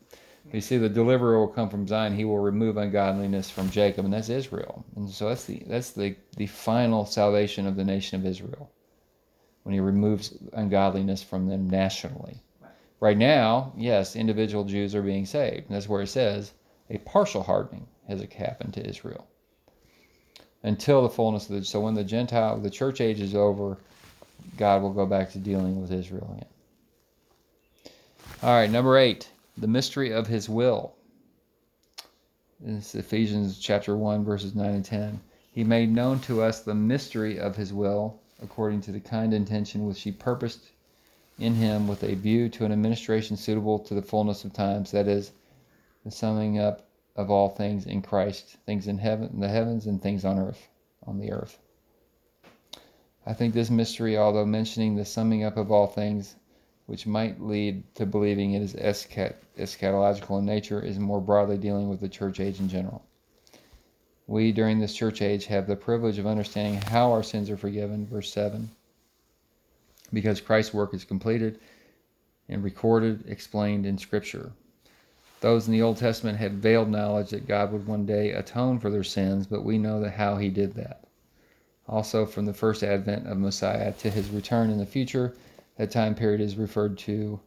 You 0.52 0.62
see, 0.62 0.78
the 0.78 0.88
deliverer 0.88 1.38
will 1.38 1.48
come 1.48 1.68
from 1.68 1.86
Zion. 1.86 2.14
He 2.16 2.24
will 2.24 2.38
remove 2.38 2.78
ungodliness 2.78 3.50
from 3.50 3.70
Jacob, 3.70 4.06
and 4.06 4.14
that's 4.14 4.30
Israel. 4.30 4.82
And 4.96 5.08
so 5.10 5.28
that's 5.28 5.44
the 5.44 5.62
that's 5.66 5.90
the 5.90 6.16
the 6.36 6.46
final 6.46 7.04
salvation 7.04 7.66
of 7.66 7.76
the 7.76 7.84
nation 7.84 8.18
of 8.18 8.26
Israel. 8.26 8.70
When 9.64 9.74
he 9.74 9.80
removes 9.80 10.34
ungodliness 10.54 11.22
from 11.22 11.48
them 11.48 11.68
nationally. 11.68 12.40
Right. 13.00 13.16
Now, 13.16 13.72
yes, 13.76 14.16
individual 14.16 14.64
Jews 14.64 14.94
are 14.94 15.02
being 15.02 15.24
saved. 15.24 15.66
And 15.68 15.76
that's 15.76 15.88
where 15.88 16.02
it 16.02 16.08
says 16.08 16.52
a 16.90 16.98
partial 16.98 17.42
hardening 17.42 17.86
has 18.08 18.20
happened 18.36 18.74
to 18.74 18.86
Israel. 18.86 19.26
Until 20.62 21.02
the 21.02 21.10
fullness 21.10 21.48
of 21.48 21.56
the 21.56 21.64
so 21.64 21.80
when 21.80 21.94
the 21.94 22.02
Gentile 22.02 22.58
the 22.58 22.70
church 22.70 23.00
age 23.00 23.20
is 23.20 23.34
over, 23.34 23.78
God 24.56 24.82
will 24.82 24.92
go 24.92 25.06
back 25.06 25.30
to 25.32 25.38
dealing 25.38 25.80
with 25.80 25.92
Israel 25.92 26.28
again. 26.36 27.92
All 28.42 28.54
right, 28.54 28.70
number 28.70 28.96
eight, 28.96 29.28
the 29.56 29.68
mystery 29.68 30.12
of 30.12 30.26
his 30.26 30.48
will. 30.48 30.94
This 32.60 32.94
is 32.94 33.04
Ephesians 33.04 33.58
chapter 33.58 33.96
1, 33.96 34.24
verses 34.24 34.56
9 34.56 34.70
and 34.70 34.84
10. 34.84 35.20
He 35.52 35.62
made 35.62 35.90
known 35.90 36.18
to 36.20 36.42
us 36.42 36.60
the 36.60 36.74
mystery 36.74 37.38
of 37.38 37.54
his 37.54 37.72
will, 37.72 38.20
according 38.42 38.80
to 38.82 38.92
the 38.92 39.00
kind 39.00 39.32
intention 39.32 39.86
which 39.86 40.02
he 40.02 40.10
purposed 40.10 40.70
in 41.38 41.54
him 41.54 41.86
with 41.86 42.02
a 42.02 42.14
view 42.14 42.48
to 42.48 42.64
an 42.64 42.72
administration 42.72 43.36
suitable 43.36 43.78
to 43.78 43.94
the 43.94 44.02
fullness 44.02 44.44
of 44.44 44.52
times, 44.52 44.90
that 44.90 45.06
is, 45.06 45.32
the 46.04 46.10
summing 46.10 46.58
up 46.58 46.88
of 47.16 47.30
all 47.30 47.48
things 47.48 47.86
in 47.86 48.02
Christ, 48.02 48.56
things 48.66 48.86
in 48.86 48.98
heaven, 48.98 49.40
the 49.40 49.48
heavens, 49.48 49.86
and 49.86 50.00
things 50.00 50.24
on 50.24 50.38
earth, 50.38 50.68
on 51.06 51.18
the 51.18 51.32
earth. 51.32 51.58
I 53.26 53.34
think 53.34 53.52
this 53.52 53.70
mystery, 53.70 54.16
although 54.16 54.46
mentioning 54.46 54.96
the 54.96 55.04
summing 55.04 55.44
up 55.44 55.56
of 55.56 55.70
all 55.70 55.86
things, 55.86 56.34
which 56.86 57.06
might 57.06 57.40
lead 57.40 57.82
to 57.96 58.06
believing 58.06 58.52
it 58.52 58.62
is 58.62 58.74
eschat- 58.74 59.34
eschatological 59.58 60.38
in 60.38 60.46
nature, 60.46 60.80
is 60.80 60.98
more 60.98 61.20
broadly 61.20 61.58
dealing 61.58 61.88
with 61.88 62.00
the 62.00 62.08
church 62.08 62.40
age 62.40 62.60
in 62.60 62.68
general. 62.68 63.02
We, 64.26 64.52
during 64.52 64.78
this 64.78 64.94
church 64.94 65.20
age, 65.20 65.46
have 65.46 65.66
the 65.66 65.76
privilege 65.76 66.18
of 66.18 66.26
understanding 66.26 66.80
how 66.80 67.12
our 67.12 67.22
sins 67.22 67.50
are 67.50 67.56
forgiven, 67.56 68.06
verse 68.06 68.32
7, 68.32 68.70
because 70.12 70.40
Christ's 70.40 70.74
work 70.74 70.94
is 70.94 71.04
completed 71.04 71.60
and 72.48 72.64
recorded, 72.64 73.24
explained 73.28 73.86
in 73.86 73.98
Scripture. 73.98 74.52
Those 75.40 75.66
in 75.66 75.72
the 75.72 75.82
Old 75.82 75.98
Testament 75.98 76.38
had 76.38 76.62
veiled 76.62 76.88
knowledge 76.88 77.30
that 77.30 77.46
God 77.46 77.72
would 77.72 77.86
one 77.86 78.06
day 78.06 78.32
atone 78.32 78.78
for 78.80 78.90
their 78.90 79.04
sins, 79.04 79.46
but 79.46 79.64
we 79.64 79.78
know 79.78 80.00
that 80.00 80.14
how 80.14 80.36
he 80.36 80.48
did 80.48 80.74
that. 80.74 81.04
Also, 81.88 82.26
from 82.26 82.44
the 82.44 82.54
first 82.54 82.82
advent 82.82 83.26
of 83.26 83.38
Messiah 83.38 83.92
to 83.92 84.10
his 84.10 84.28
return 84.30 84.70
in 84.70 84.78
the 84.78 84.86
future, 84.86 85.34
that 85.76 85.90
time 85.90 86.14
period 86.14 86.40
is 86.40 86.56
referred 86.56 86.98
to 86.98 87.40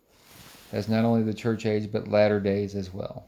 as 0.71 0.88
not 0.88 1.04
only 1.04 1.21
the 1.21 1.34
church 1.34 1.65
age, 1.65 1.91
but 1.91 2.08
latter 2.08 2.39
days 2.39 2.76
as 2.76 2.93
well. 2.93 3.26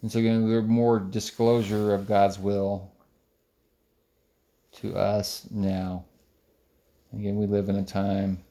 And 0.00 0.10
so, 0.10 0.18
again, 0.18 0.48
there's 0.48 0.64
more 0.64 0.98
disclosure 0.98 1.94
of 1.94 2.08
God's 2.08 2.38
will 2.38 2.90
to 4.74 4.96
us 4.96 5.46
now. 5.50 6.04
Again, 7.12 7.36
we 7.36 7.46
live 7.46 7.68
in 7.68 7.76
a 7.76 7.84
time, 7.84 8.42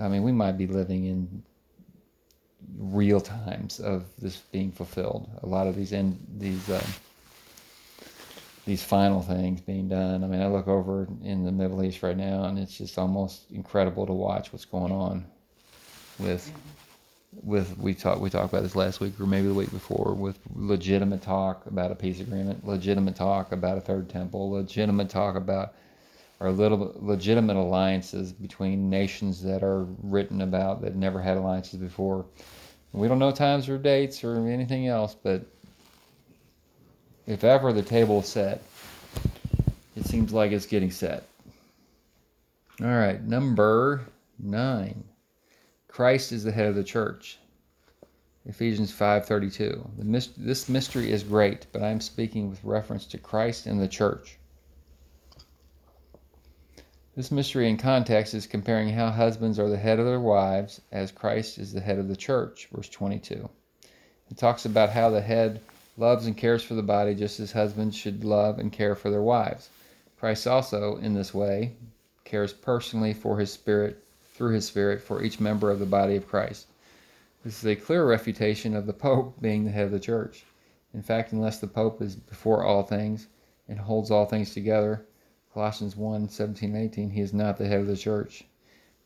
I 0.00 0.08
mean, 0.08 0.22
we 0.22 0.32
might 0.32 0.58
be 0.58 0.66
living 0.66 1.06
in 1.06 1.42
real 2.78 3.20
times 3.20 3.80
of 3.80 4.04
this 4.18 4.36
being 4.36 4.72
fulfilled. 4.72 5.28
A 5.42 5.46
lot 5.46 5.66
of 5.66 5.76
these 5.76 5.92
end, 5.92 6.18
these 6.38 6.68
uh, 6.68 6.84
these 8.66 8.82
final 8.82 9.22
things 9.22 9.60
being 9.60 9.88
done. 9.88 10.24
I 10.24 10.26
mean, 10.26 10.42
I 10.42 10.48
look 10.48 10.66
over 10.66 11.08
in 11.22 11.44
the 11.44 11.52
Middle 11.52 11.84
East 11.84 12.02
right 12.02 12.16
now, 12.16 12.44
and 12.44 12.58
it's 12.58 12.76
just 12.76 12.98
almost 12.98 13.50
incredible 13.52 14.06
to 14.06 14.12
watch 14.12 14.52
what's 14.52 14.64
going 14.64 14.92
on 14.92 15.24
with 16.18 16.52
with 17.32 17.76
we 17.78 17.94
talked 17.94 18.20
we 18.20 18.30
talked 18.30 18.52
about 18.52 18.62
this 18.62 18.76
last 18.76 19.00
week 19.00 19.18
or 19.20 19.26
maybe 19.26 19.48
the 19.48 19.54
week 19.54 19.70
before 19.70 20.14
with 20.14 20.38
legitimate 20.54 21.22
talk 21.22 21.66
about 21.66 21.92
a 21.92 21.94
peace 21.94 22.20
agreement, 22.20 22.66
legitimate 22.66 23.16
talk 23.16 23.52
about 23.52 23.78
a 23.78 23.80
third 23.80 24.08
temple, 24.08 24.50
legitimate 24.50 25.08
talk 25.08 25.36
about 25.36 25.74
or 26.40 26.50
little 26.50 26.92
legitimate 26.96 27.56
alliances 27.56 28.32
between 28.32 28.90
nations 28.90 29.42
that 29.42 29.62
are 29.62 29.84
written 30.02 30.42
about 30.42 30.82
that 30.82 30.94
never 30.94 31.20
had 31.20 31.36
alliances 31.36 31.78
before. 31.78 32.26
We 32.92 33.08
don't 33.08 33.18
know 33.18 33.32
times 33.32 33.68
or 33.68 33.78
dates 33.78 34.22
or 34.24 34.46
anything 34.46 34.86
else, 34.86 35.14
but 35.14 35.44
if 37.26 37.42
ever 37.44 37.72
the 37.72 37.82
table 37.82 38.20
is 38.20 38.28
set, 38.28 38.62
it 39.96 40.04
seems 40.04 40.32
like 40.32 40.52
it's 40.52 40.66
getting 40.66 40.90
set. 40.90 41.26
All 42.80 42.88
right, 42.88 43.22
number 43.22 44.06
nine. 44.38 45.02
Christ 45.96 46.30
is 46.30 46.44
the 46.44 46.52
head 46.52 46.66
of 46.66 46.74
the 46.74 46.84
church. 46.84 47.38
Ephesians 48.44 48.92
5:32. 48.92 49.92
This 50.36 50.68
mystery 50.68 51.10
is 51.10 51.22
great, 51.22 51.64
but 51.72 51.82
I 51.82 51.88
am 51.88 52.02
speaking 52.02 52.50
with 52.50 52.62
reference 52.62 53.06
to 53.06 53.16
Christ 53.16 53.64
and 53.64 53.80
the 53.80 53.88
church. 53.88 54.36
This 57.14 57.30
mystery 57.30 57.66
in 57.70 57.78
context 57.78 58.34
is 58.34 58.46
comparing 58.46 58.90
how 58.90 59.08
husbands 59.10 59.58
are 59.58 59.70
the 59.70 59.78
head 59.78 59.98
of 59.98 60.04
their 60.04 60.20
wives 60.20 60.82
as 60.92 61.10
Christ 61.10 61.56
is 61.56 61.72
the 61.72 61.80
head 61.80 61.98
of 61.98 62.08
the 62.08 62.14
church, 62.16 62.68
verse 62.70 62.90
22. 62.90 63.48
It 64.30 64.36
talks 64.36 64.66
about 64.66 64.90
how 64.90 65.08
the 65.08 65.22
head 65.22 65.62
loves 65.96 66.26
and 66.26 66.36
cares 66.36 66.62
for 66.62 66.74
the 66.74 66.82
body 66.82 67.14
just 67.14 67.40
as 67.40 67.52
husbands 67.52 67.96
should 67.96 68.22
love 68.22 68.58
and 68.58 68.70
care 68.70 68.96
for 68.96 69.10
their 69.10 69.22
wives. 69.22 69.70
Christ 70.18 70.46
also, 70.46 70.98
in 70.98 71.14
this 71.14 71.32
way, 71.32 71.74
cares 72.24 72.52
personally 72.52 73.14
for 73.14 73.38
his 73.38 73.50
spirit, 73.50 74.02
through 74.36 74.52
his 74.52 74.66
spirit, 74.66 75.00
for 75.00 75.22
each 75.22 75.40
member 75.40 75.70
of 75.70 75.78
the 75.78 75.86
body 75.86 76.16
of 76.16 76.28
Christ. 76.28 76.66
This 77.42 77.58
is 77.58 77.66
a 77.66 77.76
clear 77.76 78.04
refutation 78.04 78.76
of 78.76 78.86
the 78.86 78.92
Pope 78.92 79.40
being 79.40 79.64
the 79.64 79.70
head 79.70 79.86
of 79.86 79.92
the 79.92 80.00
church. 80.00 80.44
In 80.94 81.02
fact, 81.02 81.32
unless 81.32 81.58
the 81.58 81.66
Pope 81.66 82.02
is 82.02 82.16
before 82.16 82.64
all 82.64 82.82
things 82.82 83.28
and 83.68 83.78
holds 83.78 84.10
all 84.10 84.26
things 84.26 84.52
together, 84.52 85.06
Colossians 85.54 85.96
1 85.96 86.28
17 86.28 86.76
18, 86.76 87.10
he 87.10 87.20
is 87.20 87.32
not 87.32 87.56
the 87.56 87.66
head 87.66 87.80
of 87.80 87.86
the 87.86 87.96
church. 87.96 88.44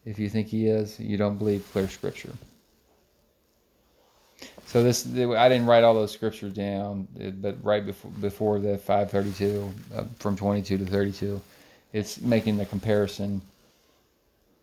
If 0.05 0.19
you 0.19 0.29
think 0.29 0.49
he 0.49 0.67
is, 0.67 0.99
you 0.99 1.17
don't 1.17 1.39
believe 1.39 1.69
clear 1.71 1.89
scripture. 1.89 2.33
So 4.67 4.83
this, 4.83 5.07
I 5.07 5.49
didn't 5.49 5.67
write 5.67 5.85
all 5.85 5.95
those 5.95 6.13
scriptures 6.13 6.53
down, 6.53 7.09
but 7.41 7.57
right 7.63 7.85
before 7.85 8.11
before 8.21 8.59
the 8.59 8.79
532, 8.79 9.75
uh, 9.95 10.05
from 10.19 10.37
22 10.37 10.79
to 10.79 10.87
32, 10.87 11.41
it's 11.93 12.21
making 12.21 12.57
the 12.57 12.65
comparison 12.65 13.43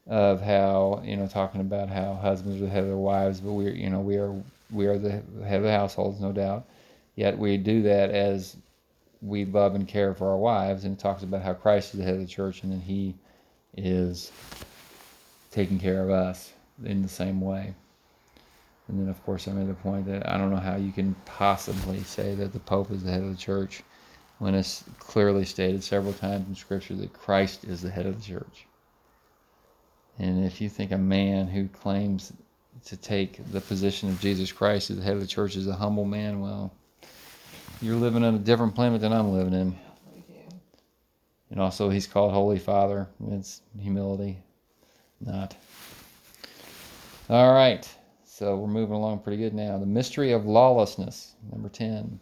of 0.07 0.41
how 0.41 1.01
you 1.03 1.17
know 1.17 1.27
talking 1.27 1.61
about 1.61 1.89
how 1.89 2.15
husbands 2.15 2.61
are 2.61 2.65
the 2.65 2.71
head 2.71 2.83
of 2.83 2.89
their 2.89 2.97
wives, 2.97 3.39
but 3.39 3.51
we're 3.51 3.73
you 3.73 3.89
know 3.89 3.99
we 3.99 4.17
are 4.17 4.33
we 4.71 4.87
are 4.87 4.97
the 4.97 5.21
head 5.43 5.57
of 5.57 5.63
the 5.63 5.71
households, 5.71 6.19
no 6.19 6.31
doubt. 6.31 6.65
Yet 7.15 7.37
we 7.37 7.57
do 7.57 7.81
that 7.83 8.11
as 8.11 8.57
we 9.21 9.45
love 9.45 9.75
and 9.75 9.87
care 9.87 10.13
for 10.13 10.29
our 10.29 10.37
wives, 10.37 10.83
and 10.83 10.95
it 10.95 10.99
talks 10.99 11.23
about 11.23 11.41
how 11.41 11.53
Christ 11.53 11.93
is 11.93 11.99
the 11.99 12.05
head 12.05 12.13
of 12.13 12.19
the 12.19 12.27
church, 12.27 12.63
and 12.63 12.71
then 12.71 12.81
He 12.81 13.15
is 13.75 14.31
taking 15.51 15.79
care 15.79 16.03
of 16.03 16.09
us 16.09 16.53
in 16.85 17.01
the 17.01 17.09
same 17.09 17.41
way. 17.41 17.73
And 18.87 19.01
then, 19.01 19.09
of 19.09 19.21
course, 19.25 19.47
I 19.47 19.51
made 19.51 19.67
the 19.67 19.73
point 19.73 20.05
that 20.05 20.29
I 20.29 20.37
don't 20.37 20.51
know 20.51 20.57
how 20.57 20.75
you 20.75 20.91
can 20.91 21.15
possibly 21.25 22.03
say 22.03 22.35
that 22.35 22.53
the 22.53 22.59
Pope 22.59 22.91
is 22.91 23.03
the 23.03 23.11
head 23.11 23.23
of 23.23 23.31
the 23.31 23.37
church 23.37 23.83
when 24.39 24.53
it's 24.53 24.83
clearly 24.99 25.43
stated 25.43 25.83
several 25.83 26.13
times 26.13 26.47
in 26.47 26.55
Scripture 26.55 26.95
that 26.95 27.11
Christ 27.11 27.65
is 27.65 27.81
the 27.81 27.89
head 27.89 28.05
of 28.05 28.17
the 28.17 28.25
church. 28.25 28.67
And 30.19 30.45
if 30.45 30.59
you 30.61 30.69
think 30.69 30.91
a 30.91 30.97
man 30.97 31.47
who 31.47 31.67
claims 31.67 32.33
to 32.85 32.97
take 32.97 33.39
the 33.51 33.61
position 33.61 34.09
of 34.09 34.19
Jesus 34.19 34.51
Christ 34.51 34.89
as 34.89 34.97
the 34.97 35.03
head 35.03 35.15
of 35.15 35.21
the 35.21 35.27
church 35.27 35.55
is 35.55 35.67
a 35.67 35.75
humble 35.75 36.05
man, 36.05 36.39
well, 36.39 36.73
you're 37.81 37.95
living 37.95 38.23
on 38.23 38.35
a 38.35 38.39
different 38.39 38.73
planet 38.73 39.01
than 39.01 39.13
I'm 39.13 39.31
living 39.31 39.53
in. 39.53 39.77
And 41.49 41.61
also, 41.61 41.89
he's 41.89 42.07
called 42.07 42.33
Holy 42.33 42.59
Father. 42.59 43.07
It's 43.31 43.61
humility, 43.79 44.39
not. 45.21 45.55
All 47.29 47.53
right. 47.53 47.87
So 48.25 48.55
we're 48.55 48.67
moving 48.67 48.95
along 48.95 49.19
pretty 49.19 49.37
good 49.37 49.53
now. 49.53 49.77
The 49.77 49.85
mystery 49.85 50.31
of 50.31 50.45
lawlessness, 50.45 51.33
number 51.51 51.69
10. 51.69 52.19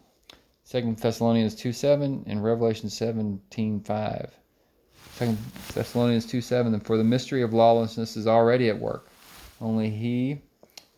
2 0.70 0.96
Thessalonians 0.96 1.56
2 1.56 1.74
7 1.74 2.24
and 2.28 2.44
Revelation 2.44 2.90
17 2.90 3.82
5. 3.82 4.34
2 5.17 5.38
Thessalonians 5.73 6.25
2 6.25 6.41
7. 6.41 6.73
And 6.73 6.86
for 6.86 6.97
the 6.97 7.04
mystery 7.04 7.41
of 7.41 7.54
lawlessness 7.54 8.17
is 8.17 8.28
already 8.28 8.69
at 8.69 8.80
work. 8.80 9.08
Only 9.62 9.89
he 9.89 10.41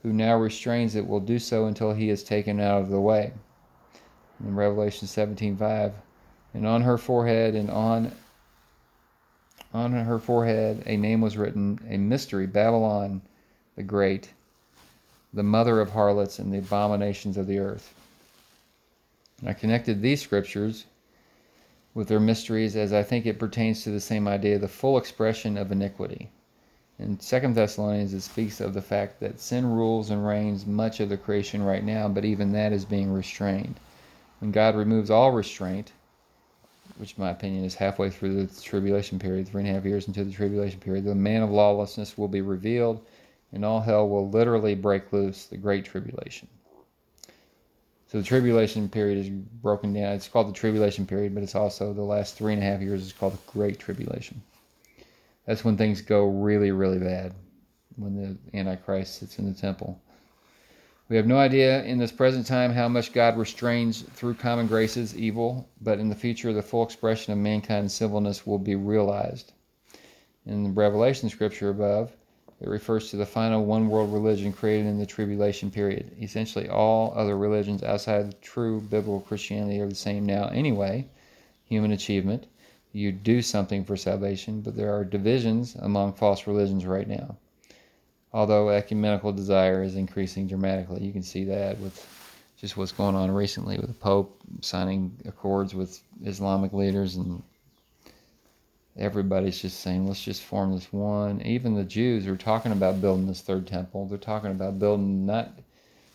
who 0.02 0.12
now 0.12 0.38
restrains 0.38 0.96
it 0.96 1.06
will 1.06 1.20
do 1.20 1.38
so 1.38 1.66
until 1.66 1.94
he 1.94 2.10
is 2.10 2.24
taken 2.24 2.60
out 2.60 2.82
of 2.82 2.90
the 2.90 3.00
way. 3.00 3.32
In 4.40 4.56
Revelation 4.56 5.08
17 5.08 5.58
5. 5.58 5.94
and 6.54 6.66
on 6.66 6.82
her 6.82 6.98
forehead 6.98 7.56
and 7.56 7.70
on 7.70 8.12
on 9.74 9.92
her 9.92 10.20
forehead 10.20 10.84
a 10.86 10.98
name 10.98 11.22
was 11.22 11.38
written, 11.38 11.80
a 11.90 11.98
mystery, 11.98 12.48
Babylon 12.48 13.22
the 13.76 13.84
Great, 13.84 14.32
the 15.34 15.44
mother 15.44 15.80
of 15.80 15.92
harlots 15.92 16.40
and 16.40 16.52
the 16.52 16.58
abominations 16.58 17.38
of 17.38 17.46
the 17.46 17.60
earth. 17.60 17.94
And 19.40 19.50
I 19.50 19.54
connected 19.54 20.02
these 20.02 20.22
scriptures 20.22 20.86
with 21.98 22.08
their 22.08 22.20
mysteries 22.20 22.76
as 22.76 22.94
I 22.94 23.02
think 23.02 23.26
it 23.26 23.40
pertains 23.40 23.84
to 23.84 23.90
the 23.90 24.00
same 24.00 24.28
idea, 24.28 24.60
the 24.60 24.68
full 24.68 25.00
expression 25.00 25.58
of 25.58 25.72
iniquity. 25.72 26.30
In 27.00 27.20
Second 27.20 27.56
Thessalonians, 27.56 28.14
it 28.14 28.22
speaks 28.22 28.62
of 28.62 28.76
the 28.76 28.84
fact 28.84 29.20
that 29.20 29.40
sin 29.40 29.66
rules 29.66 30.12
and 30.12 30.24
reigns 30.24 30.68
much 30.68 31.00
of 31.00 31.10
the 31.10 31.18
creation 31.18 31.64
right 31.64 31.84
now, 31.84 32.08
but 32.08 32.24
even 32.24 32.52
that 32.52 32.72
is 32.72 32.86
being 32.86 33.12
restrained. 33.12 33.80
When 34.42 34.52
God 34.52 34.76
removes 34.76 35.10
all 35.10 35.32
restraint, 35.32 35.92
which 36.98 37.16
in 37.18 37.24
my 37.24 37.32
opinion 37.32 37.66
is 37.66 37.74
halfway 37.74 38.12
through 38.12 38.46
the 38.46 38.62
tribulation 38.62 39.18
period, 39.18 39.48
three 39.48 39.64
and 39.64 39.72
a 39.72 39.74
half 39.74 39.84
years 39.84 40.08
into 40.08 40.24
the 40.24 40.32
tribulation 40.32 40.80
period, 40.80 41.04
the 41.04 41.16
man 41.16 41.42
of 41.42 41.50
lawlessness 41.50 42.16
will 42.16 42.28
be 42.28 42.42
revealed, 42.42 43.04
and 43.54 43.66
all 43.66 43.82
hell 43.82 44.08
will 44.08 44.30
literally 44.30 44.76
break 44.76 45.12
loose, 45.12 45.46
the 45.46 45.58
great 45.58 45.84
tribulation. 45.84 46.48
So 48.10 48.18
the 48.20 48.24
tribulation 48.24 48.88
period 48.88 49.18
is 49.18 49.30
broken 49.30 49.94
down. 49.94 50.14
It's 50.14 50.30
called 50.30 50.48
the 50.48 50.54
tribulation 50.54 51.06
period, 51.06 51.34
but 51.34 51.44
it's 51.44 51.56
also 51.56 51.94
the 51.94 52.02
last 52.02 52.38
three 52.38 52.54
and 52.54 52.64
a 52.64 52.66
half 52.66 52.82
years 52.82 53.02
is 53.02 53.12
called 53.12 53.34
the 53.34 53.52
great 53.52 53.80
tribulation. 53.80 54.42
That's 55.46 55.66
when 55.66 55.78
things 55.78 56.02
go 56.02 56.28
really, 56.28 56.72
really 56.72 57.00
bad, 57.00 57.34
when 57.98 58.16
the 58.16 58.58
Antichrist 58.58 59.20
sits 59.20 59.40
in 59.40 59.46
the 59.46 59.60
temple. 59.60 60.02
We 61.10 61.16
have 61.16 61.28
no 61.28 61.38
idea 61.38 61.84
in 61.84 61.98
this 61.98 62.12
present 62.12 62.46
time 62.46 62.74
how 62.74 62.90
much 62.90 63.14
God 63.14 63.38
restrains 63.38 64.02
through 64.02 64.34
common 64.36 64.68
graces 64.68 65.16
evil, 65.18 65.70
but 65.82 66.00
in 66.00 66.10
the 66.10 66.16
future 66.16 66.52
the 66.52 66.62
full 66.62 66.84
expression 66.84 67.32
of 67.32 67.40
mankind's 67.40 67.94
sinfulness 67.94 68.46
will 68.46 68.60
be 68.60 68.76
realized. 68.76 69.54
In 70.46 70.64
the 70.64 70.70
Revelation 70.70 71.30
scripture 71.30 71.70
above, 71.70 72.12
it 72.60 72.68
refers 72.68 73.10
to 73.10 73.18
the 73.18 73.26
final 73.26 73.66
one 73.66 73.88
world 73.90 74.12
religion 74.12 74.52
created 74.52 74.88
in 74.88 75.00
the 75.00 75.06
tribulation 75.06 75.70
period. 75.72 76.12
Essentially, 76.22 76.68
all 76.70 77.14
other 77.16 77.38
religions 77.38 77.84
outside 77.84 78.22
of 78.22 78.42
true 78.42 78.82
biblical 78.82 79.22
Christianity 79.22 79.80
are 79.80 79.88
the 79.88 79.96
same 79.96 80.26
now 80.26 80.48
anyway 80.48 81.08
human 81.66 81.92
achievement. 81.92 82.48
You 82.94 83.12
do 83.12 83.42
something 83.42 83.84
for 83.84 83.98
salvation, 83.98 84.62
but 84.62 84.76
there 84.76 84.94
are 84.94 85.04
divisions 85.04 85.76
among 85.76 86.14
false 86.14 86.48
religions 86.48 86.86
right 86.86 87.08
now 87.08 87.38
although 88.34 88.70
ecumenical 88.70 89.32
desire 89.32 89.84
is 89.84 89.96
increasing 89.96 90.48
dramatically. 90.48 91.04
You 91.04 91.14
can 91.14 91.24
see 91.24 91.44
that 91.46 91.80
with 91.80 92.06
just 92.58 92.78
what's 92.78 92.92
going 92.92 93.16
on 93.16 93.32
recently 93.32 93.78
with 93.78 93.88
the 93.88 93.94
Pope 93.94 94.42
signing 94.62 95.16
accords 95.26 95.74
with 95.74 96.02
Islamic 96.24 96.74
leaders, 96.74 97.16
and 97.16 97.42
everybody's 98.98 99.62
just 99.62 99.82
saying, 99.82 100.08
let's 100.08 100.24
just 100.24 100.42
form 100.42 100.74
this 100.74 100.92
one. 100.92 101.42
Even 101.42 101.76
the 101.76 101.84
Jews 101.84 102.26
are 102.28 102.36
talking 102.36 102.72
about 102.72 103.02
building 103.02 103.28
this 103.28 103.42
third 103.42 103.68
temple. 103.68 104.06
They're 104.08 104.18
talking 104.18 104.52
about 104.52 104.80
building 104.80 105.26
not 105.26 105.52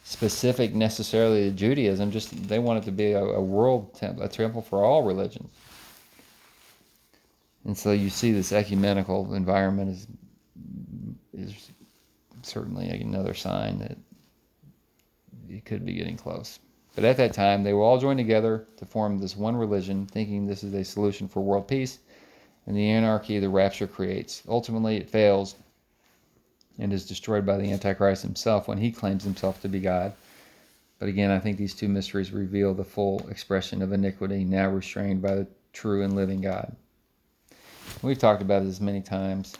specific 0.05 0.75
necessarily 0.75 1.45
to 1.45 1.51
Judaism, 1.53 2.11
just 2.11 2.49
they 2.49 2.59
want 2.59 2.83
it 2.83 2.85
to 2.87 2.93
be 2.93 3.13
a, 3.13 3.23
a 3.23 3.41
world 3.41 3.95
temple, 3.95 4.25
a 4.25 4.29
temple 4.29 4.63
for 4.63 4.85
all 4.85 5.05
religions. 5.05 5.51
And 7.65 7.79
so 7.79 7.93
you 7.93 8.11
see 8.11 8.33
this 8.33 8.53
ecumenical 8.53 9.35
environment 9.35 9.91
is 9.91 10.07
is 11.33 11.71
certainly 12.43 12.89
another 12.91 13.35
sign 13.35 13.79
that 13.79 13.97
it 15.49 15.65
could 15.65 15.87
be 15.87 15.95
getting 15.95 16.17
close. 16.17 16.59
But 16.95 17.05
at 17.05 17.17
that 17.17 17.33
time, 17.33 17.63
they 17.63 17.73
will 17.73 17.83
all 17.83 17.99
join 17.99 18.17
together 18.17 18.67
to 18.77 18.85
form 18.85 19.19
this 19.19 19.37
one 19.37 19.57
religion, 19.57 20.07
thinking 20.07 20.45
this 20.45 20.63
is 20.63 20.75
a 20.75 20.85
solution 20.85 21.29
for 21.29 21.41
world 21.41 21.69
peace 21.69 22.01
and 22.67 22.77
the 22.77 22.89
anarchy 22.89 23.39
the 23.39 23.49
rapture 23.49 23.87
creates. 23.87 24.43
Ultimately, 24.49 24.97
it 24.97 25.11
fails 25.11 25.57
and 26.79 26.93
is 26.93 27.07
destroyed 27.07 27.45
by 27.45 27.59
the 27.59 27.71
Antichrist 27.71 28.23
himself 28.23 28.69
when 28.69 28.79
he 28.79 28.91
claims 28.91 29.25
himself 29.25 29.61
to 29.63 29.69
be 29.69 29.81
God. 29.81 30.13
But 30.99 31.09
again, 31.09 31.31
I 31.31 31.39
think 31.39 31.59
these 31.59 31.75
two 31.75 31.89
mysteries 31.89 32.33
reveal 32.33 32.75
the 32.75 32.85
full 32.85 33.29
expression 33.29 33.83
of 33.83 33.93
iniquity 33.93 34.45
now 34.45 34.69
restrained 34.69 35.21
by 35.21 35.35
the 35.35 35.47
true 35.73 36.03
and 36.03 36.15
living 36.15 36.41
God. 36.41 36.75
We've 38.03 38.19
talked 38.19 38.43
about 38.43 38.65
this 38.65 38.81
many 38.81 39.01
times 39.01 39.55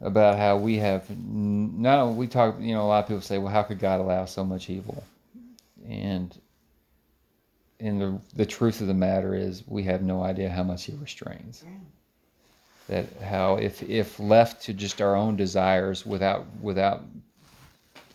about 0.00 0.38
how 0.38 0.56
we 0.56 0.78
have 0.78 1.04
not 1.18 1.98
only 1.98 2.16
we 2.16 2.26
talk 2.26 2.56
you 2.58 2.72
know 2.74 2.82
a 2.82 2.88
lot 2.88 3.00
of 3.00 3.08
people 3.08 3.20
say 3.20 3.38
well 3.38 3.52
how 3.52 3.62
could 3.62 3.78
god 3.78 4.00
allow 4.00 4.24
so 4.24 4.42
much 4.42 4.70
evil 4.70 5.04
and 5.88 6.40
and 7.80 8.00
the 8.00 8.20
the 8.36 8.46
truth 8.46 8.80
of 8.80 8.86
the 8.86 8.94
matter 8.94 9.34
is 9.34 9.62
we 9.66 9.82
have 9.84 10.02
no 10.02 10.22
idea 10.22 10.48
how 10.50 10.62
much 10.62 10.84
he 10.84 10.92
restrains. 10.94 11.64
That 12.88 13.06
how 13.22 13.56
if 13.56 13.82
if 13.82 14.18
left 14.20 14.62
to 14.64 14.72
just 14.72 15.00
our 15.00 15.16
own 15.16 15.36
desires 15.36 16.04
without 16.04 16.46
without 16.60 17.04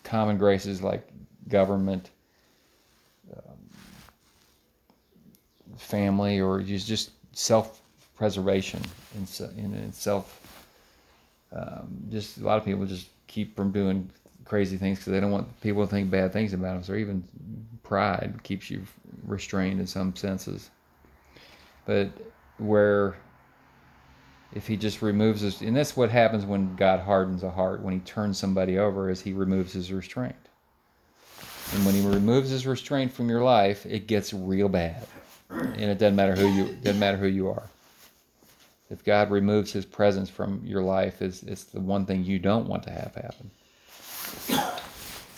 common 0.04 0.38
graces 0.38 0.82
like 0.82 1.06
government 1.48 2.10
um, 3.36 3.56
family 5.76 6.40
or 6.40 6.60
just 6.60 6.86
just 6.86 7.10
self 7.32 7.80
preservation 8.16 8.80
and, 9.14 9.74
and 9.74 9.94
self 9.94 10.42
um, 11.52 11.96
just 12.10 12.38
a 12.38 12.44
lot 12.44 12.58
of 12.58 12.64
people 12.64 12.86
just 12.86 13.08
keep 13.26 13.56
from 13.56 13.70
doing 13.72 14.10
crazy 14.46 14.76
things 14.76 14.98
because 14.98 15.12
they 15.12 15.20
don't 15.20 15.30
want 15.30 15.60
people 15.60 15.84
to 15.84 15.90
think 15.90 16.10
bad 16.10 16.32
things 16.32 16.52
about 16.52 16.82
them. 16.82 16.94
Or 16.94 16.98
even 16.98 17.24
pride 17.82 18.34
keeps 18.42 18.70
you 18.70 18.82
restrained 19.24 19.80
in 19.80 19.86
some 19.86 20.14
senses. 20.16 20.70
But 21.84 22.10
where 22.58 23.16
if 24.52 24.66
he 24.66 24.76
just 24.76 25.02
removes 25.02 25.42
his, 25.42 25.60
and 25.60 25.76
that's 25.76 25.96
what 25.96 26.10
happens 26.10 26.44
when 26.44 26.76
God 26.76 27.00
hardens 27.00 27.42
a 27.42 27.50
heart, 27.50 27.82
when 27.82 27.94
he 27.94 28.00
turns 28.00 28.38
somebody 28.38 28.78
over, 28.78 29.10
is 29.10 29.20
he 29.20 29.32
removes 29.32 29.72
his 29.72 29.92
restraint. 29.92 30.34
And 31.74 31.84
when 31.84 31.94
he 31.94 32.06
removes 32.06 32.50
his 32.50 32.66
restraint 32.66 33.12
from 33.12 33.28
your 33.28 33.42
life, 33.42 33.84
it 33.86 34.06
gets 34.06 34.32
real 34.32 34.68
bad. 34.68 35.06
And 35.50 35.82
it 35.82 35.98
doesn't 35.98 36.16
matter 36.16 36.34
who 36.34 36.48
you 36.48 36.74
doesn't 36.82 36.98
matter 36.98 37.16
who 37.16 37.26
you 37.26 37.48
are 37.48 37.68
if 38.90 39.04
God 39.04 39.30
removes 39.30 39.72
his 39.72 39.84
presence 39.84 40.30
from 40.30 40.60
your 40.64 40.82
life, 40.82 41.20
is 41.22 41.42
it's 41.42 41.64
the 41.64 41.80
one 41.80 42.06
thing 42.06 42.24
you 42.24 42.38
don't 42.38 42.68
want 42.68 42.84
to 42.84 42.90
have 42.90 43.14
happen. 43.14 43.50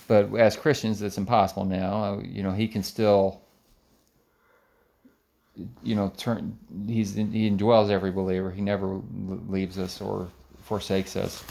But 0.08 0.34
as 0.36 0.56
Christians, 0.56 1.02
it's 1.02 1.18
impossible 1.18 1.66
now. 1.66 2.02
Uh, 2.02 2.20
you 2.22 2.42
know, 2.42 2.50
he 2.50 2.66
can 2.66 2.82
still, 2.82 3.42
you 5.82 5.94
know, 5.94 6.12
turn. 6.16 6.58
He's 6.86 7.14
he 7.14 7.50
indwells 7.50 7.90
every 7.90 8.10
believer. 8.10 8.50
He 8.50 8.62
never 8.62 9.00
leaves 9.48 9.78
us 9.78 10.00
or 10.00 10.28
forsakes 10.62 11.14
us. 11.14 11.44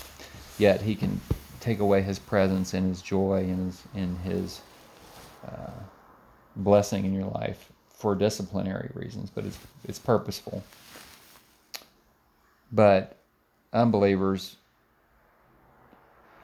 Yet 0.57 0.81
he 0.81 0.95
can 0.95 1.21
take 1.59 1.79
away 1.79 2.01
his 2.01 2.17
presence 2.17 2.73
and 2.73 2.89
his 2.89 3.01
joy 3.03 3.41
and 3.41 3.67
his 3.67 3.83
and 3.93 4.17
his 4.19 4.61
uh, 5.47 5.69
blessing 6.55 7.05
in 7.05 7.13
your 7.13 7.25
life 7.25 7.69
for 7.89 8.15
disciplinary 8.15 8.89
reasons. 8.95 9.29
But 9.29 9.45
it's 9.45 9.59
it's 9.87 9.99
purposeful. 9.99 10.63
But 12.71 13.17
unbelievers 13.71 14.55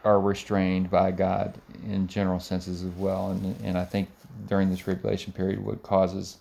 are 0.03 0.19
restrained 0.19 0.89
by 0.89 1.11
God 1.11 1.55
in 1.85 2.07
general 2.07 2.39
senses 2.39 2.83
as 2.83 2.91
well. 2.91 3.31
And, 3.31 3.55
and 3.63 3.77
I 3.77 3.85
think 3.85 4.09
during 4.47 4.69
this 4.69 4.79
tribulation 4.79 5.31
period, 5.33 5.63
what 5.63 5.81
causes 5.83 6.37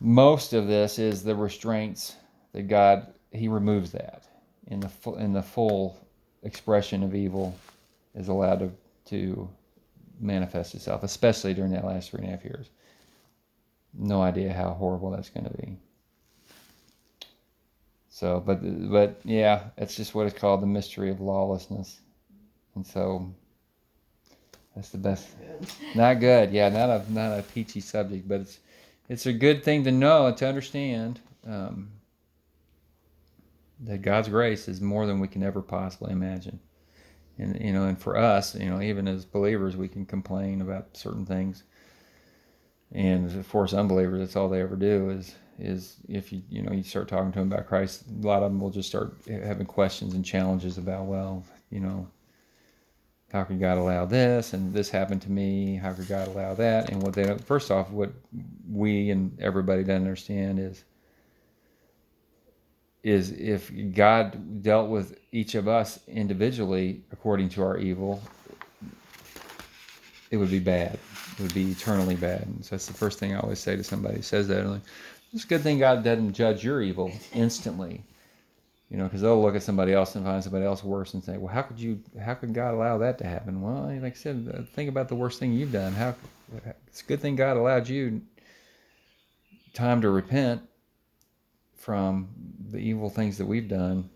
most 0.00 0.52
of 0.54 0.66
this 0.66 0.98
is 0.98 1.22
the 1.22 1.34
restraints 1.34 2.16
that 2.52 2.62
God, 2.62 3.06
He 3.32 3.48
removes 3.48 3.92
that. 3.92 4.24
In 4.68 4.80
the, 4.80 4.90
in 5.18 5.32
the 5.32 5.42
full 5.42 5.98
expression 6.42 7.02
of 7.02 7.14
evil 7.14 7.56
is 8.14 8.28
allowed 8.28 8.60
to, 8.60 8.70
to 9.06 9.48
manifest 10.20 10.74
itself, 10.74 11.02
especially 11.02 11.54
during 11.54 11.72
that 11.72 11.84
last 11.84 12.10
three 12.10 12.20
and 12.20 12.28
a 12.28 12.30
half 12.30 12.44
years. 12.44 12.70
No 13.92 14.22
idea 14.22 14.52
how 14.52 14.70
horrible 14.70 15.10
that's 15.10 15.30
going 15.30 15.48
to 15.48 15.56
be. 15.56 15.76
So, 18.20 18.38
but 18.38 18.58
but 18.90 19.18
yeah, 19.24 19.70
it's 19.78 19.96
just 19.96 20.14
what 20.14 20.26
it's 20.26 20.38
called 20.38 20.60
the 20.60 20.66
mystery 20.66 21.08
of 21.08 21.22
lawlessness, 21.22 22.00
and 22.74 22.86
so 22.86 23.34
that's 24.76 24.90
the 24.90 24.98
best. 24.98 25.26
Not 25.94 26.20
good, 26.20 26.50
yeah, 26.50 26.68
not 26.68 26.90
a 26.90 27.10
not 27.10 27.38
a 27.38 27.42
peachy 27.42 27.80
subject, 27.80 28.28
but 28.28 28.42
it's 28.42 28.58
it's 29.08 29.24
a 29.24 29.32
good 29.32 29.64
thing 29.64 29.84
to 29.84 29.90
know 29.90 30.26
and 30.26 30.36
to 30.36 30.46
understand 30.46 31.18
um, 31.46 31.88
that 33.86 34.02
God's 34.02 34.28
grace 34.28 34.68
is 34.68 34.82
more 34.82 35.06
than 35.06 35.18
we 35.18 35.26
can 35.26 35.42
ever 35.42 35.62
possibly 35.62 36.12
imagine, 36.12 36.60
and 37.38 37.58
you 37.58 37.72
know, 37.72 37.86
and 37.86 37.98
for 37.98 38.18
us, 38.18 38.54
you 38.54 38.68
know, 38.68 38.82
even 38.82 39.08
as 39.08 39.24
believers, 39.24 39.78
we 39.78 39.88
can 39.88 40.04
complain 40.04 40.60
about 40.60 40.94
certain 40.94 41.24
things, 41.24 41.62
and 42.92 43.46
for 43.46 43.64
us 43.64 43.72
unbelievers, 43.72 44.18
that's 44.18 44.36
all 44.36 44.50
they 44.50 44.60
ever 44.60 44.76
do 44.76 45.08
is 45.08 45.34
is 45.60 45.96
if 46.08 46.32
you 46.32 46.42
you 46.48 46.62
know 46.62 46.72
you 46.72 46.82
start 46.82 47.08
talking 47.08 47.32
to 47.32 47.38
them 47.38 47.52
about 47.52 47.66
Christ, 47.66 48.04
a 48.08 48.26
lot 48.26 48.42
of 48.42 48.50
them 48.50 48.60
will 48.60 48.70
just 48.70 48.88
start 48.88 49.16
having 49.26 49.66
questions 49.66 50.14
and 50.14 50.24
challenges 50.24 50.78
about 50.78 51.06
well, 51.06 51.44
you 51.70 51.80
know, 51.80 52.08
how 53.32 53.44
could 53.44 53.60
God 53.60 53.78
allow 53.78 54.04
this 54.04 54.52
and 54.52 54.72
this 54.72 54.90
happened 54.90 55.22
to 55.22 55.30
me? 55.30 55.76
How 55.76 55.92
could 55.92 56.08
God 56.08 56.28
allow 56.28 56.54
that? 56.54 56.90
And 56.90 57.02
what 57.02 57.14
they 57.14 57.36
first 57.38 57.70
off, 57.70 57.90
what 57.90 58.12
we 58.70 59.10
and 59.10 59.38
everybody 59.40 59.82
doesn't 59.82 60.02
understand 60.02 60.58
is 60.58 60.84
is 63.02 63.30
if 63.32 63.70
God 63.94 64.62
dealt 64.62 64.90
with 64.90 65.18
each 65.32 65.54
of 65.54 65.68
us 65.68 66.00
individually 66.06 67.02
according 67.12 67.48
to 67.50 67.62
our 67.62 67.78
evil, 67.78 68.22
it 70.30 70.36
would 70.36 70.50
be 70.50 70.58
bad. 70.58 70.98
It 71.38 71.42
would 71.42 71.54
be 71.54 71.70
eternally 71.70 72.14
bad. 72.14 72.42
And 72.42 72.64
so 72.64 72.70
that's 72.76 72.86
the 72.86 72.92
first 72.92 73.18
thing 73.18 73.34
I 73.34 73.40
always 73.40 73.58
say 73.58 73.76
to 73.76 73.84
somebody 73.84 74.16
who 74.16 74.22
says 74.22 74.48
that. 74.48 74.66
Like, 74.66 74.82
it's 75.32 75.44
a 75.44 75.46
good 75.46 75.62
thing 75.62 75.78
God 75.78 76.02
doesn't 76.02 76.32
judge 76.32 76.64
your 76.64 76.82
evil 76.82 77.12
instantly. 77.32 78.04
You 78.90 78.96
know, 78.96 79.04
because 79.04 79.20
they'll 79.20 79.40
look 79.40 79.54
at 79.54 79.62
somebody 79.62 79.92
else 79.92 80.16
and 80.16 80.24
find 80.24 80.42
somebody 80.42 80.64
else 80.64 80.82
worse 80.82 81.14
and 81.14 81.22
say, 81.22 81.36
"Well, 81.36 81.52
how 81.52 81.62
could 81.62 81.78
you? 81.78 82.00
How 82.20 82.34
could 82.34 82.52
God 82.52 82.74
allow 82.74 82.98
that 82.98 83.18
to 83.18 83.24
happen?" 83.24 83.62
Well, 83.62 83.84
like 84.02 84.12
I 84.12 84.16
said, 84.16 84.52
uh, 84.52 84.62
think 84.74 84.88
about 84.88 85.08
the 85.08 85.14
worst 85.14 85.38
thing 85.38 85.52
you've 85.52 85.70
done. 85.70 85.92
How? 85.92 86.16
It's 86.88 87.02
a 87.02 87.04
good 87.04 87.20
thing 87.20 87.36
God 87.36 87.56
allowed 87.56 87.88
you 87.88 88.22
time 89.74 90.00
to 90.00 90.10
repent 90.10 90.62
from 91.76 92.30
the 92.68 92.78
evil 92.78 93.08
things 93.08 93.38
that 93.38 93.46
we've 93.46 93.68
done. 93.68 94.10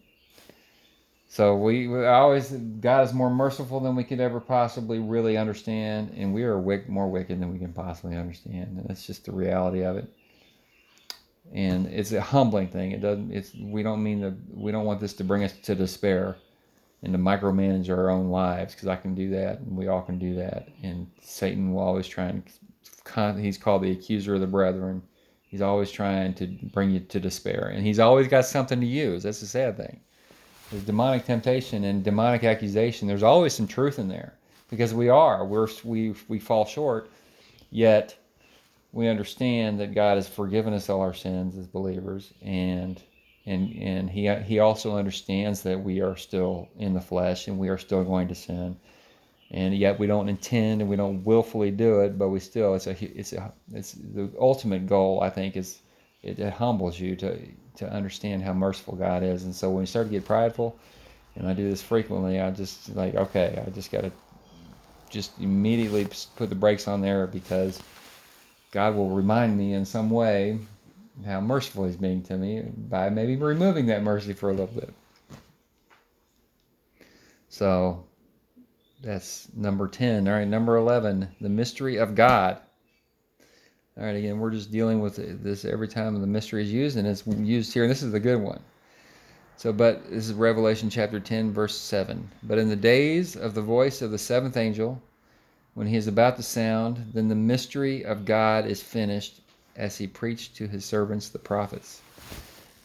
So 1.28 1.56
we, 1.56 1.86
we 1.86 2.04
always 2.06 2.50
God 2.50 3.06
is 3.06 3.14
more 3.14 3.30
merciful 3.30 3.78
than 3.78 3.94
we 3.94 4.02
could 4.02 4.18
ever 4.18 4.40
possibly 4.40 4.98
really 4.98 5.36
understand, 5.36 6.14
and 6.16 6.34
we 6.34 6.42
are 6.42 6.58
wick, 6.58 6.88
more 6.88 7.08
wicked 7.08 7.40
than 7.40 7.52
we 7.52 7.60
can 7.60 7.72
possibly 7.72 8.16
understand, 8.16 8.76
and 8.76 8.88
that's 8.88 9.06
just 9.06 9.26
the 9.26 9.32
reality 9.32 9.84
of 9.84 9.96
it 9.96 10.12
and 11.52 11.86
it's 11.86 12.12
a 12.12 12.20
humbling 12.20 12.68
thing. 12.68 12.92
It 12.92 13.00
doesn't. 13.00 13.32
It's 13.32 13.52
we 13.54 13.82
don't 13.82 14.02
mean 14.02 14.20
that 14.20 14.34
we 14.52 14.72
don't 14.72 14.84
want 14.84 15.00
this 15.00 15.14
to 15.14 15.24
bring 15.24 15.44
us 15.44 15.52
to 15.52 15.74
despair 15.74 16.36
and 17.02 17.12
to 17.12 17.18
micromanage 17.18 17.90
our 17.90 18.10
own 18.10 18.30
lives 18.30 18.74
because 18.74 18.88
I 18.88 18.96
can 18.96 19.14
do 19.14 19.30
that 19.30 19.60
and 19.60 19.76
we 19.76 19.88
all 19.88 20.02
can 20.02 20.18
do 20.18 20.34
that. 20.36 20.68
And 20.82 21.06
Satan 21.20 21.72
will 21.72 21.82
always 21.82 22.06
try 22.06 22.26
and 22.26 22.42
he's 23.38 23.58
called 23.58 23.82
the 23.82 23.92
accuser 23.92 24.34
of 24.34 24.40
the 24.40 24.46
brethren. 24.46 25.02
He's 25.42 25.62
always 25.62 25.90
trying 25.90 26.34
to 26.34 26.46
bring 26.46 26.90
you 26.90 27.00
to 27.00 27.20
despair, 27.20 27.70
and 27.72 27.86
he's 27.86 28.00
always 28.00 28.26
got 28.26 28.44
something 28.44 28.80
to 28.80 28.86
use. 28.86 29.22
That's 29.22 29.38
the 29.38 29.46
sad 29.46 29.76
thing. 29.76 30.00
There's 30.70 30.82
demonic 30.82 31.24
temptation 31.24 31.84
and 31.84 32.02
demonic 32.02 32.42
accusation. 32.42 33.06
There's 33.06 33.22
always 33.22 33.54
some 33.54 33.68
truth 33.68 34.00
in 34.00 34.08
there 34.08 34.34
because 34.68 34.92
we 34.92 35.08
are 35.08 35.44
we're 35.44 35.68
we 35.84 36.14
we 36.26 36.40
fall 36.40 36.64
short, 36.64 37.08
yet 37.70 38.16
we 38.94 39.08
understand 39.08 39.80
that 39.80 39.92
God 39.92 40.16
has 40.16 40.28
forgiven 40.28 40.72
us 40.72 40.88
all 40.88 41.00
our 41.00 41.12
sins 41.12 41.58
as 41.58 41.66
believers, 41.66 42.32
and 42.42 43.02
and 43.44 43.74
and 43.74 44.08
he 44.08 44.32
he 44.44 44.60
also 44.60 44.96
understands 44.96 45.62
that 45.62 45.82
we 45.82 46.00
are 46.00 46.16
still 46.16 46.68
in 46.78 46.94
the 46.94 47.00
flesh 47.00 47.48
and 47.48 47.58
we 47.58 47.68
are 47.68 47.76
still 47.76 48.04
going 48.04 48.28
to 48.28 48.34
sin, 48.34 48.76
and 49.50 49.76
yet 49.76 49.98
we 49.98 50.06
don't 50.06 50.28
intend 50.28 50.80
and 50.80 50.88
we 50.88 50.96
don't 50.96 51.24
willfully 51.24 51.72
do 51.72 52.00
it, 52.00 52.16
but 52.16 52.28
we 52.28 52.38
still 52.38 52.74
it's 52.74 52.86
a 52.86 53.18
it's 53.18 53.32
a 53.32 53.52
it's 53.72 53.92
the 53.92 54.30
ultimate 54.40 54.86
goal 54.86 55.20
I 55.20 55.28
think 55.28 55.56
is 55.56 55.80
it, 56.22 56.38
it 56.38 56.52
humbles 56.52 56.98
you 56.98 57.16
to 57.16 57.38
to 57.76 57.92
understand 57.92 58.44
how 58.44 58.52
merciful 58.52 58.94
God 58.94 59.24
is, 59.24 59.42
and 59.42 59.54
so 59.54 59.70
when 59.70 59.82
you 59.82 59.86
start 59.86 60.06
to 60.06 60.12
get 60.12 60.24
prideful, 60.24 60.78
and 61.34 61.48
I 61.48 61.52
do 61.52 61.68
this 61.68 61.82
frequently, 61.82 62.40
I 62.40 62.52
just 62.52 62.94
like 62.94 63.16
okay, 63.16 63.60
I 63.66 63.70
just 63.70 63.90
got 63.90 64.02
to 64.02 64.12
just 65.10 65.32
immediately 65.40 66.06
put 66.36 66.48
the 66.48 66.54
brakes 66.54 66.86
on 66.86 67.00
there 67.00 67.26
because 67.26 67.80
God 68.74 68.96
will 68.96 69.10
remind 69.10 69.56
me 69.56 69.72
in 69.74 69.84
some 69.84 70.10
way 70.10 70.58
how 71.24 71.40
merciful 71.40 71.86
He's 71.86 71.96
being 71.96 72.24
to 72.24 72.36
me 72.36 72.60
by 72.60 73.08
maybe 73.08 73.36
removing 73.36 73.86
that 73.86 74.02
mercy 74.02 74.32
for 74.32 74.50
a 74.50 74.52
little 74.52 74.66
bit. 74.66 74.92
So 77.48 78.04
that's 79.00 79.48
number 79.54 79.86
10. 79.86 80.26
All 80.26 80.34
right, 80.34 80.48
number 80.48 80.74
11, 80.74 81.28
the 81.40 81.48
mystery 81.48 81.98
of 81.98 82.16
God. 82.16 82.58
All 83.96 84.04
right, 84.04 84.16
again, 84.16 84.40
we're 84.40 84.50
just 84.50 84.72
dealing 84.72 84.98
with 84.98 85.44
this 85.44 85.64
every 85.64 85.86
time 85.86 86.20
the 86.20 86.26
mystery 86.26 86.64
is 86.64 86.72
used, 86.72 86.96
and 86.96 87.06
it's 87.06 87.24
used 87.28 87.72
here, 87.72 87.84
and 87.84 87.90
this 87.92 88.02
is 88.02 88.10
the 88.10 88.18
good 88.18 88.40
one. 88.40 88.60
So, 89.56 89.72
but 89.72 90.10
this 90.10 90.26
is 90.26 90.32
Revelation 90.32 90.90
chapter 90.90 91.20
10, 91.20 91.52
verse 91.52 91.78
7. 91.78 92.28
But 92.42 92.58
in 92.58 92.68
the 92.68 92.74
days 92.74 93.36
of 93.36 93.54
the 93.54 93.62
voice 93.62 94.02
of 94.02 94.10
the 94.10 94.18
seventh 94.18 94.56
angel, 94.56 95.00
when 95.74 95.88
he 95.88 95.96
is 95.96 96.06
about 96.06 96.36
to 96.36 96.42
sound, 96.42 97.10
then 97.12 97.28
the 97.28 97.34
mystery 97.34 98.04
of 98.04 98.24
God 98.24 98.64
is 98.64 98.82
finished 98.82 99.40
as 99.76 99.98
he 99.98 100.06
preached 100.06 100.56
to 100.56 100.68
his 100.68 100.84
servants 100.84 101.28
the 101.28 101.38
prophets. 101.38 102.00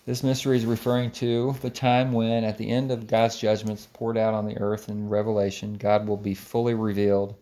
This 0.08 0.24
mystery 0.24 0.58
is 0.58 0.66
referring 0.66 1.12
to 1.12 1.56
the 1.62 1.70
time 1.70 2.14
when, 2.14 2.44
at 2.44 2.58
the 2.58 2.72
end 2.72 2.90
of 2.90 3.06
God's 3.06 3.38
judgments 3.38 3.88
poured 3.94 4.18
out 4.18 4.34
on 4.34 4.48
the 4.48 4.58
earth 4.58 4.90
in 4.90 5.08
Revelation, 5.08 5.78
God 5.78 6.08
will 6.08 6.18
be 6.18 6.34
fully 6.34 6.74
revealed 6.74 7.36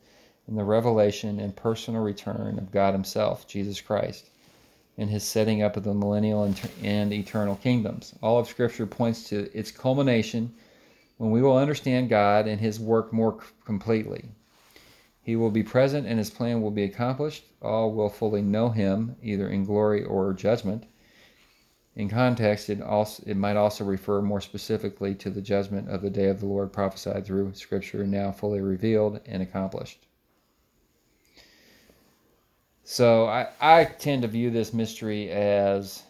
in 0.50 0.56
the 0.56 0.66
revelation 0.66 1.40
and 1.40 1.56
personal 1.56 2.02
return 2.02 2.58
of 2.58 2.72
God 2.72 2.94
Himself, 2.94 3.48
Jesus 3.48 3.80
Christ, 3.80 4.30
in 4.98 5.08
His 5.08 5.24
setting 5.24 5.62
up 5.62 5.78
of 5.78 5.86
the 5.86 5.94
millennial 5.94 6.54
and 6.84 7.14
eternal 7.14 7.56
kingdoms. 7.56 8.14
All 8.22 8.38
of 8.38 8.50
Scripture 8.50 8.86
points 8.86 9.24
to 9.30 9.50
its 9.58 9.72
culmination 9.72 10.54
when 11.18 11.32
we 11.32 11.42
will 11.42 11.58
understand 11.58 12.10
God 12.10 12.48
and 12.48 12.60
His 12.60 12.82
work 12.82 13.14
more 13.14 13.40
completely. 13.64 14.26
He 15.28 15.36
will 15.36 15.52
be 15.52 15.62
present 15.62 16.08
and 16.08 16.18
his 16.18 16.30
plan 16.30 16.62
will 16.62 16.72
be 16.72 16.86
accomplished. 16.86 17.44
All 17.62 17.92
will 17.92 18.08
fully 18.08 18.42
know 18.42 18.70
him, 18.70 19.18
either 19.22 19.50
in 19.50 19.66
glory 19.66 20.02
or 20.02 20.34
judgment. 20.34 20.86
In 21.98 22.08
context, 22.08 22.70
it, 22.70 22.82
also, 22.82 23.24
it 23.28 23.36
might 23.36 23.58
also 23.58 23.84
refer 23.84 24.22
more 24.22 24.40
specifically 24.40 25.14
to 25.16 25.30
the 25.30 25.42
judgment 25.42 25.90
of 25.90 26.02
the 26.02 26.10
day 26.10 26.30
of 26.30 26.40
the 26.40 26.46
Lord 26.46 26.72
prophesied 26.72 27.26
through 27.26 27.56
Scripture, 27.56 28.08
now 28.08 28.32
fully 28.32 28.62
revealed 28.62 29.20
and 29.26 29.44
accomplished. 29.44 30.08
So 32.86 33.26
I, 33.26 33.50
I 33.60 33.84
tend 33.84 34.22
to 34.22 34.30
view 34.30 34.50
this 34.50 34.74
mystery 34.74 35.30
as 35.30 36.04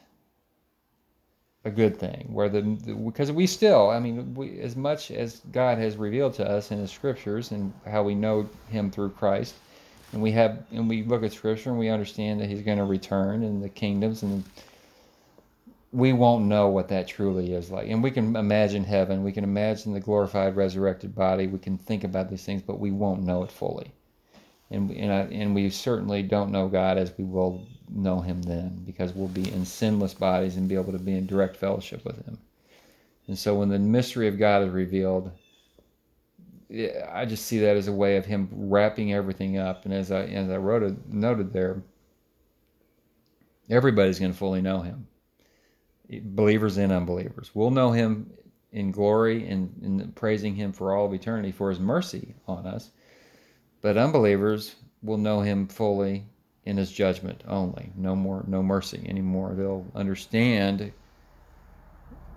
a 1.67 1.71
good 1.71 1.99
thing 1.99 2.25
where 2.32 2.47
the, 2.47 2.62
because 2.62 3.32
we 3.32 3.45
still 3.45 3.89
i 3.89 3.99
mean 3.99 4.34
we 4.34 4.60
as 4.62 4.75
much 4.75 5.12
as 5.12 5.41
god 5.51 5.77
has 5.77 5.97
revealed 5.97 6.34
to 6.34 6.49
us 6.49 6.71
in 6.71 6.80
his 6.80 6.89
scriptures 6.89 7.51
and 7.51 7.73
how 7.86 8.01
we 8.01 8.15
know 8.15 8.49
him 8.69 8.89
through 8.89 9.10
christ 9.10 9.53
and 10.13 10.21
we 10.21 10.32
have 10.32 10.63
and 10.71 10.88
we 10.88 11.03
look 11.03 11.23
at 11.23 11.34
scripture 11.34 11.69
and 11.69 11.77
we 11.77 11.89
understand 11.89 12.39
that 12.39 12.47
he's 12.47 12.62
going 12.62 12.77
to 12.77 12.86
return 12.86 13.43
in 13.43 13.60
the 13.60 13.69
kingdoms 13.69 14.23
and 14.23 14.43
we 15.91 16.13
won't 16.13 16.45
know 16.45 16.67
what 16.67 16.89
that 16.89 17.08
truly 17.08 17.53
is 17.53 17.71
like. 17.71 17.88
And 17.88 18.03
we 18.03 18.12
can 18.12 18.36
imagine 18.36 18.84
heaven 18.84 19.23
we 19.23 19.34
can 19.34 19.43
imagine 19.43 19.93
the 19.93 19.99
glorified 19.99 20.56
resurrected 20.56 21.13
body 21.13 21.47
we 21.47 21.60
can 21.60 21.77
think 21.77 22.06
about 22.06 22.30
these 22.30 22.43
things 22.43 22.62
but 22.62 22.80
we 22.80 22.91
won't 22.91 23.23
know 23.23 23.43
it 23.43 23.51
fully 23.51 23.91
and 24.71 24.91
and, 24.91 25.12
I, 25.12 25.19
and 25.34 25.56
we 25.56 25.69
certainly 25.69 26.23
don't 26.23 26.51
know 26.51 26.67
god 26.67 26.97
as 26.97 27.13
we 27.17 27.23
will 27.23 27.67
know 27.89 28.19
him 28.19 28.41
then 28.41 28.82
because 28.86 29.13
we'll 29.13 29.27
be 29.27 29.51
in 29.51 29.65
sinless 29.65 30.13
bodies 30.13 30.58
and 30.58 30.67
be 30.67 30.75
able 30.75 30.91
to 30.91 30.99
be 30.99 31.13
in 31.13 31.25
direct 31.25 31.56
fellowship 31.56 32.03
with 32.06 32.23
him. 32.25 32.38
And 33.27 33.38
so 33.38 33.56
when 33.56 33.69
the 33.69 33.80
mystery 33.80 34.27
of 34.27 34.39
God 34.39 34.63
is 34.63 34.69
revealed, 34.69 35.32
I 37.12 37.25
just 37.25 37.45
see 37.45 37.60
that 37.60 37.77
as 37.77 37.88
a 37.88 37.93
way 37.93 38.17
of 38.17 38.25
him 38.25 38.49
wrapping 38.51 39.13
everything 39.13 39.58
up. 39.58 39.86
And 39.86 39.93
as 39.93 40.12
I 40.12 40.23
as 40.23 40.49
I 40.49 40.58
wrote 40.58 40.97
noted 41.08 41.53
there, 41.53 41.82
everybody's 43.69 44.19
going 44.19 44.32
to 44.32 44.38
fully 44.38 44.62
know 44.62 44.82
him. 44.82 45.08
Believers 46.10 46.77
and 46.77 46.91
unbelievers. 46.91 47.51
We'll 47.53 47.71
know 47.71 47.91
him 47.91 48.32
in 48.71 48.91
glory 48.91 49.47
and, 49.47 49.73
and 49.82 50.15
praising 50.15 50.56
him 50.56 50.71
for 50.71 50.95
all 50.95 51.06
of 51.06 51.13
eternity 51.13 51.51
for 51.51 51.69
his 51.69 51.80
mercy 51.80 52.36
on 52.47 52.65
us. 52.65 52.91
But 53.81 53.97
unbelievers 53.97 54.75
will 55.03 55.17
know 55.17 55.41
him 55.41 55.67
fully 55.67 56.25
in 56.65 56.77
his 56.77 56.91
judgment 56.91 57.43
only. 57.47 57.91
No 57.95 58.15
more, 58.15 58.43
no 58.47 58.63
mercy 58.63 59.05
anymore. 59.07 59.53
They'll 59.53 59.85
understand 59.95 60.91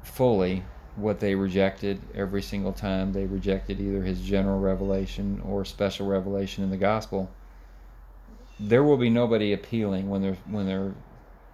fully 0.02 0.62
what 0.96 1.20
they 1.20 1.34
rejected 1.34 2.00
every 2.14 2.42
single 2.42 2.72
time 2.72 3.12
they 3.12 3.24
rejected 3.26 3.80
either 3.80 4.02
his 4.02 4.20
general 4.20 4.60
revelation 4.60 5.40
or 5.44 5.64
special 5.64 6.06
revelation 6.06 6.62
in 6.62 6.70
the 6.70 6.76
gospel. 6.76 7.30
There 8.58 8.84
will 8.84 8.98
be 8.98 9.10
nobody 9.10 9.52
appealing 9.52 10.10
when 10.10 10.20
they're 10.20 10.36
when 10.46 10.66
they're 10.66 10.94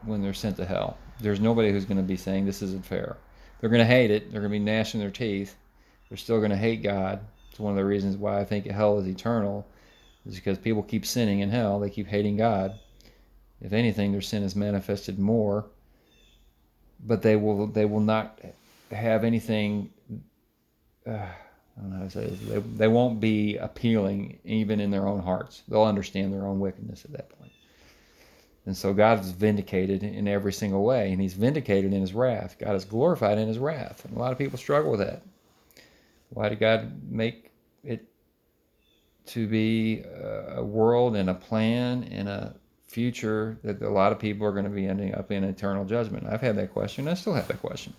when 0.05 0.23
they're 0.23 0.35
sent 0.35 0.57
to 0.57 0.67
hell. 0.67 0.99
There's 1.21 1.41
nobody 1.41 1.71
who's 1.71 1.85
going 1.85 1.97
to 1.97 2.03
be 2.03 2.17
saying 2.17 2.45
this 2.45 2.63
isn't 2.63 2.85
fair. 2.85 3.17
They're 3.61 3.71
going 3.71 3.81
to 3.81 3.87
hate 3.87 4.11
it. 4.11 4.31
They're 4.31 4.41
going 4.41 4.53
to 4.53 4.59
be 4.59 4.65
gnashing 4.65 5.01
their 5.01 5.11
teeth. 5.11 5.55
They're 6.09 6.19
still 6.19 6.39
going 6.39 6.51
to 6.51 6.57
hate 6.57 6.83
God. 6.83 7.21
It's 7.51 7.61
one 7.61 7.71
of 7.71 7.77
the 7.77 7.85
reasons 7.85 8.17
why 8.17 8.41
I 8.41 8.45
think 8.45 8.67
hell 8.67 8.99
is 8.99 9.07
eternal 9.07 9.67
is 10.27 10.35
because 10.37 10.59
people 10.59 10.83
keep 10.83 11.07
sinning 11.07 11.41
in 11.41 11.51
hell. 11.51 11.79
They 11.79 11.91
keep 11.91 12.07
hating 12.07 12.37
God. 12.37 12.79
If 13.61 13.73
anything, 13.73 14.13
their 14.13 14.21
sin 14.21 14.43
is 14.43 14.57
manifested 14.57 15.19
more. 15.19 15.67
But 17.05 17.23
they 17.23 17.37
will 17.37 17.67
they 17.67 17.85
will 17.85 18.01
not 18.01 18.41
have 18.91 19.25
anything. 19.25 19.91
Uh, 21.07 21.13
I 21.13 21.81
don't 21.81 21.91
know 21.91 21.97
how 21.99 22.05
to 22.05 22.11
say 22.11 22.27
this. 22.27 22.41
They, 22.41 22.59
they 22.59 22.89
won't 22.89 23.21
be 23.21 23.59
appealing 23.59 24.39
even 24.45 24.81
in 24.81 24.91
their 24.91 25.07
own 25.07 25.21
hearts. 25.21 25.63
They'll 25.69 25.83
understand 25.83 26.33
their 26.33 26.47
own 26.47 26.59
wickedness 26.59 27.05
at 27.05 27.13
that 27.13 27.29
point. 27.29 27.53
And 28.65 28.77
so 28.77 28.93
God 28.93 29.21
is 29.21 29.31
vindicated 29.31 30.03
in 30.03 30.27
every 30.27 30.53
single 30.53 30.83
way, 30.83 31.13
and 31.13 31.21
He's 31.21 31.35
vindicated 31.35 31.93
in 31.93 32.01
His 32.01 32.15
wrath. 32.15 32.57
God 32.59 32.75
is 32.75 32.85
glorified 32.85 33.39
in 33.39 33.47
His 33.47 33.59
wrath. 33.59 34.05
And 34.05 34.17
a 34.17 34.19
lot 34.19 34.33
of 34.33 34.39
people 34.39 34.59
struggle 34.59 34.91
with 34.91 35.01
that. 35.01 35.23
Why 36.31 36.49
did 36.49 36.59
God 36.59 37.01
make 37.09 37.53
it 37.85 38.09
to 39.27 39.47
be 39.47 40.03
a 40.55 40.63
world 40.63 41.17
and 41.17 41.29
a 41.29 41.35
plan 41.35 42.05
and 42.05 42.29
a 42.29 42.55
future 42.87 43.59
that 43.63 43.83
a 43.83 43.91
lot 43.91 44.13
of 44.13 44.19
people 44.19 44.47
are 44.47 44.53
going 44.53 44.65
to 44.65 44.71
be 44.71 44.87
ending 44.87 45.15
up 45.15 45.31
in 45.31 45.45
eternal 45.45 45.85
judgment? 45.85 46.27
I've 46.27 46.41
had 46.41 46.57
that 46.57 46.73
question. 46.73 47.09
I 47.09 47.15
still 47.15 47.35
have 47.35 47.49
that 47.49 47.61
question. 47.61 47.95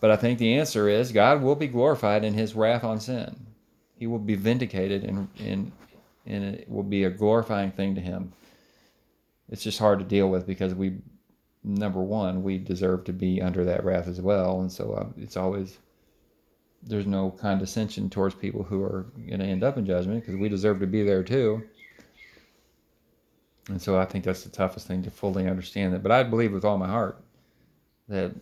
But 0.00 0.10
I 0.10 0.16
think 0.16 0.38
the 0.38 0.54
answer 0.54 0.88
is 0.88 1.12
God 1.12 1.42
will 1.42 1.54
be 1.54 1.68
glorified 1.68 2.24
in 2.24 2.34
his 2.34 2.54
wrath 2.54 2.84
on 2.84 3.00
sin. 3.00 3.46
He 3.98 4.06
will 4.06 4.18
be 4.18 4.34
vindicated 4.34 5.04
and, 5.04 5.28
and, 5.38 5.72
and 6.26 6.44
it 6.56 6.68
will 6.68 6.82
be 6.82 7.04
a 7.04 7.10
glorifying 7.10 7.70
thing 7.70 7.94
to 7.94 8.00
him. 8.00 8.32
It's 9.48 9.62
just 9.62 9.78
hard 9.78 10.00
to 10.00 10.04
deal 10.04 10.28
with 10.28 10.46
because 10.46 10.74
we, 10.74 10.98
number 11.64 12.00
one, 12.00 12.42
we 12.42 12.58
deserve 12.58 13.04
to 13.04 13.12
be 13.12 13.40
under 13.40 13.64
that 13.64 13.84
wrath 13.84 14.08
as 14.08 14.20
well. 14.20 14.60
And 14.60 14.70
so 14.70 14.92
uh, 14.92 15.06
it's 15.16 15.36
always 15.36 15.78
there's 16.86 17.06
no 17.06 17.30
condescension 17.30 18.08
towards 18.08 18.34
people 18.34 18.62
who 18.62 18.82
are 18.82 19.06
going 19.16 19.40
to 19.40 19.44
end 19.44 19.64
up 19.64 19.76
in 19.76 19.84
judgment 19.84 20.20
because 20.20 20.36
we 20.36 20.48
deserve 20.48 20.80
to 20.80 20.86
be 20.86 21.02
there 21.02 21.22
too. 21.22 21.62
And 23.68 23.82
so 23.82 23.98
I 23.98 24.04
think 24.04 24.24
that's 24.24 24.44
the 24.44 24.50
toughest 24.50 24.86
thing 24.86 25.02
to 25.02 25.10
fully 25.10 25.48
understand 25.48 25.92
that. 25.92 26.02
But 26.02 26.12
I 26.12 26.22
believe 26.22 26.52
with 26.52 26.64
all 26.64 26.78
my 26.78 26.86
heart 26.86 27.20
that 28.08 28.32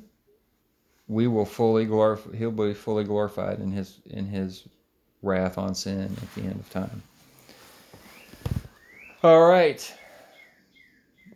we 1.08 1.26
will 1.26 1.46
fully 1.46 1.86
glorify. 1.86 2.36
He'll 2.36 2.50
be 2.50 2.74
fully 2.74 3.04
glorified 3.04 3.60
in 3.60 3.72
his 3.72 4.00
in 4.06 4.26
his 4.26 4.68
wrath 5.22 5.56
on 5.56 5.74
sin 5.74 6.14
at 6.22 6.34
the 6.34 6.42
end 6.42 6.60
of 6.60 6.70
time. 6.70 7.02
All 9.22 9.48
right. 9.48 9.92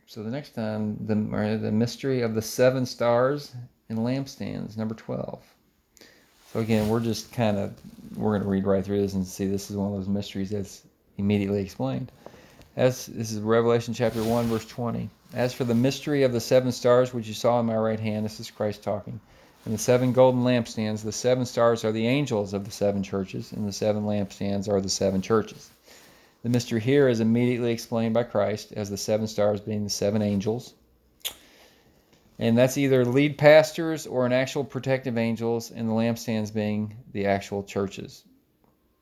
So 0.07 0.23
the 0.23 0.31
next 0.31 0.55
time, 0.55 0.99
the 1.07 1.15
the 1.59 1.73
mystery 1.73 2.21
of 2.21 2.35
the 2.35 2.43
seven 2.43 2.85
stars 2.85 3.55
and 3.89 3.99
lampstands, 3.99 4.77
number 4.77 4.95
twelve. 4.95 5.43
So 6.53 6.61
again, 6.61 6.89
we're 6.89 7.01
just 7.01 7.31
kind 7.33 7.59
of 7.59 7.75
we're 8.17 8.31
going 8.31 8.43
to 8.43 8.49
read 8.49 8.67
right 8.67 8.83
through 8.83 9.03
this 9.03 9.13
and 9.13 9.27
see 9.27 9.47
this 9.47 9.71
is 9.71 9.77
one 9.77 9.93
of 9.93 9.99
those 9.99 10.09
mysteries 10.09 10.51
that's 10.51 10.83
immediately 11.19 11.61
explained. 11.61 12.11
As 12.75 13.07
this 13.07 13.33
is 13.33 13.41
Revelation 13.41 13.93
chapter 13.93 14.25
1 14.25 14.47
verse 14.47 14.65
20. 14.65 15.11
As 15.35 15.53
for 15.53 15.65
the 15.65 15.75
mystery 15.75 16.23
of 16.23 16.33
the 16.33 16.41
seven 16.41 16.73
stars 16.73 17.13
which 17.13 17.29
you 17.29 17.35
saw 17.35 17.61
in 17.61 17.67
my 17.67 17.77
right 17.77 18.01
hand, 18.01 18.25
this 18.25 18.41
is 18.41 18.51
Christ 18.51 18.83
talking. 18.83 19.21
And 19.67 19.75
the 19.75 19.79
seven 19.79 20.13
golden 20.13 20.43
lampstands, 20.43 21.03
the 21.03 21.13
seven 21.13 21.45
stars 21.45 21.85
are 21.85 21.93
the 21.93 22.07
angels 22.07 22.55
of 22.55 22.65
the 22.65 22.71
seven 22.71 23.03
churches, 23.03 23.53
and 23.53 23.69
the 23.69 23.73
seven 23.73 24.05
lampstands 24.05 24.71
are 24.71 24.81
the 24.81 24.89
seven 24.89 25.21
churches. 25.21 25.69
The 26.43 26.49
mystery 26.49 26.81
here 26.81 27.09
is 27.09 27.21
immediately 27.21 27.73
explained 27.73 28.15
by 28.15 28.23
Christ 28.23 28.73
as 28.73 28.89
the 28.89 28.97
seven 28.97 29.27
stars 29.27 29.61
being 29.61 29.85
the 29.85 29.91
seven 29.91 30.23
angels, 30.23 30.73
and 32.39 32.57
that's 32.57 32.79
either 32.79 33.05
lead 33.05 33.39
pastors 33.39 34.07
or 34.07 34.27
an 34.27 34.33
actual 34.33 34.65
protective 34.65 35.19
angels, 35.19 35.71
and 35.71 35.89
the 35.89 35.93
lampstands 35.93 36.53
being 36.53 36.97
the 37.13 37.27
actual 37.27 37.63
churches. 37.63 38.25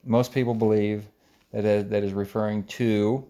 Most 0.04 0.32
people 0.32 0.54
believe 0.54 1.06
that 1.52 1.90
that 1.90 2.04
is 2.04 2.12
referring 2.12 2.64
to 2.64 3.26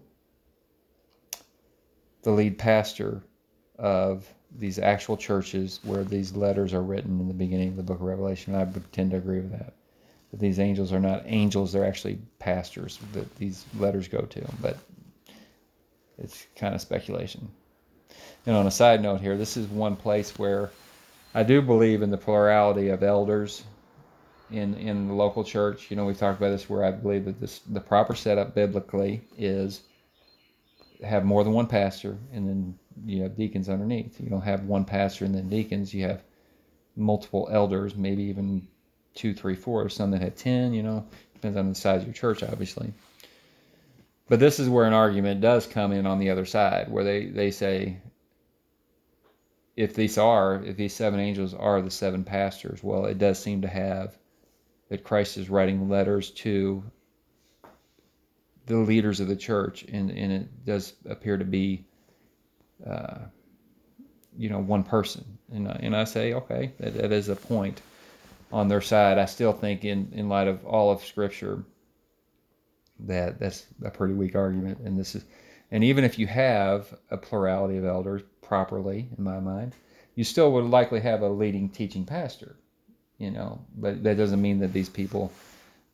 the 2.23 2.31
lead 2.31 2.57
pastor 2.57 3.23
of 3.77 4.27
these 4.57 4.79
actual 4.79 5.17
churches 5.17 5.79
where 5.83 6.03
these 6.03 6.35
letters 6.35 6.73
are 6.73 6.81
written 6.81 7.19
in 7.19 7.27
the 7.27 7.33
beginning 7.33 7.69
of 7.69 7.75
the 7.75 7.83
book 7.83 7.99
of 7.99 8.05
Revelation. 8.05 8.55
I 8.55 8.63
would 8.63 8.91
tend 8.91 9.11
to 9.11 9.17
agree 9.17 9.39
with 9.39 9.51
that. 9.51 9.73
That 10.31 10.39
these 10.39 10.59
angels 10.59 10.91
are 10.91 10.99
not 10.99 11.23
angels, 11.25 11.71
they're 11.71 11.85
actually 11.85 12.19
pastors 12.39 12.99
that 13.13 13.33
these 13.37 13.65
letters 13.77 14.07
go 14.07 14.21
to. 14.21 14.45
But 14.61 14.77
it's 16.17 16.47
kind 16.55 16.73
of 16.73 16.81
speculation. 16.81 17.49
And 18.45 18.55
on 18.55 18.67
a 18.67 18.71
side 18.71 19.01
note 19.01 19.21
here, 19.21 19.37
this 19.37 19.57
is 19.57 19.67
one 19.67 19.95
place 19.95 20.37
where 20.39 20.71
I 21.33 21.43
do 21.43 21.61
believe 21.61 22.01
in 22.01 22.11
the 22.11 22.17
plurality 22.17 22.89
of 22.89 23.03
elders 23.03 23.63
in 24.49 24.75
in 24.75 25.07
the 25.07 25.13
local 25.13 25.43
church. 25.43 25.91
You 25.91 25.97
know, 25.97 26.05
we've 26.05 26.17
talked 26.17 26.37
about 26.39 26.49
this 26.49 26.69
where 26.69 26.83
I 26.83 26.91
believe 26.91 27.25
that 27.25 27.39
this 27.39 27.59
the 27.59 27.81
proper 27.81 28.15
setup 28.15 28.55
biblically 28.55 29.21
is 29.37 29.81
have 31.03 31.25
more 31.25 31.43
than 31.43 31.53
one 31.53 31.67
pastor 31.67 32.17
and 32.33 32.47
then 32.47 32.79
you 33.05 33.23
have 33.23 33.37
deacons 33.37 33.69
underneath. 33.69 34.19
You 34.19 34.29
don't 34.29 34.41
have 34.41 34.63
one 34.63 34.85
pastor 34.85 35.25
and 35.25 35.35
then 35.35 35.49
deacons. 35.49 35.93
You 35.93 36.05
have 36.05 36.23
multiple 36.95 37.47
elders, 37.51 37.95
maybe 37.95 38.23
even 38.23 38.67
two, 39.13 39.33
three, 39.33 39.55
four. 39.55 39.87
Some 39.89 40.11
that 40.11 40.21
had 40.21 40.35
ten. 40.35 40.73
You 40.73 40.83
know, 40.83 41.05
depends 41.33 41.57
on 41.57 41.69
the 41.69 41.75
size 41.75 42.01
of 42.01 42.07
your 42.07 42.13
church, 42.13 42.43
obviously. 42.43 42.91
But 44.29 44.39
this 44.39 44.59
is 44.59 44.67
where 44.67 44.85
an 44.85 44.93
argument 44.93 45.41
does 45.41 45.65
come 45.65 45.91
in 45.91 46.05
on 46.05 46.19
the 46.19 46.29
other 46.29 46.45
side, 46.45 46.91
where 46.91 47.03
they, 47.03 47.27
they 47.27 47.51
say, 47.51 47.97
if 49.75 49.93
these 49.93 50.17
are, 50.17 50.61
if 50.63 50.75
these 50.75 50.93
seven 50.93 51.19
angels 51.19 51.53
are 51.53 51.81
the 51.81 51.91
seven 51.91 52.23
pastors, 52.23 52.83
well, 52.83 53.05
it 53.05 53.19
does 53.19 53.39
seem 53.39 53.61
to 53.61 53.67
have 53.67 54.17
that 54.89 55.03
Christ 55.03 55.37
is 55.37 55.49
writing 55.49 55.87
letters 55.87 56.31
to 56.31 56.83
the 58.65 58.77
leaders 58.77 59.19
of 59.21 59.27
the 59.27 59.35
church, 59.35 59.83
and, 59.83 60.11
and 60.11 60.31
it 60.31 60.65
does 60.65 60.93
appear 61.05 61.37
to 61.37 61.45
be, 61.45 61.85
uh, 62.85 63.19
you 64.37 64.49
know, 64.49 64.59
one 64.59 64.83
person. 64.83 65.37
And, 65.53 65.67
and 65.67 65.95
I 65.95 66.03
say, 66.03 66.33
okay, 66.33 66.73
that, 66.79 66.95
that 66.95 67.11
is 67.13 67.29
a 67.29 67.35
point 67.35 67.81
on 68.51 68.67
their 68.67 68.81
side. 68.81 69.17
I 69.17 69.25
still 69.25 69.53
think, 69.53 69.85
in, 69.85 70.11
in 70.13 70.27
light 70.27 70.49
of 70.49 70.65
all 70.65 70.91
of 70.91 71.05
Scripture, 71.05 71.63
that 73.01 73.39
that's 73.39 73.65
a 73.83 73.89
pretty 73.89 74.13
weak 74.13 74.35
argument. 74.35 74.79
And 74.79 74.97
this 74.97 75.15
is, 75.15 75.23
and 75.71 75.83
even 75.83 76.03
if 76.03 76.17
you 76.17 76.27
have 76.27 76.93
a 77.11 77.17
plurality 77.17 77.77
of 77.77 77.85
elders 77.85 78.21
properly, 78.41 79.09
in 79.17 79.23
my 79.23 79.39
mind, 79.39 79.73
you 80.15 80.23
still 80.23 80.51
would 80.53 80.65
likely 80.65 80.99
have 81.01 81.21
a 81.21 81.29
leading 81.29 81.69
teaching 81.69 82.05
pastor, 82.05 82.55
you 83.17 83.31
know. 83.31 83.61
But 83.75 84.03
that 84.03 84.17
doesn't 84.17 84.41
mean 84.41 84.59
that 84.59 84.73
these 84.73 84.89
people 84.89 85.31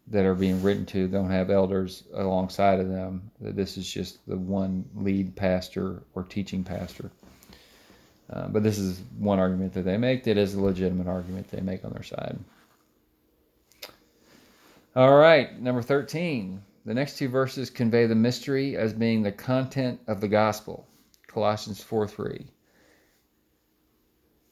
that 0.08 0.26
are 0.26 0.36
being 0.36 0.62
written 0.62 0.86
to 0.86 1.08
don't 1.08 1.32
have 1.32 1.50
elders 1.50 2.04
alongside 2.14 2.80
of 2.80 2.90
them. 2.90 3.32
That 3.42 3.56
this 3.56 3.78
is 3.78 3.92
just 3.92 4.26
the 4.28 4.38
one 4.38 4.86
lead 4.96 5.36
pastor 5.36 6.04
or 6.14 6.24
teaching 6.24 6.64
pastor. 6.64 7.12
Uh, 8.30 8.48
but 8.48 8.64
this 8.64 8.78
is 8.78 9.02
one 9.18 9.40
argument 9.40 9.74
that 9.74 9.84
they 9.84 9.98
make 9.98 10.24
that 10.24 10.38
is 10.38 10.54
a 10.54 10.62
legitimate 10.62 11.08
argument 11.08 11.50
they 11.50 11.62
make 11.62 11.84
on 11.84 11.92
their 11.92 12.04
side. 12.04 12.38
All 14.96 15.16
right, 15.16 15.60
number 15.60 15.82
13. 15.82 16.62
The 16.86 16.94
next 16.94 17.18
two 17.18 17.30
verses 17.30 17.70
convey 17.70 18.08
the 18.08 18.16
mystery 18.16 18.76
as 18.76 18.94
being 18.94 19.24
the 19.24 19.32
content 19.32 20.02
of 20.06 20.20
the 20.20 20.28
gospel. 20.28 20.86
Colossians 21.28 21.82
4 21.82 22.08
3. 22.08 22.48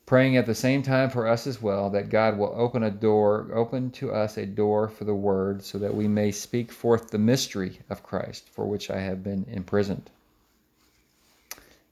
Praying 0.05 0.37
at 0.37 0.45
the 0.45 0.55
same 0.55 0.81
time 0.81 1.09
for 1.09 1.27
us 1.27 1.45
as 1.45 1.61
well, 1.61 1.89
that 1.89 2.09
God 2.09 2.37
will 2.37 2.53
open 2.55 2.83
a 2.83 2.91
door, 2.91 3.49
open 3.53 3.91
to 3.91 4.11
us 4.11 4.37
a 4.37 4.45
door 4.45 4.87
for 4.87 5.03
the 5.03 5.15
word, 5.15 5.63
so 5.63 5.77
that 5.77 5.95
we 5.95 6.07
may 6.07 6.31
speak 6.31 6.71
forth 6.71 7.11
the 7.11 7.17
mystery 7.17 7.79
of 7.89 8.03
Christ, 8.03 8.49
for 8.49 8.65
which 8.65 8.89
I 8.89 8.99
have 8.99 9.23
been 9.23 9.45
imprisoned. 9.49 10.09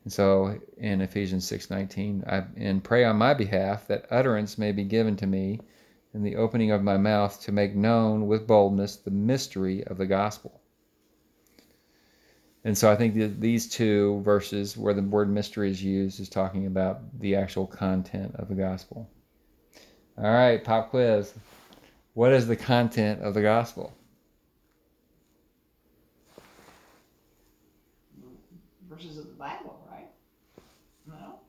And 0.05 0.13
so 0.13 0.59
in 0.77 1.01
Ephesians 1.01 1.45
6:19, 1.45 2.23
I 2.25 2.45
and 2.55 2.83
pray 2.83 3.03
on 3.03 3.17
my 3.17 3.33
behalf 3.33 3.87
that 3.87 4.05
utterance 4.09 4.57
may 4.57 4.71
be 4.71 4.83
given 4.85 5.15
to 5.17 5.27
me 5.27 5.59
in 6.13 6.23
the 6.23 6.35
opening 6.35 6.71
of 6.71 6.81
my 6.81 6.97
mouth 6.97 7.39
to 7.41 7.51
make 7.51 7.75
known 7.75 8.27
with 8.27 8.47
boldness 8.47 8.97
the 8.97 9.11
mystery 9.11 9.83
of 9.85 9.97
the 9.97 10.07
gospel. 10.07 10.59
And 12.63 12.77
so 12.77 12.91
I 12.91 12.95
think 12.95 13.15
that 13.15 13.39
these 13.39 13.69
two 13.69 14.21
verses 14.21 14.75
where 14.75 14.93
the 14.93 15.01
word 15.01 15.29
mystery 15.29 15.69
is 15.69 15.81
used 15.81 16.19
is 16.19 16.27
talking 16.27 16.65
about 16.65 16.99
the 17.19 17.35
actual 17.35 17.65
content 17.65 18.35
of 18.35 18.49
the 18.49 18.55
gospel. 18.55 19.09
All 20.17 20.25
right, 20.25 20.61
pop 20.61 20.89
quiz. 20.89 21.33
What 22.15 22.33
is 22.33 22.47
the 22.47 22.55
content 22.55 23.21
of 23.21 23.33
the 23.33 23.41
gospel? 23.41 23.93
Verses 28.89 29.17
of 29.17 29.27
the 29.27 29.33
Bible, 29.33 29.79
right? 29.89 30.09
No? 31.07 31.39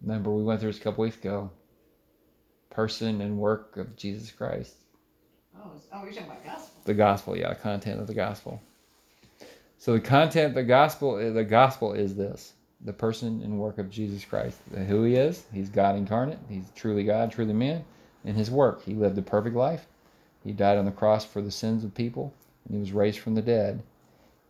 Remember, 0.00 0.32
we 0.32 0.42
went 0.42 0.60
through 0.60 0.72
this 0.72 0.80
a 0.80 0.82
couple 0.82 1.02
weeks 1.02 1.16
ago. 1.16 1.50
Person 2.72 3.20
and 3.20 3.38
work 3.38 3.76
of 3.76 3.96
Jesus 3.96 4.30
Christ. 4.30 4.74
Oh, 5.56 5.70
oh, 5.92 6.04
you're 6.04 6.12
talking 6.12 6.30
about 6.30 6.44
gospel. 6.44 6.80
The 6.84 6.94
gospel, 6.94 7.36
yeah, 7.36 7.50
the 7.50 7.54
content 7.54 8.00
of 8.00 8.06
the 8.06 8.14
gospel. 8.14 8.60
So 9.76 9.92
the 9.92 10.00
content 10.00 10.46
of 10.48 10.54
the 10.54 10.62
gospel, 10.62 11.18
eh, 11.18 11.30
the 11.30 11.44
gospel 11.44 11.92
is 11.92 12.16
this: 12.16 12.54
the 12.80 12.92
person 12.92 13.42
and 13.42 13.58
work 13.58 13.76
of 13.76 13.90
Jesus 13.90 14.24
Christ. 14.24 14.58
Who 14.88 15.04
He 15.04 15.16
is? 15.16 15.44
He's 15.52 15.68
God 15.68 15.96
incarnate. 15.96 16.38
He's 16.48 16.70
truly 16.74 17.04
God, 17.04 17.30
truly 17.30 17.52
man. 17.52 17.84
In 18.24 18.34
His 18.34 18.50
work, 18.50 18.82
He 18.82 18.94
lived 18.94 19.18
a 19.18 19.22
perfect 19.22 19.54
life. 19.54 19.86
He 20.42 20.52
died 20.52 20.78
on 20.78 20.86
the 20.86 20.92
cross 20.92 21.26
for 21.26 21.42
the 21.42 21.50
sins 21.50 21.84
of 21.84 21.94
people, 21.94 22.32
and 22.64 22.74
He 22.74 22.80
was 22.80 22.92
raised 22.92 23.18
from 23.18 23.34
the 23.34 23.42
dead. 23.42 23.82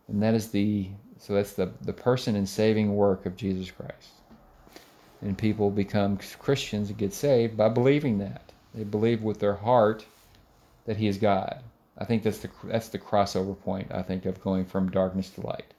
And 0.07 0.23
that 0.23 0.35
is 0.35 0.49
the 0.49 0.89
so 1.18 1.35
that's 1.35 1.55
the 1.55 1.73
the 1.81 1.93
person 1.93 2.37
and 2.37 2.49
saving 2.49 2.95
work 2.95 3.27
of 3.27 3.37
Jesus 3.37 3.70
Christ. 3.70 4.22
And 5.23 5.39
people 5.39 5.70
become 5.70 6.18
Christians 6.39 6.89
and 6.91 6.99
get 6.99 7.14
saved 7.14 7.57
by 7.57 7.68
believing 7.68 8.18
that. 8.18 8.53
They 8.75 8.85
believe 8.85 9.23
with 9.23 9.39
their 9.39 9.55
heart 9.55 10.05
that 10.85 10.97
He 10.97 11.07
is 11.07 11.18
God. 11.18 11.62
I 11.97 12.05
think 12.05 12.23
that's 12.23 12.39
the 12.39 12.51
that's 12.64 12.89
the 12.89 12.99
crossover 12.99 13.59
point. 13.61 13.93
I 13.93 14.03
think 14.03 14.27
of 14.27 14.43
going 14.43 14.64
from 14.64 14.91
darkness 14.91 15.31
to 15.31 15.47
light, 15.47 15.75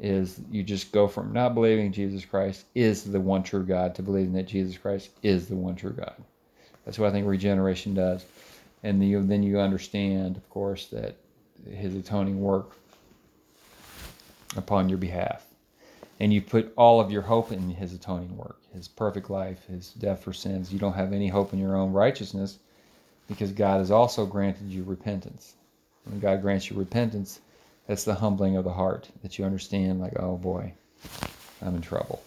is 0.00 0.40
you 0.50 0.62
just 0.62 0.92
go 0.92 1.06
from 1.06 1.32
not 1.32 1.54
believing 1.54 1.92
Jesus 1.92 2.24
Christ 2.24 2.64
is 2.74 3.04
the 3.04 3.20
one 3.20 3.42
true 3.42 3.64
God 3.64 3.94
to 3.96 4.02
believing 4.02 4.32
that 4.32 4.48
Jesus 4.48 4.76
Christ 4.78 5.10
is 5.22 5.46
the 5.48 5.56
one 5.56 5.76
true 5.76 5.92
God. 5.92 6.16
That's 6.84 6.98
what 6.98 7.08
I 7.08 7.12
think 7.12 7.26
regeneration 7.26 7.94
does. 7.94 8.24
and 8.82 9.00
then 9.00 9.08
you, 9.08 9.22
then 9.22 9.42
you 9.42 9.58
understand, 9.60 10.36
of 10.36 10.48
course, 10.50 10.86
that 10.88 11.16
His 11.68 11.94
atoning 11.94 12.40
work 12.40 12.76
upon 14.56 14.88
your 14.88 14.98
behalf, 14.98 15.44
and 16.18 16.32
you 16.32 16.40
put 16.40 16.72
all 16.76 17.00
of 17.00 17.10
your 17.10 17.22
hope 17.22 17.52
in 17.52 17.70
His 17.70 17.92
atoning 17.92 18.36
work, 18.36 18.58
His 18.72 18.88
perfect 18.88 19.30
life, 19.30 19.66
His 19.66 19.90
death 19.90 20.22
for 20.22 20.32
sins. 20.32 20.72
You 20.72 20.78
don't 20.78 20.94
have 20.94 21.12
any 21.12 21.28
hope 21.28 21.52
in 21.52 21.58
your 21.58 21.76
own 21.76 21.92
righteousness, 21.92 22.58
because 23.28 23.52
God 23.52 23.78
has 23.78 23.90
also 23.90 24.24
granted 24.24 24.68
you 24.68 24.84
repentance. 24.84 25.54
When 26.04 26.20
God 26.20 26.42
grants 26.42 26.70
you 26.70 26.76
repentance, 26.76 27.40
that's 27.86 28.04
the 28.04 28.14
humbling 28.14 28.56
of 28.56 28.64
the 28.64 28.72
heart 28.72 29.08
that 29.22 29.38
you 29.38 29.44
understand, 29.44 30.00
like, 30.00 30.18
oh 30.18 30.36
boy, 30.36 30.72
I'm 31.60 31.74
in 31.74 31.82
trouble. 31.82 32.22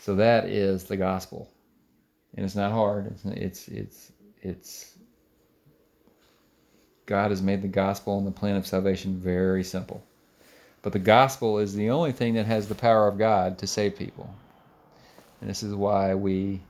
So 0.00 0.16
that 0.16 0.46
is 0.46 0.84
the 0.84 0.96
gospel, 0.96 1.48
and 2.36 2.44
it's 2.44 2.56
not 2.56 2.72
hard. 2.72 3.06
It's 3.06 3.24
it's 3.24 3.68
it's, 3.68 4.12
it's 4.42 4.94
God 7.06 7.30
has 7.30 7.42
made 7.42 7.62
the 7.62 7.68
gospel 7.68 8.18
and 8.18 8.26
the 8.26 8.32
plan 8.32 8.56
of 8.56 8.66
salvation 8.66 9.16
very 9.16 9.62
simple. 9.62 10.02
But 10.82 10.92
the 10.92 10.98
gospel 10.98 11.58
is 11.58 11.74
the 11.74 11.90
only 11.90 12.12
thing 12.12 12.34
that 12.34 12.46
has 12.46 12.68
the 12.68 12.74
power 12.74 13.06
of 13.06 13.18
God 13.18 13.58
to 13.58 13.66
save 13.66 13.96
people. 13.96 14.34
And 15.40 15.48
this 15.48 15.62
is 15.62 15.74
why 15.74 16.14
we 16.14 16.60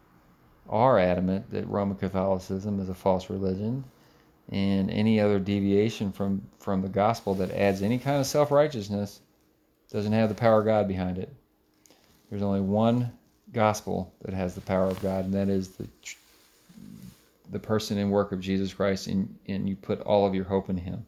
are 0.68 0.98
adamant 0.98 1.50
that 1.50 1.66
Roman 1.66 1.96
Catholicism 1.96 2.80
is 2.80 2.88
a 2.88 2.94
false 2.94 3.28
religion 3.30 3.84
and 4.50 4.90
any 4.90 5.20
other 5.20 5.38
deviation 5.38 6.12
from, 6.12 6.42
from 6.58 6.82
the 6.82 6.88
gospel 6.88 7.34
that 7.34 7.50
adds 7.52 7.82
any 7.82 7.98
kind 7.98 8.20
of 8.20 8.26
self 8.26 8.50
righteousness 8.50 9.20
doesn't 9.90 10.12
have 10.12 10.28
the 10.28 10.34
power 10.34 10.60
of 10.60 10.66
God 10.66 10.88
behind 10.88 11.18
it. 11.18 11.32
There's 12.30 12.42
only 12.42 12.60
one 12.60 13.12
gospel 13.52 14.12
that 14.22 14.34
has 14.34 14.54
the 14.54 14.60
power 14.62 14.86
of 14.86 15.00
God, 15.02 15.26
and 15.26 15.34
that 15.34 15.48
is 15.48 15.68
the 15.68 15.88
the 17.52 17.58
person 17.58 17.98
and 17.98 18.10
work 18.10 18.32
of 18.32 18.40
Jesus 18.40 18.72
Christ, 18.72 19.06
and, 19.06 19.32
and 19.46 19.68
you 19.68 19.76
put 19.76 20.00
all 20.00 20.26
of 20.26 20.34
your 20.34 20.44
hope 20.44 20.70
in 20.70 20.76
Him. 20.78 21.04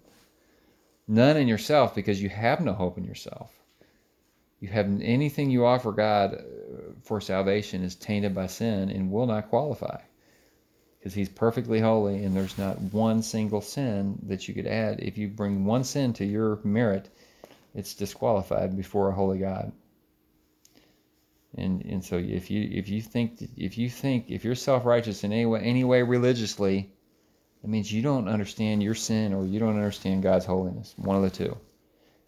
None 1.06 1.36
in 1.36 1.48
yourself, 1.48 1.94
because 1.94 2.22
you 2.22 2.28
have 2.28 2.60
no 2.60 2.72
hope 2.72 2.98
in 2.98 3.04
yourself. 3.04 3.52
You 4.60 4.68
have 4.68 4.86
anything 5.02 5.50
you 5.50 5.66
offer 5.66 5.92
God 5.92 6.34
uh, 6.34 6.92
for 7.02 7.20
salvation 7.20 7.82
is 7.82 7.94
tainted 7.94 8.34
by 8.34 8.46
sin 8.46 8.90
and 8.90 9.10
will 9.10 9.26
not 9.26 9.50
qualify, 9.50 10.00
because 10.98 11.12
He's 11.12 11.28
perfectly 11.28 11.80
holy, 11.80 12.24
and 12.24 12.34
there's 12.34 12.56
not 12.56 12.80
one 12.80 13.22
single 13.22 13.60
sin 13.60 14.18
that 14.22 14.48
you 14.48 14.54
could 14.54 14.66
add. 14.66 15.00
If 15.00 15.18
you 15.18 15.28
bring 15.28 15.64
one 15.64 15.84
sin 15.84 16.12
to 16.14 16.24
your 16.24 16.60
merit, 16.64 17.10
it's 17.74 17.94
disqualified 17.94 18.76
before 18.76 19.08
a 19.08 19.14
holy 19.14 19.38
God 19.38 19.72
and 21.56 21.84
and 21.84 22.04
so 22.04 22.16
if 22.16 22.50
you 22.50 22.68
if 22.72 22.88
you 22.88 23.00
think 23.00 23.42
if 23.56 23.78
you 23.78 23.88
think 23.88 24.26
if 24.28 24.44
you're 24.44 24.54
self-righteous 24.54 25.24
in 25.24 25.32
any 25.32 25.46
way 25.46 25.60
any 25.60 25.84
way 25.84 26.02
religiously 26.02 26.92
that 27.64 27.70
means 27.70 27.90
you 27.90 28.02
don't 28.02 28.28
understand 28.28 28.82
your 28.82 28.94
sin 28.94 29.32
or 29.32 29.46
you 29.46 29.58
don't 29.58 29.76
understand 29.76 30.22
god's 30.22 30.44
holiness. 30.44 30.92
One 30.98 31.16
of 31.16 31.22
the 31.22 31.30
two. 31.30 31.56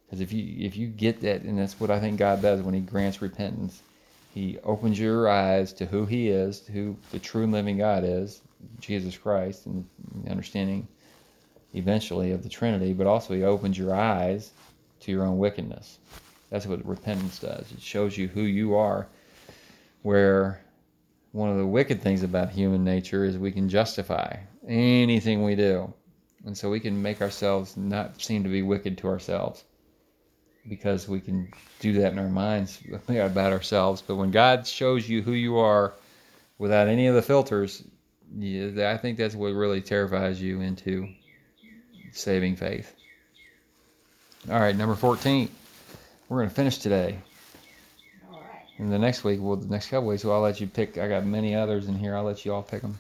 Because 0.07 0.23
if 0.23 0.33
you 0.33 0.65
if 0.65 0.79
you 0.79 0.87
get 0.87 1.21
that 1.21 1.43
and 1.43 1.59
that's 1.59 1.79
what 1.79 1.91
i 1.91 2.01
think 2.01 2.19
god 2.19 2.41
does 2.41 2.63
when 2.63 2.73
he 2.73 2.81
grants 2.81 3.21
repentance 3.21 3.83
he 4.33 4.57
opens 4.65 4.99
your 4.99 5.29
eyes 5.29 5.75
to 5.75 5.85
who 5.85 6.07
he 6.07 6.29
is 6.31 6.61
to 6.61 6.73
who 6.73 6.97
the 7.11 7.19
true 7.19 7.43
and 7.43 7.53
living 7.53 7.77
god 7.77 8.03
is 8.03 8.41
jesus 8.81 9.19
christ 9.19 9.67
and 9.67 9.85
understanding 10.31 10.89
eventually 11.75 12.31
of 12.31 12.43
the 12.43 12.49
trinity 12.49 12.95
but 12.95 13.07
also 13.07 13.35
he 13.35 13.43
opens 13.43 13.77
your 13.77 13.95
eyes 13.95 14.53
to 15.01 15.13
your 15.13 15.25
own 15.25 15.37
wickedness. 15.37 15.99
That's 16.49 16.67
what 16.67 16.87
repentance 16.87 17.41
does. 17.41 17.71
It 17.73 17.83
shows 17.83 18.17
you 18.17 18.29
who 18.29 18.43
you 18.43 18.75
are 18.75 19.07
where 20.01 20.63
one 21.33 21.51
of 21.51 21.59
the 21.59 21.67
wicked 21.67 22.01
things 22.01 22.23
about 22.23 22.49
human 22.49 22.83
nature 22.85 23.25
is 23.25 23.37
we 23.37 23.53
can 23.53 23.69
justify 23.69 24.37
anything 24.67 25.43
we 25.43 25.55
do. 25.55 25.93
And 26.45 26.57
so 26.57 26.71
we 26.71 26.81
can 26.81 27.03
make 27.03 27.21
ourselves 27.21 27.77
not 27.77 28.23
seem 28.23 28.45
to 28.45 28.49
be 28.49 28.63
wicked 28.63 28.99
to 28.99 29.09
ourselves 29.09 29.65
because 30.69 31.09
we 31.09 31.21
can 31.21 31.53
do 31.81 31.93
that 31.95 32.13
in 32.13 32.19
our 32.19 32.29
minds 32.29 32.81
about 33.09 33.53
ourselves. 33.53 34.03
But 34.03 34.17
when 34.17 34.31
God 34.31 34.67
shows 34.67 35.09
you 35.09 35.23
who 35.23 35.33
you 35.33 35.59
are 35.59 35.95
without 36.59 36.89
any 36.89 37.07
of 37.07 37.15
the 37.15 37.23
filters, 37.23 37.83
yeah, 38.37 38.93
I 38.93 38.97
think 38.97 39.19
that's 39.19 39.35
what 39.35 39.49
really 39.49 39.81
terrifies 39.81 40.41
you 40.41 40.61
into 40.61 41.09
saving 42.13 42.57
faith. 42.57 42.93
All 44.51 44.61
right, 44.61 44.77
number 44.77 44.95
14. 44.95 45.49
We're 46.29 46.39
going 46.39 46.49
to 46.49 46.55
finish 46.55 46.79
today. 46.79 47.19
And 48.79 48.93
the 48.93 48.99
next 48.99 49.25
week, 49.25 49.41
well, 49.41 49.57
the 49.57 49.67
next 49.67 49.89
couple 49.89 50.09
weeks, 50.09 50.25
well, 50.25 50.35
I'll 50.35 50.43
let 50.43 50.61
you 50.61 50.67
pick. 50.67 50.99
I 50.99 51.09
got 51.09 51.25
many 51.25 51.55
others 51.55 51.87
in 51.87 51.97
here. 51.97 52.15
I'll 52.15 52.25
let 52.25 52.45
you 52.45 52.53
all 52.53 52.63
pick 52.63 52.83
them. 52.83 52.99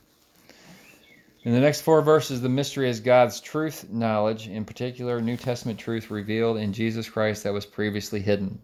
In 1.47 1.53
the 1.53 1.61
next 1.61 1.82
four 1.82 2.03
verses, 2.03 2.40
the 2.40 2.49
mystery 2.49 2.90
is 2.90 2.99
God's 2.99 3.40
truth 3.40 3.88
knowledge, 3.88 4.49
in 4.49 4.64
particular, 4.64 5.20
New 5.20 5.36
Testament 5.36 5.78
truth 5.78 6.11
revealed 6.11 6.57
in 6.57 6.72
Jesus 6.72 7.09
Christ 7.09 7.44
that 7.44 7.53
was 7.53 7.64
previously 7.64 8.20
hidden. 8.20 8.61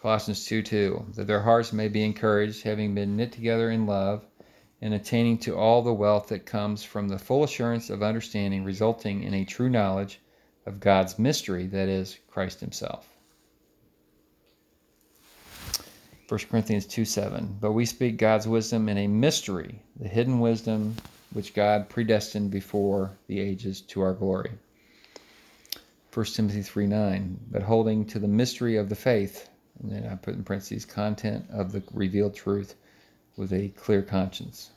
Colossians 0.00 0.46
2 0.46 0.62
2, 0.62 1.08
that 1.16 1.26
their 1.26 1.42
hearts 1.42 1.70
may 1.70 1.88
be 1.88 2.02
encouraged, 2.02 2.62
having 2.62 2.94
been 2.94 3.18
knit 3.18 3.32
together 3.32 3.70
in 3.70 3.84
love, 3.84 4.24
and 4.80 4.94
attaining 4.94 5.36
to 5.40 5.54
all 5.54 5.82
the 5.82 5.92
wealth 5.92 6.28
that 6.28 6.46
comes 6.46 6.82
from 6.82 7.08
the 7.08 7.18
full 7.18 7.44
assurance 7.44 7.90
of 7.90 8.02
understanding, 8.02 8.64
resulting 8.64 9.22
in 9.22 9.34
a 9.34 9.44
true 9.44 9.68
knowledge 9.68 10.18
of 10.64 10.80
God's 10.80 11.18
mystery, 11.18 11.66
that 11.66 11.90
is, 11.90 12.18
Christ 12.26 12.60
Himself. 12.60 13.06
1 16.26 16.40
Corinthians 16.50 16.86
2 16.86 17.04
7. 17.04 17.58
But 17.60 17.72
we 17.72 17.84
speak 17.84 18.16
God's 18.16 18.48
wisdom 18.48 18.88
in 18.88 18.96
a 18.96 19.06
mystery, 19.06 19.82
the 20.00 20.08
hidden 20.08 20.40
wisdom 20.40 20.96
which 21.32 21.54
God 21.54 21.88
predestined 21.88 22.50
before 22.50 23.12
the 23.26 23.40
ages 23.40 23.80
to 23.82 24.02
our 24.02 24.12
glory. 24.12 24.52
1 26.12 26.26
Timothy 26.26 26.62
3 26.62 26.86
9. 26.86 27.40
But 27.50 27.62
holding 27.62 28.04
to 28.06 28.18
the 28.18 28.28
mystery 28.28 28.76
of 28.76 28.88
the 28.88 28.94
faith, 28.94 29.48
and 29.82 29.90
then 29.90 30.06
I 30.06 30.14
put 30.16 30.34
in 30.34 30.44
parentheses 30.44 30.84
content 30.84 31.46
of 31.50 31.72
the 31.72 31.82
revealed 31.92 32.34
truth 32.34 32.74
with 33.36 33.52
a 33.52 33.68
clear 33.70 34.02
conscience. 34.02 34.70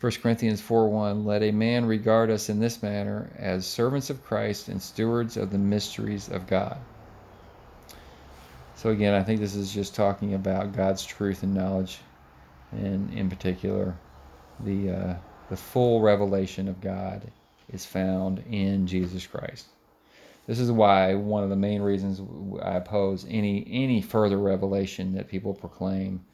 1 0.00 0.12
Corinthians 0.22 0.60
4 0.60 0.88
1 0.88 1.24
Let 1.24 1.42
a 1.42 1.52
man 1.52 1.86
regard 1.86 2.30
us 2.30 2.48
in 2.48 2.60
this 2.60 2.82
manner 2.82 3.30
as 3.38 3.66
servants 3.66 4.10
of 4.10 4.24
Christ 4.24 4.68
and 4.68 4.82
stewards 4.82 5.36
of 5.36 5.50
the 5.50 5.58
mysteries 5.58 6.28
of 6.28 6.46
God. 6.46 6.78
So 8.74 8.90
again, 8.90 9.14
I 9.14 9.22
think 9.22 9.40
this 9.40 9.54
is 9.54 9.72
just 9.72 9.94
talking 9.94 10.34
about 10.34 10.76
God's 10.76 11.04
truth 11.04 11.42
and 11.42 11.54
knowledge, 11.54 11.98
and 12.72 13.12
in 13.14 13.30
particular, 13.30 13.94
the 14.60 14.90
uh, 14.90 15.14
the 15.48 15.56
full 15.56 16.00
revelation 16.00 16.68
of 16.68 16.80
God 16.80 17.30
is 17.72 17.84
found 17.84 18.42
in 18.50 18.86
Jesus 18.86 19.26
Christ. 19.26 19.66
This 20.46 20.58
is 20.60 20.70
why 20.70 21.14
one 21.14 21.42
of 21.42 21.50
the 21.50 21.56
main 21.56 21.82
reasons 21.82 22.20
I 22.62 22.76
oppose 22.76 23.26
any 23.28 23.66
any 23.70 24.00
further 24.00 24.38
revelation 24.38 25.14
that 25.14 25.28
people 25.28 25.54
proclaim, 25.54 26.24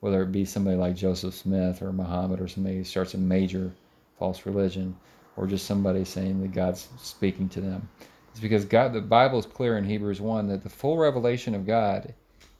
whether 0.00 0.22
it 0.22 0.32
be 0.32 0.44
somebody 0.44 0.76
like 0.76 0.94
Joseph 0.94 1.34
Smith 1.34 1.82
or 1.82 1.92
Muhammad 1.92 2.40
or 2.40 2.48
somebody 2.48 2.76
who 2.76 2.84
starts 2.84 3.14
a 3.14 3.18
major 3.18 3.72
false 4.18 4.46
religion, 4.46 4.94
or 5.36 5.46
just 5.46 5.66
somebody 5.66 6.04
saying 6.04 6.40
that 6.42 6.52
God's 6.52 6.88
speaking 6.98 7.48
to 7.50 7.60
them. 7.60 7.88
It's 8.30 8.40
because 8.40 8.64
God, 8.64 8.92
the 8.92 9.00
Bible 9.00 9.38
is 9.38 9.46
clear 9.46 9.76
in 9.76 9.84
Hebrews 9.84 10.20
1 10.20 10.48
that 10.48 10.62
the 10.62 10.70
full 10.70 10.96
revelation 10.96 11.54
of 11.54 11.66
God 11.66 12.14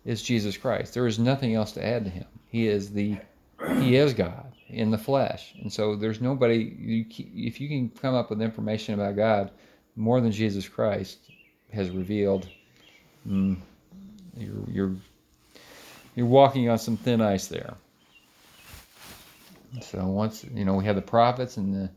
is 0.04 0.22
Jesus 0.22 0.56
Christ. 0.56 0.92
There 0.92 1.06
is 1.06 1.18
nothing 1.18 1.54
else 1.54 1.72
to 1.72 1.84
add 1.84 2.04
to 2.04 2.10
him. 2.10 2.26
He 2.48 2.68
is 2.68 2.92
the 2.92 3.16
he 3.78 3.96
is 3.96 4.12
God 4.12 4.51
in 4.72 4.90
the 4.90 4.98
flesh. 4.98 5.54
And 5.60 5.72
so 5.72 5.96
there's 5.96 6.20
nobody 6.20 6.74
you 6.78 7.04
if 7.34 7.60
you 7.60 7.68
can 7.68 7.90
come 7.90 8.14
up 8.14 8.30
with 8.30 8.42
information 8.42 8.94
about 8.94 9.16
God 9.16 9.50
more 9.96 10.20
than 10.20 10.32
Jesus 10.32 10.68
Christ 10.68 11.18
has 11.72 11.90
revealed 11.90 12.48
mm, 13.28 13.56
you're 14.36 14.64
you're 14.68 14.96
you're 16.14 16.26
walking 16.26 16.68
on 16.68 16.78
some 16.78 16.96
thin 16.96 17.20
ice 17.20 17.46
there. 17.46 17.74
So 19.80 20.06
once 20.06 20.44
you 20.54 20.64
know 20.64 20.74
we 20.74 20.84
have 20.84 20.96
the 20.96 21.02
prophets 21.02 21.56
and 21.56 21.74
the 21.74 21.90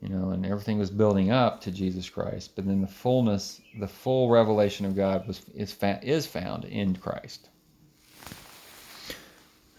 you 0.00 0.08
know, 0.08 0.30
and 0.30 0.46
everything 0.46 0.78
was 0.78 0.90
building 0.90 1.30
up 1.30 1.60
to 1.62 1.72
Jesus 1.72 2.08
Christ. 2.08 2.52
But 2.54 2.66
then 2.66 2.80
the 2.80 2.86
fullness, 2.86 3.60
the 3.78 3.88
full 3.88 4.30
revelation 4.30 4.86
of 4.86 4.94
God 4.94 5.26
was 5.26 5.42
is, 5.54 5.72
fa- 5.72 6.00
is 6.02 6.26
found 6.26 6.64
in 6.64 6.94
Christ. 6.94 7.48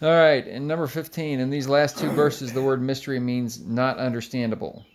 All 0.02 0.08
right, 0.08 0.46
and 0.46 0.66
number 0.66 0.86
15, 0.86 1.40
in 1.40 1.50
these 1.50 1.68
last 1.68 1.98
two 1.98 2.08
verses, 2.10 2.54
the 2.54 2.62
word 2.62 2.80
mystery 2.80 3.20
means 3.20 3.60
not 3.66 3.98
understandable. 3.98 4.86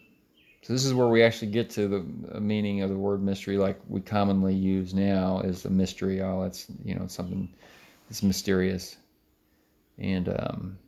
So 0.64 0.74
this 0.74 0.84
is 0.84 0.96
where 0.96 1.08
we 1.08 1.22
actually 1.22 1.52
get 1.52 1.70
to 1.72 1.88
the 1.88 2.40
meaning 2.40 2.82
of 2.82 2.90
the 2.90 2.98
word 2.98 3.22
mystery, 3.22 3.60
like 3.60 3.80
we 3.88 4.02
commonly 4.02 4.56
use 4.56 4.96
now, 4.96 5.42
is 5.42 5.64
a 5.66 5.70
mystery. 5.70 6.24
Oh, 6.24 6.42
it's 6.42 6.66
you 6.84 6.96
know 6.96 7.06
something 7.06 7.48
that's 8.10 8.24
mysterious, 8.24 8.98
and 10.00 10.28
um, 10.28 10.80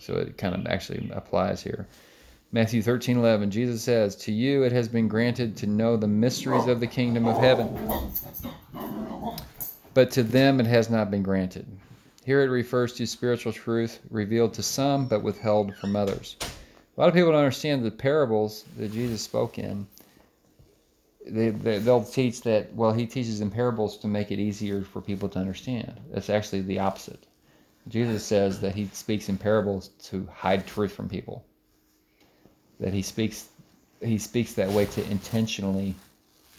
so 0.00 0.14
it 0.14 0.36
kind 0.36 0.56
of 0.56 0.66
actually 0.66 1.08
applies 1.14 1.62
here. 1.62 1.86
Matthew 2.50 2.82
13 2.82 3.18
11, 3.18 3.52
Jesus 3.52 3.84
says, 3.84 4.16
To 4.16 4.32
you 4.32 4.64
it 4.64 4.72
has 4.72 4.88
been 4.88 5.06
granted 5.06 5.56
to 5.58 5.68
know 5.68 5.96
the 5.96 6.08
mysteries 6.08 6.66
of 6.66 6.80
the 6.80 6.88
kingdom 6.88 7.26
of 7.28 7.38
heaven, 7.38 7.68
but 9.94 10.10
to 10.10 10.24
them 10.24 10.58
it 10.58 10.66
has 10.66 10.90
not 10.90 11.08
been 11.08 11.22
granted. 11.22 11.66
Here 12.24 12.42
it 12.42 12.48
refers 12.48 12.94
to 12.94 13.06
spiritual 13.06 13.52
truth 13.52 14.00
revealed 14.10 14.54
to 14.54 14.62
some 14.62 15.06
but 15.06 15.22
withheld 15.22 15.76
from 15.76 15.94
others. 15.94 16.36
A 16.96 17.00
lot 17.00 17.08
of 17.08 17.14
people 17.14 17.30
don't 17.30 17.40
understand 17.40 17.84
the 17.84 17.90
parables 17.90 18.64
that 18.78 18.92
Jesus 18.92 19.20
spoke 19.20 19.58
in. 19.58 19.86
They, 21.26 21.50
they 21.50 21.78
they'll 21.78 22.04
teach 22.04 22.40
that 22.42 22.74
well 22.74 22.92
he 22.92 23.06
teaches 23.06 23.42
in 23.42 23.50
parables 23.50 23.98
to 23.98 24.06
make 24.06 24.30
it 24.30 24.38
easier 24.38 24.82
for 24.82 25.02
people 25.02 25.28
to 25.30 25.38
understand. 25.38 26.00
That's 26.12 26.30
actually 26.30 26.62
the 26.62 26.78
opposite. 26.78 27.26
Jesus 27.88 28.24
says 28.24 28.60
that 28.60 28.74
he 28.74 28.88
speaks 28.92 29.28
in 29.28 29.36
parables 29.36 29.88
to 30.04 30.26
hide 30.32 30.66
truth 30.66 30.92
from 30.92 31.10
people. 31.10 31.44
That 32.80 32.94
he 32.94 33.02
speaks 33.02 33.48
he 34.00 34.16
speaks 34.16 34.54
that 34.54 34.70
way 34.70 34.86
to 34.86 35.10
intentionally 35.10 35.94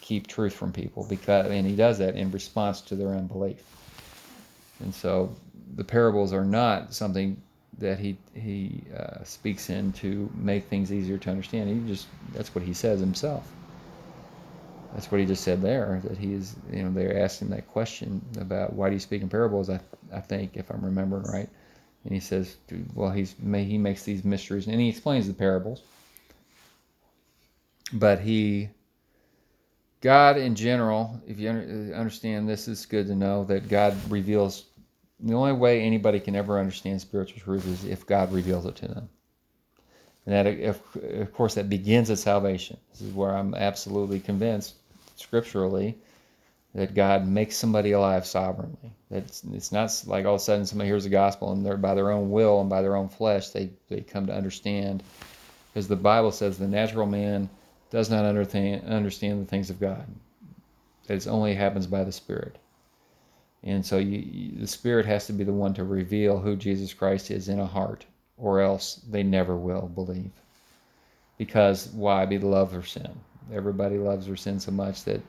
keep 0.02 0.28
truth 0.28 0.54
from 0.54 0.72
people 0.72 1.08
because 1.10 1.48
and 1.48 1.66
he 1.66 1.76
does 1.76 1.98
that 1.98 2.16
in 2.16 2.30
response 2.30 2.82
to 2.82 2.96
their 2.96 3.10
unbelief. 3.10 3.64
And 4.80 4.94
so 4.94 5.36
the 5.76 5.84
parables 5.84 6.34
are 6.34 6.46
not 6.46 6.94
something 6.94 7.42
that 7.78 8.00
he 8.00 8.18
he 8.34 8.84
uh, 8.98 9.24
speaks 9.24 9.70
in 9.70 9.92
to 9.94 10.30
make 10.36 10.66
things 10.66 10.92
easier 10.94 11.18
to 11.18 11.30
understand. 11.30 11.70
He 11.70 11.88
just 11.88 12.08
that's 12.34 12.54
what 12.54 12.64
he 12.64 12.74
says 12.74 13.00
himself. 13.00 13.52
That's 14.94 15.12
what 15.12 15.20
he 15.20 15.26
just 15.26 15.44
said 15.44 15.62
there. 15.62 16.02
That 16.06 16.18
he 16.18 16.34
is 16.34 16.56
you 16.72 16.84
know 16.84 16.92
they're 16.92 17.20
asking 17.20 17.50
that 17.50 17.68
question 17.68 18.22
about 18.40 18.74
why 18.74 18.90
do 18.90 18.94
you 18.94 19.00
speak 19.00 19.22
in 19.22 19.30
parables? 19.30 19.70
I 19.70 19.80
I 20.14 20.22
think 20.22 20.56
if 20.56 20.70
I'm 20.72 20.84
remembering 20.84 21.24
right, 21.24 21.50
and 22.04 22.14
he 22.14 22.20
says 22.20 22.56
well 22.94 23.12
he's 23.12 23.36
may 23.40 23.66
he 23.66 23.78
makes 23.78 24.04
these 24.04 24.24
mysteries 24.24 24.68
and 24.68 24.80
he 24.80 24.90
explains 24.90 25.28
the 25.28 25.34
parables. 25.34 25.82
But 27.94 28.20
he 28.22 28.70
God 30.02 30.38
in 30.38 30.56
general, 30.56 31.20
if 31.28 31.40
you 31.40 31.50
understand 31.50 32.48
this, 32.48 32.68
is 32.68 32.86
good 32.86 33.08
to 33.08 33.16
know 33.16 33.44
that 33.46 33.68
God 33.68 33.96
reveals 34.10 34.66
the 35.20 35.34
only 35.34 35.54
way 35.54 35.82
anybody 35.82 36.20
can 36.20 36.36
ever 36.36 36.60
understand 36.60 37.02
spiritual 37.02 37.40
truth 37.40 37.68
is 37.68 37.86
if 37.86 38.06
God 38.06 38.34
reveals 38.34 38.66
it 38.66 38.76
to 38.78 38.88
them. 38.88 39.10
And 40.26 40.34
that, 40.34 40.48
if, 40.48 40.96
of 40.96 41.34
course, 41.34 41.56
that 41.56 41.70
begins 41.70 42.10
at 42.10 42.18
salvation. 42.18 42.78
This 42.92 43.02
is 43.02 43.14
where 43.14 43.36
I'm 43.36 43.54
absolutely 43.54 44.20
convinced, 44.20 44.76
scripturally, 45.16 45.98
that 46.74 46.96
God 46.96 47.28
makes 47.28 47.56
somebody 47.56 47.92
alive 47.92 48.26
sovereignly. 48.26 48.92
That 49.12 49.24
it's, 49.54 49.72
not 49.72 50.04
like 50.08 50.26
all 50.26 50.36
of 50.36 50.42
a 50.42 50.44
sudden 50.44 50.66
somebody 50.66 50.90
hears 50.90 51.04
the 51.04 51.10
gospel 51.10 51.52
and 51.52 51.66
they're 51.66 51.78
by 51.78 51.94
their 51.94 52.12
own 52.12 52.32
will 52.32 52.60
and 52.60 52.70
by 52.70 52.82
their 52.82 52.96
own 52.96 53.08
flesh 53.08 53.50
they, 53.50 53.70
they 53.88 54.02
come 54.02 54.26
to 54.28 54.36
understand. 54.36 55.04
Because 55.74 55.88
the 55.88 55.96
Bible 55.96 56.32
says 56.32 56.58
the 56.58 56.68
natural 56.68 57.06
man 57.06 57.50
does 57.92 58.10
not 58.10 58.26
understand, 58.26 58.88
understand 58.88 59.42
the 59.42 59.50
things 59.50 59.70
of 59.70 59.80
God. 59.80 60.06
It 61.08 61.28
only 61.28 61.54
happens 61.54 61.88
by 61.88 62.04
the 62.04 62.12
Spirit. 62.12 62.58
And 63.66 63.84
so 63.84 63.98
you, 63.98 64.60
the 64.60 64.68
Spirit 64.68 65.08
has 65.08 65.26
to 65.28 65.34
be 65.34 65.44
the 65.44 65.52
one 65.52 65.74
to 65.74 65.84
reveal 65.84 66.40
who 66.40 66.56
Jesus 66.56 66.94
Christ 66.94 67.32
is 67.32 67.50
in 67.50 67.60
a 67.60 67.66
heart, 67.66 68.06
or 68.38 68.62
else 68.62 69.02
they 69.10 69.24
never 69.24 69.58
will 69.58 69.88
believe. 69.94 70.32
Because 71.38 71.88
why? 71.88 72.26
Be 72.28 72.38
the 72.38 72.48
love 72.48 72.72
their 72.72 72.84
sin. 72.84 73.10
Everybody 73.52 73.98
loves 73.98 74.28
their 74.28 74.36
sin 74.36 74.60
so 74.60 74.72
much 74.72 75.04
that 75.06 75.22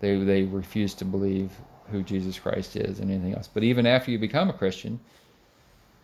they 0.00 0.16
they 0.16 0.44
refuse 0.44 0.94
to 0.94 1.04
believe 1.04 1.50
who 1.90 2.02
Jesus 2.02 2.38
Christ 2.38 2.76
is 2.76 3.00
and 3.00 3.10
anything 3.10 3.34
else. 3.34 3.48
But 3.52 3.64
even 3.64 3.86
after 3.86 4.10
you 4.10 4.18
become 4.18 4.50
a 4.50 4.54
Christian, 4.54 5.00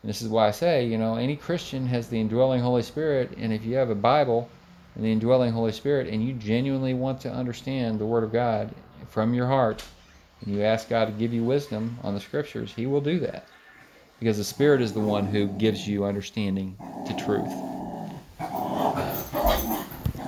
and 0.02 0.08
this 0.08 0.22
is 0.22 0.28
why 0.28 0.48
I 0.48 0.50
say, 0.50 0.86
you 0.86 0.98
know, 0.98 1.16
any 1.16 1.36
Christian 1.36 1.86
has 1.86 2.08
the 2.08 2.20
indwelling 2.20 2.60
Holy 2.60 2.82
Spirit, 2.82 3.36
and 3.38 3.52
if 3.52 3.64
you 3.64 3.76
have 3.76 3.90
a 3.90 3.94
Bible 3.94 4.48
and 4.94 5.04
the 5.04 5.12
indwelling 5.12 5.52
Holy 5.52 5.72
Spirit, 5.72 6.08
and 6.08 6.22
you 6.26 6.34
genuinely 6.34 6.94
want 6.94 7.20
to 7.22 7.32
understand 7.32 7.98
the 7.98 8.06
Word 8.06 8.24
of 8.24 8.32
God 8.32 8.74
from 9.08 9.34
your 9.34 9.46
heart, 9.46 9.84
and 10.44 10.54
you 10.54 10.62
ask 10.62 10.88
God 10.88 11.06
to 11.06 11.12
give 11.12 11.32
you 11.32 11.42
wisdom 11.42 11.98
on 12.02 12.14
the 12.14 12.20
scriptures, 12.20 12.72
He 12.74 12.86
will 12.86 13.00
do 13.00 13.18
that. 13.20 13.48
Because 14.20 14.38
the 14.38 14.44
Spirit 14.44 14.80
is 14.80 14.92
the 14.92 15.00
one 15.00 15.26
who 15.26 15.48
gives 15.48 15.86
you 15.86 16.04
understanding 16.04 16.76
to 17.06 17.16
truth. 17.24 17.52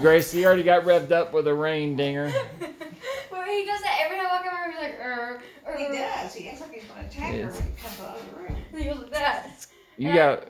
Grace, 0.01 0.35
you 0.35 0.45
already 0.45 0.63
got 0.63 0.85
revved 0.85 1.13
up 1.13 1.33
with 1.33 1.47
a 1.47 1.55
rain 1.55 1.97
dinger. 1.97 2.27
well, 3.31 3.45
he 3.45 3.65
does 3.65 3.81
that 3.81 3.99
every 4.05 4.19
time 4.19 4.27
I 4.31 4.43
come 4.43 4.55
over. 4.55 4.73
He's 4.73 4.83
like, 4.83 5.01
er, 5.01 5.41
er. 5.67 5.77
He 5.79 5.85
does. 5.85 6.35
He 6.35 6.49
acts 6.49 6.61
like 6.61 6.73
he's 6.73 6.85
going 6.85 7.01
to 7.01 7.07
attack 7.07 7.35
her 7.35 7.47
when 7.47 7.63
he 7.63 7.83
comes 7.83 8.01
out 8.01 8.19
of 8.19 8.31
the 8.31 8.37
room. 8.37 8.57
He 8.77 8.85
goes 8.85 8.99
like 8.99 9.11
that. 9.13 9.67
You 9.97 10.13
got. 10.13 10.45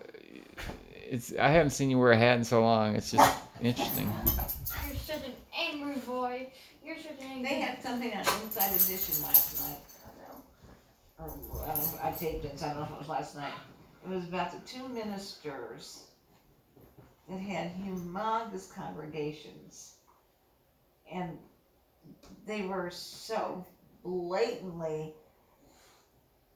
It's. 0.94 1.32
I 1.38 1.48
haven't 1.48 1.70
seen 1.70 1.90
you 1.90 1.98
wear 1.98 2.12
a 2.12 2.16
hat 2.16 2.38
in 2.38 2.44
so 2.44 2.60
long. 2.60 2.96
It's 2.96 3.12
just 3.12 3.38
interesting. 3.60 4.12
You're 4.88 4.96
such 4.96 5.24
an 5.24 5.32
angry 5.56 5.96
boy. 5.98 6.48
You're 6.86 6.96
such 6.98 7.18
an 7.20 7.26
angry. 7.32 7.48
They 7.50 7.60
had 7.60 7.82
something 7.82 8.12
on 8.12 8.20
Inside 8.20 8.70
Edition 8.70 9.22
last 9.22 9.60
night. 9.60 9.78
Or, 11.18 11.24
I, 11.64 11.74
don't 11.74 11.78
know, 11.78 11.98
I 12.02 12.10
taped 12.12 12.44
it, 12.44 12.58
so 12.58 12.66
I 12.66 12.68
don't 12.74 12.78
know 12.80 12.84
if 12.84 12.90
it 12.92 12.98
was 12.98 13.08
last 13.08 13.36
night. 13.36 13.52
It 14.04 14.10
was 14.14 14.24
about 14.28 14.52
the 14.52 14.60
two 14.68 14.86
ministers 14.88 16.04
that 17.28 17.40
had 17.40 17.72
humongous 17.76 18.72
congregations. 18.72 19.94
And 21.12 21.38
they 22.46 22.62
were 22.62 22.90
so 22.90 23.64
blatantly, 24.04 25.14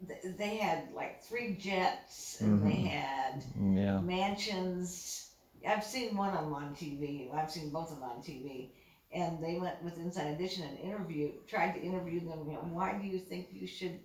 th- 0.06 0.36
they 0.36 0.56
had 0.58 0.92
like 0.94 1.22
three 1.22 1.54
jets 1.54 2.40
and 2.40 2.62
they 2.62 2.76
Mhm. 2.76 2.86
had 2.86 3.44
Yeah. 3.58 3.98
mansions. 4.00 5.30
I've 5.66 5.84
seen 5.84 6.16
one 6.16 6.30
of 6.34 6.44
them 6.44 6.54
on 6.54 6.74
TV. 6.76 7.30
I've 7.32 7.50
seen 7.50 7.70
both 7.70 7.90
of 7.90 7.98
them 7.98 8.08
on 8.10 8.22
TV. 8.22 8.70
And 9.12 9.42
they 9.42 9.58
went 9.58 9.82
with 9.82 9.98
Inside 9.98 10.28
Edition 10.28 10.64
and 10.64 10.78
interview, 10.78 11.32
tried 11.48 11.72
to 11.72 11.80
interview 11.82 12.20
them. 12.20 12.44
You 12.46 12.52
know, 12.54 12.68
why 12.70 12.92
do 12.92 13.06
you 13.06 13.18
think 13.18 13.48
you 13.52 13.66
should 13.66 13.98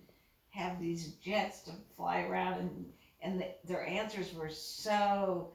have 0.50 0.80
these 0.80 1.08
jets 1.22 1.60
to 1.62 1.72
fly 1.96 2.22
around? 2.22 2.60
And 2.60 2.92
and 3.22 3.40
the, 3.40 3.46
their 3.64 3.86
answers 3.86 4.34
were 4.34 4.50
so 4.50 5.48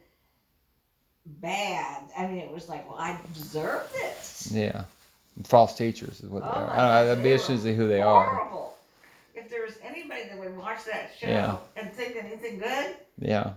bad. 1.25 2.03
I 2.17 2.27
mean, 2.27 2.37
it 2.39 2.51
was 2.51 2.69
like, 2.69 2.87
well, 2.89 2.97
I 2.97 3.17
deserve 3.33 3.91
this. 3.93 4.49
Yeah. 4.51 4.83
False 5.43 5.77
teachers 5.77 6.21
is 6.21 6.29
what 6.29 6.43
they 6.43 6.49
Oh 6.49 6.51
are. 6.51 6.69
I 6.69 6.75
don't 6.75 7.05
know. 7.07 7.11
I'd 7.13 7.15
be 7.17 7.23
they 7.23 7.33
interested 7.33 7.63
to 7.63 7.75
who 7.75 7.87
they 7.87 8.01
are. 8.01 8.35
Horrible. 8.35 8.75
If 9.33 9.49
there 9.49 9.63
was 9.63 9.75
anybody 9.83 10.23
that 10.29 10.37
would 10.37 10.57
watch 10.57 10.83
that 10.85 11.11
show 11.19 11.27
Yeah. 11.27 11.57
and 11.77 11.91
think 11.93 12.15
anything 12.15 12.59
good, 12.59 12.95
Yeah, 13.19 13.53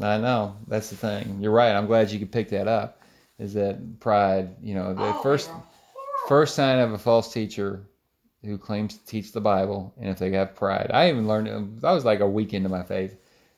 I 0.00 0.18
know. 0.18 0.56
That's 0.68 0.90
the 0.90 0.96
thing. 0.96 1.38
You're 1.40 1.52
right. 1.52 1.72
I'm 1.74 1.86
glad 1.86 2.10
you 2.10 2.18
could 2.18 2.30
pick 2.32 2.50
that 2.50 2.68
up. 2.68 2.97
Is 3.38 3.54
that 3.54 4.00
pride? 4.00 4.56
You 4.62 4.74
know, 4.74 4.94
the 4.94 5.02
oh, 5.02 5.22
first 5.22 5.50
first 6.26 6.54
sign 6.54 6.78
of 6.78 6.92
a 6.92 6.98
false 6.98 7.32
teacher 7.32 7.88
who 8.44 8.58
claims 8.58 8.96
to 8.96 9.06
teach 9.06 9.32
the 9.32 9.40
Bible, 9.40 9.94
and 9.98 10.10
if 10.10 10.18
they 10.18 10.30
have 10.32 10.54
pride. 10.54 10.90
I 10.92 11.08
even 11.08 11.26
learned. 11.26 11.84
I 11.84 11.92
was 11.92 12.04
like 12.04 12.20
a 12.20 12.28
week 12.28 12.54
into 12.54 12.68
my 12.68 12.82
faith, 12.82 13.16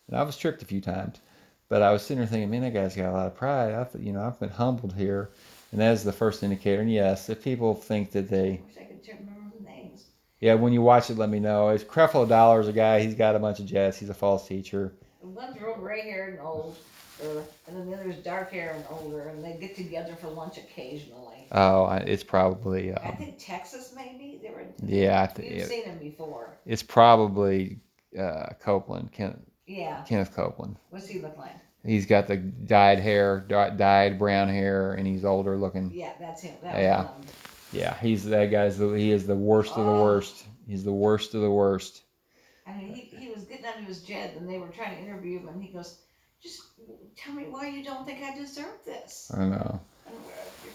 and 0.08 0.16
I 0.16 0.22
was 0.22 0.36
tricked 0.36 0.62
a 0.62 0.66
few 0.66 0.80
times. 0.80 1.20
But 1.68 1.82
I 1.82 1.92
was 1.92 2.02
sitting 2.02 2.18
there 2.18 2.26
thinking, 2.26 2.50
man, 2.50 2.62
that 2.62 2.74
guy's 2.74 2.96
got 2.96 3.10
a 3.10 3.12
lot 3.12 3.26
of 3.28 3.36
pride. 3.36 3.74
I, 3.74 3.84
th- 3.84 4.04
you 4.04 4.12
know, 4.12 4.22
I've 4.22 4.40
been 4.40 4.48
humbled 4.48 4.92
here, 4.92 5.30
and 5.70 5.80
that 5.80 5.92
is 5.92 6.02
the 6.02 6.12
first 6.12 6.42
indicator. 6.42 6.82
And 6.82 6.92
yes, 6.92 7.28
if 7.30 7.44
people 7.44 7.74
think 7.74 8.10
that 8.10 8.28
they, 8.28 8.36
I 8.36 8.66
wish 8.66 8.76
I 8.76 8.84
could 8.86 9.18
remember 9.20 9.56
the 9.56 9.64
names. 9.64 10.06
yeah, 10.40 10.54
when 10.54 10.72
you 10.72 10.82
watch 10.82 11.10
it, 11.10 11.16
let 11.16 11.28
me 11.30 11.38
know. 11.38 11.68
It's 11.68 11.84
Creflo 11.84 12.28
Dollar's 12.28 12.66
a 12.66 12.72
guy. 12.72 13.00
He's 13.00 13.14
got 13.14 13.36
a 13.36 13.38
bunch 13.38 13.60
of 13.60 13.66
jets. 13.66 13.98
He's 13.98 14.10
a 14.10 14.14
false 14.14 14.48
teacher. 14.48 14.94
The 15.20 15.28
one's 15.28 15.60
real 15.60 15.76
gray 15.76 16.02
haired 16.02 16.32
and 16.34 16.42
old, 16.42 16.76
or, 17.24 17.44
and 17.66 17.76
then 17.76 17.86
the 17.90 17.94
other's 17.96 18.16
dark 18.16 18.50
hair 18.52 18.72
and 18.74 18.84
older, 18.90 19.28
and 19.28 19.44
they 19.44 19.56
get 19.60 19.76
together 19.76 20.14
for 20.20 20.28
lunch 20.28 20.58
occasionally. 20.58 21.46
Oh, 21.52 21.84
I- 21.84 21.98
it's 21.98 22.22
probably. 22.24 22.92
I 22.94 23.08
Um, 23.10 23.16
think 23.16 23.36
Texas, 23.38 23.92
maybe 23.96 24.40
they 24.42 24.50
were. 24.50 24.64
yeah, 24.84 25.22
I 25.22 25.26
th- 25.26 25.50
You've 25.50 25.66
seen 25.68 25.84
him 25.84 25.98
before. 25.98 26.50
It's 26.66 26.82
probably 26.82 27.78
uh, 28.18 28.46
Copeland, 28.60 29.12
Ken, 29.12 29.40
Yeah. 29.66 30.02
Kenneth 30.06 30.34
Copeland. 30.34 30.76
What's 30.90 31.06
he 31.08 31.20
look 31.20 31.36
like? 31.36 31.52
He's 31.84 32.04
got 32.06 32.26
the 32.26 32.36
dyed 32.36 32.98
hair, 33.00 33.40
dy- 33.48 33.70
dyed 33.76 34.18
brown 34.18 34.48
hair, 34.48 34.92
and 34.94 35.06
he's 35.06 35.24
older 35.24 35.56
looking. 35.56 35.90
Yeah, 35.94 36.12
that's 36.20 36.42
him. 36.42 36.54
That 36.62 36.78
Yeah. 36.82 37.00
of 37.00 37.06
them. 37.06 37.20
Yeah, 37.72 37.98
he's 38.00 38.24
that 38.26 38.50
guy's. 38.50 38.78
The, 38.78 38.88
he 38.90 39.12
is 39.12 39.26
the 39.26 39.36
worst 39.36 39.70
of 39.76 39.86
the 39.86 39.92
Oh. 39.92 40.02
worst. 40.02 40.44
He's 40.68 40.84
the 40.84 40.92
worst 40.92 41.34
of 41.34 41.40
the 41.40 41.50
worst. 41.50 42.02
I 42.66 42.76
mean, 42.76 42.92
he, 42.94 43.02
he 43.16 43.28
was 43.30 43.44
getting 43.44 43.64
under 43.64 43.86
his 43.86 44.02
jet, 44.02 44.34
and 44.36 44.48
they 44.48 44.58
were 44.58 44.68
trying 44.68 44.96
to 44.96 45.02
interview 45.02 45.38
him, 45.40 45.48
and 45.48 45.62
he 45.62 45.72
goes, 45.72 45.86
"Just 45.88 46.00
tell 47.16 47.34
me 47.34 47.44
why 47.44 47.68
you 47.68 47.84
don't 47.84 48.06
think 48.06 48.22
I 48.22 48.36
deserve 48.36 48.78
this." 48.84 49.30
I 49.36 49.44
know. 49.44 49.80
And 50.06 50.16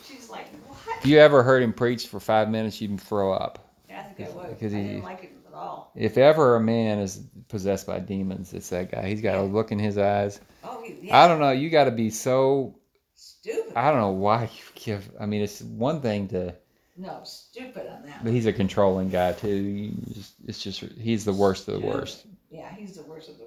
she's 0.07 0.29
like, 0.29 0.47
"What?" 0.67 0.79
If 0.99 1.05
you 1.05 1.19
ever 1.19 1.43
heard 1.43 1.63
him 1.63 1.73
preach 1.73 2.07
for 2.07 2.19
five 2.19 2.49
minutes, 2.49 2.79
you'd 2.81 2.99
throw 3.01 3.33
up. 3.33 3.61
I 3.89 4.03
think 4.13 4.29
I 4.29 4.33
would. 4.33 4.49
Because 4.49 4.73
I 4.73 4.77
he- 4.77 4.83
didn't 4.83 5.03
like 5.03 5.23
it 5.23 5.31
at 5.47 5.53
all. 5.53 5.91
If 5.95 6.17
ever 6.17 6.55
a 6.55 6.59
man 6.59 6.99
is 6.99 7.21
possessed 7.47 7.87
by 7.87 7.99
demons, 7.99 8.53
it's 8.53 8.69
that 8.69 8.91
guy. 8.91 9.07
He's 9.07 9.21
got 9.21 9.37
a 9.37 9.43
look 9.43 9.71
in 9.71 9.79
his 9.79 9.97
eyes. 9.97 10.39
Oh, 10.63 10.83
yeah. 11.01 11.17
I 11.23 11.27
don't 11.27 11.39
know. 11.39 11.51
You 11.51 11.69
got 11.69 11.85
to 11.85 11.91
be 11.91 12.09
so. 12.09 12.75
Stupid. 13.15 13.73
I 13.75 13.91
don't 13.91 14.01
know 14.01 14.11
why 14.11 14.43
you 14.43 14.49
give. 14.75 15.09
I 15.19 15.25
mean, 15.25 15.41
it's 15.41 15.61
one 15.61 16.01
thing 16.01 16.27
to. 16.29 16.55
no, 16.97 17.21
stupid 17.23 17.87
on 17.87 18.03
that. 18.05 18.23
But 18.23 18.33
he's 18.33 18.45
a 18.45 18.53
controlling 18.53 19.09
guy 19.09 19.31
too. 19.33 19.91
Just- 20.13 20.33
It's 20.47 20.61
just 20.61 20.79
he's 20.81 21.23
the 21.25 21.33
worst 21.33 21.67
of 21.69 21.81
the 21.81 21.87
worst. 21.87 22.25
Yeah, 22.51 22.73
he's 22.75 22.95
the 22.95 23.03
worst 23.03 23.29
of 23.29 23.37
the 23.37 23.43
worst. 23.43 23.44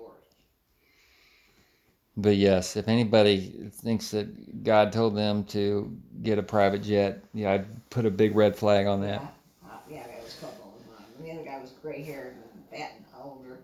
But 2.21 2.35
yes, 2.35 2.77
if 2.77 2.89
anybody 2.89 3.71
thinks 3.73 4.11
that 4.11 4.64
God 4.64 4.93
told 4.93 5.14
them 5.14 5.45
to 5.45 5.97
get 6.21 6.37
a 6.37 6.43
private 6.43 6.83
jet, 6.83 7.23
yeah, 7.33 7.53
I'd 7.53 7.91
put 7.91 8.07
a 8.07 8.11
big 8.11 8.35
red 8.35 8.57
flag 8.57 8.89
on 8.89 9.01
that. 9.03 9.23
Yeah, 9.23 9.71
uh, 9.71 9.77
yeah, 9.89 10.07
that 10.09 10.25
was 10.25 10.35
couple 10.35 10.75
of 10.77 10.99
mine. 10.99 11.07
And 11.16 11.25
the 11.25 11.31
other 11.31 11.49
guy 11.49 11.61
was 11.61 11.71
gray 11.81 12.03
haired 12.03 12.35
and 12.35 12.64
fat 12.73 12.95
and 12.97 13.05
older. 13.23 13.61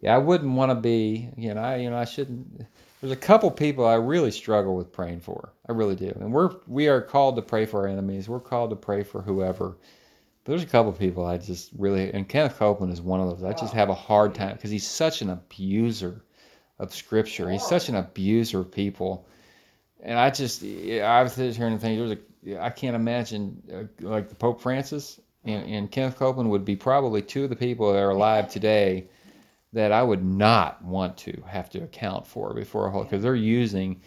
Yeah, 0.00 0.16
I 0.16 0.18
wouldn't 0.18 0.52
want 0.52 0.70
to 0.70 0.74
be. 0.74 1.28
You 1.36 1.54
know, 1.54 1.60
I 1.60 1.76
you 1.76 1.90
know 1.90 1.96
I 1.96 2.06
shouldn't. 2.06 2.66
there's 3.00 3.12
a 3.12 3.16
couple 3.16 3.48
people 3.52 3.86
I 3.86 3.94
really 3.94 4.32
struggle 4.32 4.74
with 4.74 4.92
praying 4.92 5.20
for. 5.20 5.52
I 5.68 5.70
really 5.70 5.94
do. 5.94 6.12
And 6.18 6.32
we're 6.32 6.50
we 6.66 6.88
are 6.88 7.00
called 7.00 7.36
to 7.36 7.42
pray 7.42 7.66
for 7.66 7.82
our 7.82 7.86
enemies. 7.86 8.28
We're 8.28 8.40
called 8.40 8.70
to 8.70 8.76
pray 8.76 9.04
for 9.04 9.22
whoever. 9.22 9.76
But 10.42 10.52
there's 10.52 10.64
a 10.64 10.66
couple 10.66 10.90
people 10.90 11.24
I 11.24 11.38
just 11.38 11.70
really 11.78 12.12
and 12.12 12.28
Kenneth 12.28 12.58
Copeland 12.58 12.92
is 12.92 13.00
one 13.00 13.20
of 13.20 13.28
those. 13.28 13.44
I 13.44 13.52
just 13.52 13.74
have 13.74 13.90
a 13.90 13.94
hard 13.94 14.34
time 14.34 14.56
because 14.56 14.72
he's 14.72 14.88
such 14.88 15.22
an 15.22 15.30
abuser 15.30 16.24
of 16.80 16.94
scripture. 16.94 17.48
He's 17.50 17.66
such 17.66 17.88
an 17.88 17.94
abuser 17.96 18.60
of 18.60 18.72
people. 18.72 19.26
And 20.02 20.18
I 20.18 20.30
just 20.30 20.62
I 20.64 21.22
was 21.22 21.34
sitting 21.34 21.54
here 21.54 21.66
and 21.66 21.80
thinking 21.80 21.98
there's 22.08 22.18
a 22.58 22.64
I 22.64 22.70
can't 22.70 22.96
imagine 22.96 23.62
uh, 24.02 24.08
like 24.08 24.30
the 24.30 24.34
Pope 24.34 24.62
Francis 24.62 25.20
and, 25.44 25.66
and 25.68 25.90
Kenneth 25.90 26.16
Copeland 26.16 26.50
would 26.50 26.64
be 26.64 26.74
probably 26.76 27.20
two 27.22 27.44
of 27.44 27.50
the 27.50 27.56
people 27.56 27.92
that 27.92 27.98
are 27.98 28.10
alive 28.10 28.50
today 28.50 29.08
that 29.74 29.92
I 29.92 30.02
would 30.02 30.24
not 30.24 30.82
want 30.82 31.18
to 31.18 31.42
have 31.46 31.68
to 31.70 31.80
account 31.84 32.26
for 32.26 32.54
before 32.54 32.86
a 32.86 32.90
whole 32.90 33.04
because 33.04 33.22
they're 33.22 33.34
using, 33.36 34.00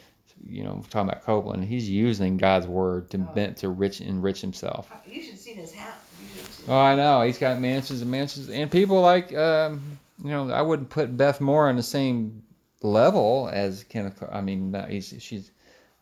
you 0.47 0.63
know, 0.63 0.83
talking 0.89 1.09
about 1.09 1.23
Copeland, 1.23 1.63
he's 1.63 1.87
using 1.89 2.37
God's 2.37 2.65
word 2.67 3.11
to 3.11 3.17
Oh. 3.19 3.33
bent 3.35 3.57
to 3.57 3.69
rich 3.69 4.01
enrich 4.01 4.41
himself. 4.41 4.91
You 5.07 5.21
should 5.21 5.37
see 5.37 5.53
his 5.53 5.73
house. 5.73 5.93
You 6.19 6.41
should 6.41 6.53
see. 6.53 6.63
Oh, 6.69 6.77
I 6.77 6.95
know 6.95 7.21
he's 7.21 7.37
got 7.37 7.61
mansions 7.61 8.01
and 8.01 8.09
mansions, 8.09 8.49
and 8.49 8.69
people 8.71 8.99
like, 9.01 9.33
um, 9.35 9.99
you 10.23 10.31
know, 10.31 10.49
I 10.49 10.61
wouldn't 10.63 10.89
put 10.89 11.15
Beth 11.15 11.39
Moore 11.39 11.69
on 11.69 11.75
the 11.75 11.83
same 11.83 12.41
level 12.83 13.49
as 13.51 13.83
Kenneth. 13.83 14.19
Co- 14.19 14.29
I 14.31 14.41
mean, 14.41 14.71
not, 14.71 14.89
he's, 14.89 15.13
she's 15.19 15.51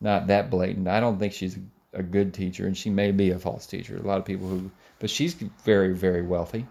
not 0.02 0.28
that 0.28 0.50
blatant. 0.50 0.88
I 0.88 1.00
don't 1.00 1.18
think 1.18 1.32
she's 1.34 1.58
a 1.94 2.04
good 2.04 2.34
teacher, 2.34 2.68
and 2.68 2.78
she 2.78 2.90
may 2.90 3.12
be 3.12 3.32
a 3.32 3.40
false 3.40 3.66
teacher. 3.66 3.98
A 3.98 4.02
lot 4.02 4.18
of 4.18 4.26
people 4.26 4.48
who, 4.48 4.70
but 5.00 5.10
she's 5.10 5.34
very, 5.34 5.94
very 5.94 6.22
wealthy. 6.22 6.68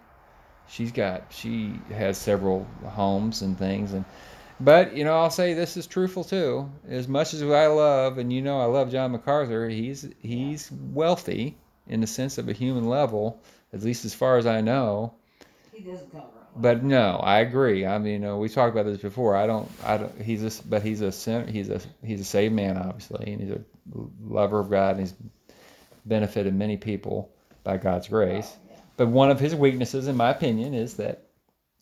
She's 0.69 0.93
got, 0.93 1.25
she 1.31 1.75
has 1.93 2.19
several 2.19 2.67
homes 2.85 3.43
and 3.43 3.59
things, 3.59 3.93
and 3.93 4.05
but 4.61 4.95
you 4.95 5.05
know, 5.05 5.19
I'll 5.19 5.31
say 5.31 5.55
this 5.55 5.77
is 5.79 5.87
truthful 5.87 6.23
too. 6.23 6.71
As 6.87 7.09
much 7.09 7.33
as 7.33 7.43
I 7.43 7.67
love, 7.67 8.19
and 8.19 8.31
you 8.33 8.43
know, 8.43 8.61
I 8.61 8.67
love 8.67 8.93
John 8.93 9.13
MacArthur. 9.13 9.69
He's 9.69 10.07
he's 10.21 10.71
wealthy 10.71 11.57
in 11.89 12.01
the 12.01 12.07
sense 12.07 12.37
of 12.37 12.49
a 12.49 12.53
human 12.53 12.85
level, 12.87 13.41
at 13.73 13.83
least 13.83 14.05
as 14.05 14.15
far 14.15 14.37
as 14.37 14.47
I 14.47 14.61
know. 14.61 15.15
He 15.73 15.83
doesn't 15.83 16.13
cover. 16.13 16.40
But 16.57 16.83
no, 16.83 17.17
I 17.23 17.41
agree. 17.41 17.87
I 17.87 17.99
mean, 17.99 18.13
you 18.15 18.19
know, 18.19 18.39
we 18.39 18.49
talked 18.49 18.73
about 18.75 18.87
this 18.87 19.01
before. 19.01 19.37
I 19.37 19.47
don't, 19.47 19.71
I 19.85 19.99
don't. 19.99 20.21
He's 20.21 20.43
a, 20.43 20.63
but 20.65 20.83
he's 20.83 21.01
a, 21.01 21.13
sin- 21.13 21.49
he's 21.49 21.69
a, 21.69 21.81
he's 22.05 22.21
a 22.21 22.25
saved 22.25 22.55
man, 22.55 22.77
obviously, 22.77 23.33
and 23.33 23.41
he's 23.41 23.53
a 23.53 23.61
lover 24.23 24.59
of 24.59 24.69
God, 24.71 24.97
and 24.97 25.01
he's 25.01 25.15
benefited 26.05 26.55
many 26.55 26.77
people 26.77 27.33
by 27.63 27.77
God's 27.77 28.09
grace. 28.09 28.51
Oh, 28.53 28.69
yeah. 28.71 28.81
But 28.97 29.09
one 29.09 29.31
of 29.31 29.39
his 29.39 29.55
weaknesses, 29.55 30.09
in 30.09 30.17
my 30.17 30.31
opinion, 30.31 30.75
is 30.75 30.95
that 30.95 31.29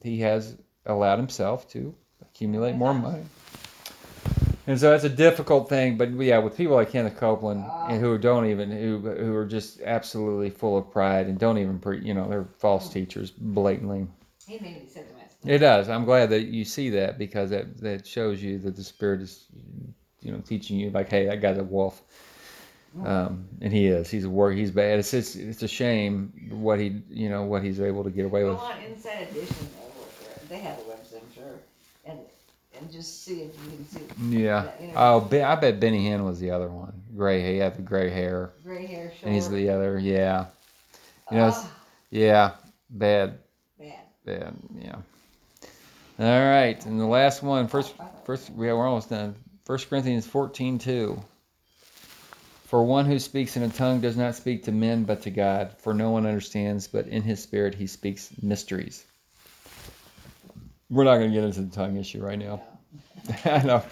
he 0.02 0.20
has 0.20 0.56
allowed 0.84 1.16
himself 1.18 1.68
to 1.70 1.94
accumulate 2.22 2.74
more 2.74 2.94
money. 2.94 3.24
And 4.68 4.78
so 4.78 4.90
that's 4.90 5.04
a 5.04 5.08
difficult 5.08 5.70
thing, 5.70 5.96
but 5.96 6.10
yeah, 6.10 6.38
with 6.38 6.54
people 6.54 6.74
like 6.74 6.90
Kenneth 6.90 7.16
Copeland 7.16 7.64
ah. 7.66 7.86
and 7.88 8.02
who 8.02 8.18
don't 8.18 8.50
even 8.50 8.70
who 8.70 8.98
who 8.98 9.34
are 9.34 9.46
just 9.46 9.80
absolutely 9.80 10.50
full 10.50 10.76
of 10.76 10.90
pride 10.90 11.26
and 11.26 11.38
don't 11.38 11.56
even 11.56 11.78
pre, 11.78 12.04
you 12.04 12.12
know, 12.12 12.28
they're 12.28 12.48
false 12.58 12.86
oh. 12.90 12.92
teachers 12.92 13.30
blatantly. 13.30 14.06
He 14.48 14.58
made 14.60 14.82
me 14.82 14.88
to. 14.94 15.00
It 15.54 15.58
does. 15.58 15.88
I'm 15.88 16.04
glad 16.04 16.30
that 16.30 16.46
you 16.46 16.64
see 16.64 16.90
that 16.90 17.18
because 17.18 17.50
that 17.50 17.78
that 17.80 18.06
shows 18.06 18.42
you 18.42 18.58
that 18.60 18.74
the 18.74 18.82
spirit 18.82 19.20
is, 19.20 19.44
you 20.22 20.32
know, 20.32 20.38
teaching 20.38 20.78
you 20.80 20.90
like, 20.90 21.08
hey, 21.10 21.26
that 21.26 21.40
guy's 21.40 21.58
a 21.58 21.62
wolf, 21.64 22.02
um, 23.04 23.46
and 23.60 23.72
he 23.72 23.86
is. 23.86 24.10
He's 24.10 24.24
a 24.24 24.30
war. 24.30 24.50
He's 24.50 24.70
bad. 24.72 24.98
It's 24.98 25.14
it's, 25.14 25.36
it's 25.36 25.62
a 25.62 25.68
shame 25.68 26.32
what 26.50 26.80
he 26.80 27.02
you 27.10 27.28
know 27.28 27.42
what 27.44 27.62
he's 27.62 27.80
able 27.80 28.02
to 28.04 28.10
get 28.10 28.24
away 28.24 28.40
Go 28.42 28.50
with. 28.50 28.58
on 28.58 28.80
Inside 28.82 29.28
Edition, 29.30 29.68
they 30.48 30.58
have 30.58 30.78
a 30.78 30.82
website, 30.82 31.22
I'm 31.22 31.32
sure, 31.34 31.54
and 32.06 32.18
and 32.80 32.90
just 32.90 33.24
see 33.24 33.42
if 33.42 33.52
you 33.64 33.70
can 33.76 33.86
see 33.86 34.38
Yeah. 34.38 34.62
that 34.62 34.80
interview. 34.80 34.94
Oh, 34.96 35.28
I 35.44 35.54
bet 35.56 35.78
Benny 35.78 36.04
Hinn 36.08 36.24
was 36.24 36.40
the 36.40 36.50
other 36.50 36.68
one. 36.68 37.00
Gray. 37.16 37.52
He 37.52 37.58
had 37.58 37.76
the 37.76 37.82
gray 37.82 38.10
hair, 38.10 38.52
gray 38.64 38.86
hair, 38.86 39.10
short. 39.10 39.24
and 39.24 39.34
he's 39.34 39.48
the 39.50 39.68
other. 39.70 39.98
Yeah. 39.98 40.46
You 41.30 41.36
know, 41.38 41.50
Ah, 41.54 41.70
Yeah. 42.10 42.52
Bad. 42.90 43.38
Yeah. 44.28 44.96
All 46.20 46.50
right, 46.50 46.84
and 46.84 46.98
the 46.98 47.06
last 47.06 47.42
one, 47.42 47.68
first, 47.68 47.94
first, 48.24 48.50
yeah, 48.50 48.72
we're 48.72 48.86
almost 48.86 49.10
done. 49.10 49.36
First 49.64 49.88
Corinthians 49.88 50.26
fourteen 50.26 50.78
two. 50.78 51.22
For 52.66 52.82
one 52.82 53.06
who 53.06 53.18
speaks 53.18 53.56
in 53.56 53.62
a 53.62 53.68
tongue 53.70 54.00
does 54.00 54.16
not 54.18 54.34
speak 54.34 54.64
to 54.64 54.72
men 54.72 55.04
but 55.04 55.22
to 55.22 55.30
God, 55.30 55.72
for 55.78 55.94
no 55.94 56.10
one 56.10 56.26
understands, 56.26 56.86
but 56.86 57.06
in 57.06 57.22
his 57.22 57.42
spirit 57.42 57.74
he 57.74 57.86
speaks 57.86 58.30
mysteries. 58.42 59.06
We're 60.90 61.04
not 61.04 61.16
going 61.16 61.30
to 61.30 61.34
get 61.34 61.44
into 61.44 61.62
the 61.62 61.74
tongue 61.74 61.96
issue 61.96 62.22
right 62.22 62.38
now. 62.38 62.62
I 63.46 63.62
know. 63.62 63.82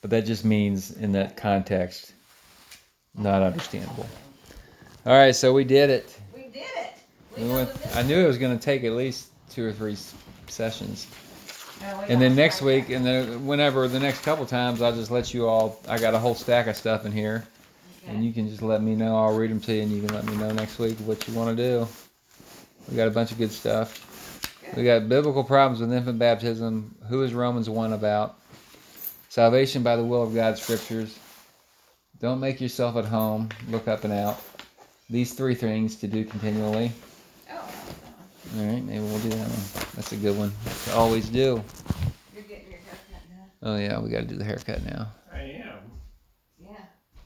But 0.00 0.10
that 0.10 0.26
just 0.26 0.44
means 0.44 0.90
in 0.92 1.12
that 1.12 1.36
context, 1.36 2.12
not 3.14 3.42
understandable. 3.42 4.06
All 5.04 5.12
right, 5.12 5.34
so 5.34 5.52
we 5.52 5.64
did 5.64 5.90
it. 5.90 6.15
We 7.36 7.42
did 7.42 7.42
it. 7.42 7.42
We 7.42 7.42
We 7.42 7.48
know 7.48 7.54
went, 7.54 7.96
I 7.96 8.02
knew 8.02 8.18
it 8.18 8.26
was 8.26 8.38
going 8.38 8.56
to 8.56 8.64
take 8.64 8.84
at 8.84 8.92
least 8.92 9.28
two 9.50 9.66
or 9.66 9.72
three 9.72 9.96
sessions. 10.48 11.06
And 12.08 12.20
then 12.20 12.34
next 12.34 12.62
week, 12.62 12.90
and 12.90 13.04
then 13.04 13.46
whenever 13.46 13.86
the 13.88 14.00
next 14.00 14.22
couple 14.22 14.46
times, 14.46 14.80
I'll 14.80 14.94
just 14.94 15.10
let 15.10 15.34
you 15.34 15.46
all. 15.46 15.80
I 15.88 15.98
got 15.98 16.14
a 16.14 16.18
whole 16.18 16.34
stack 16.34 16.66
of 16.66 16.76
stuff 16.76 17.04
in 17.04 17.12
here, 17.12 17.46
and 18.06 18.24
you 18.24 18.32
can 18.32 18.48
just 18.48 18.62
let 18.62 18.82
me 18.82 18.94
know. 18.94 19.16
I'll 19.16 19.36
read 19.36 19.50
them 19.50 19.60
to 19.60 19.74
you, 19.74 19.82
and 19.82 19.92
you 19.92 20.02
can 20.02 20.14
let 20.14 20.24
me 20.24 20.36
know 20.36 20.50
next 20.52 20.78
week 20.78 20.96
what 21.00 21.26
you 21.28 21.34
want 21.34 21.56
to 21.56 21.62
do. 21.62 21.88
We 22.88 22.96
got 22.96 23.08
a 23.08 23.10
bunch 23.10 23.32
of 23.32 23.38
good 23.38 23.52
stuff. 23.52 24.02
We 24.76 24.84
got 24.84 25.08
biblical 25.08 25.44
problems 25.44 25.80
with 25.80 25.92
infant 25.92 26.18
baptism. 26.18 26.96
Who 27.08 27.22
is 27.22 27.34
Romans 27.34 27.68
1 27.68 27.92
about? 27.92 28.38
Salvation 29.28 29.82
by 29.82 29.96
the 29.96 30.04
will 30.04 30.22
of 30.22 30.34
God, 30.34 30.58
scriptures. 30.58 31.18
Don't 32.20 32.40
make 32.40 32.60
yourself 32.60 32.96
at 32.96 33.04
home. 33.04 33.50
Look 33.68 33.88
up 33.88 34.04
and 34.04 34.12
out. 34.12 34.40
These 35.10 35.34
three 35.34 35.54
things 35.54 35.96
to 35.96 36.08
do 36.08 36.24
continually. 36.24 36.92
All 38.54 38.64
right, 38.64 38.82
maybe 38.82 39.00
we'll 39.00 39.18
do 39.18 39.30
that 39.30 39.48
one. 39.48 39.86
That's 39.94 40.12
a 40.12 40.16
good 40.16 40.36
one 40.38 40.52
to 40.84 40.94
always 40.94 41.28
do. 41.28 41.62
you're 42.34 42.42
getting 42.44 42.70
your 42.70 42.78
haircut 42.78 43.20
now. 43.30 43.46
Oh 43.62 43.76
yeah, 43.76 43.98
we 43.98 44.08
got 44.10 44.20
to 44.20 44.26
do 44.26 44.36
the 44.36 44.44
haircut 44.44 44.84
now. 44.84 45.08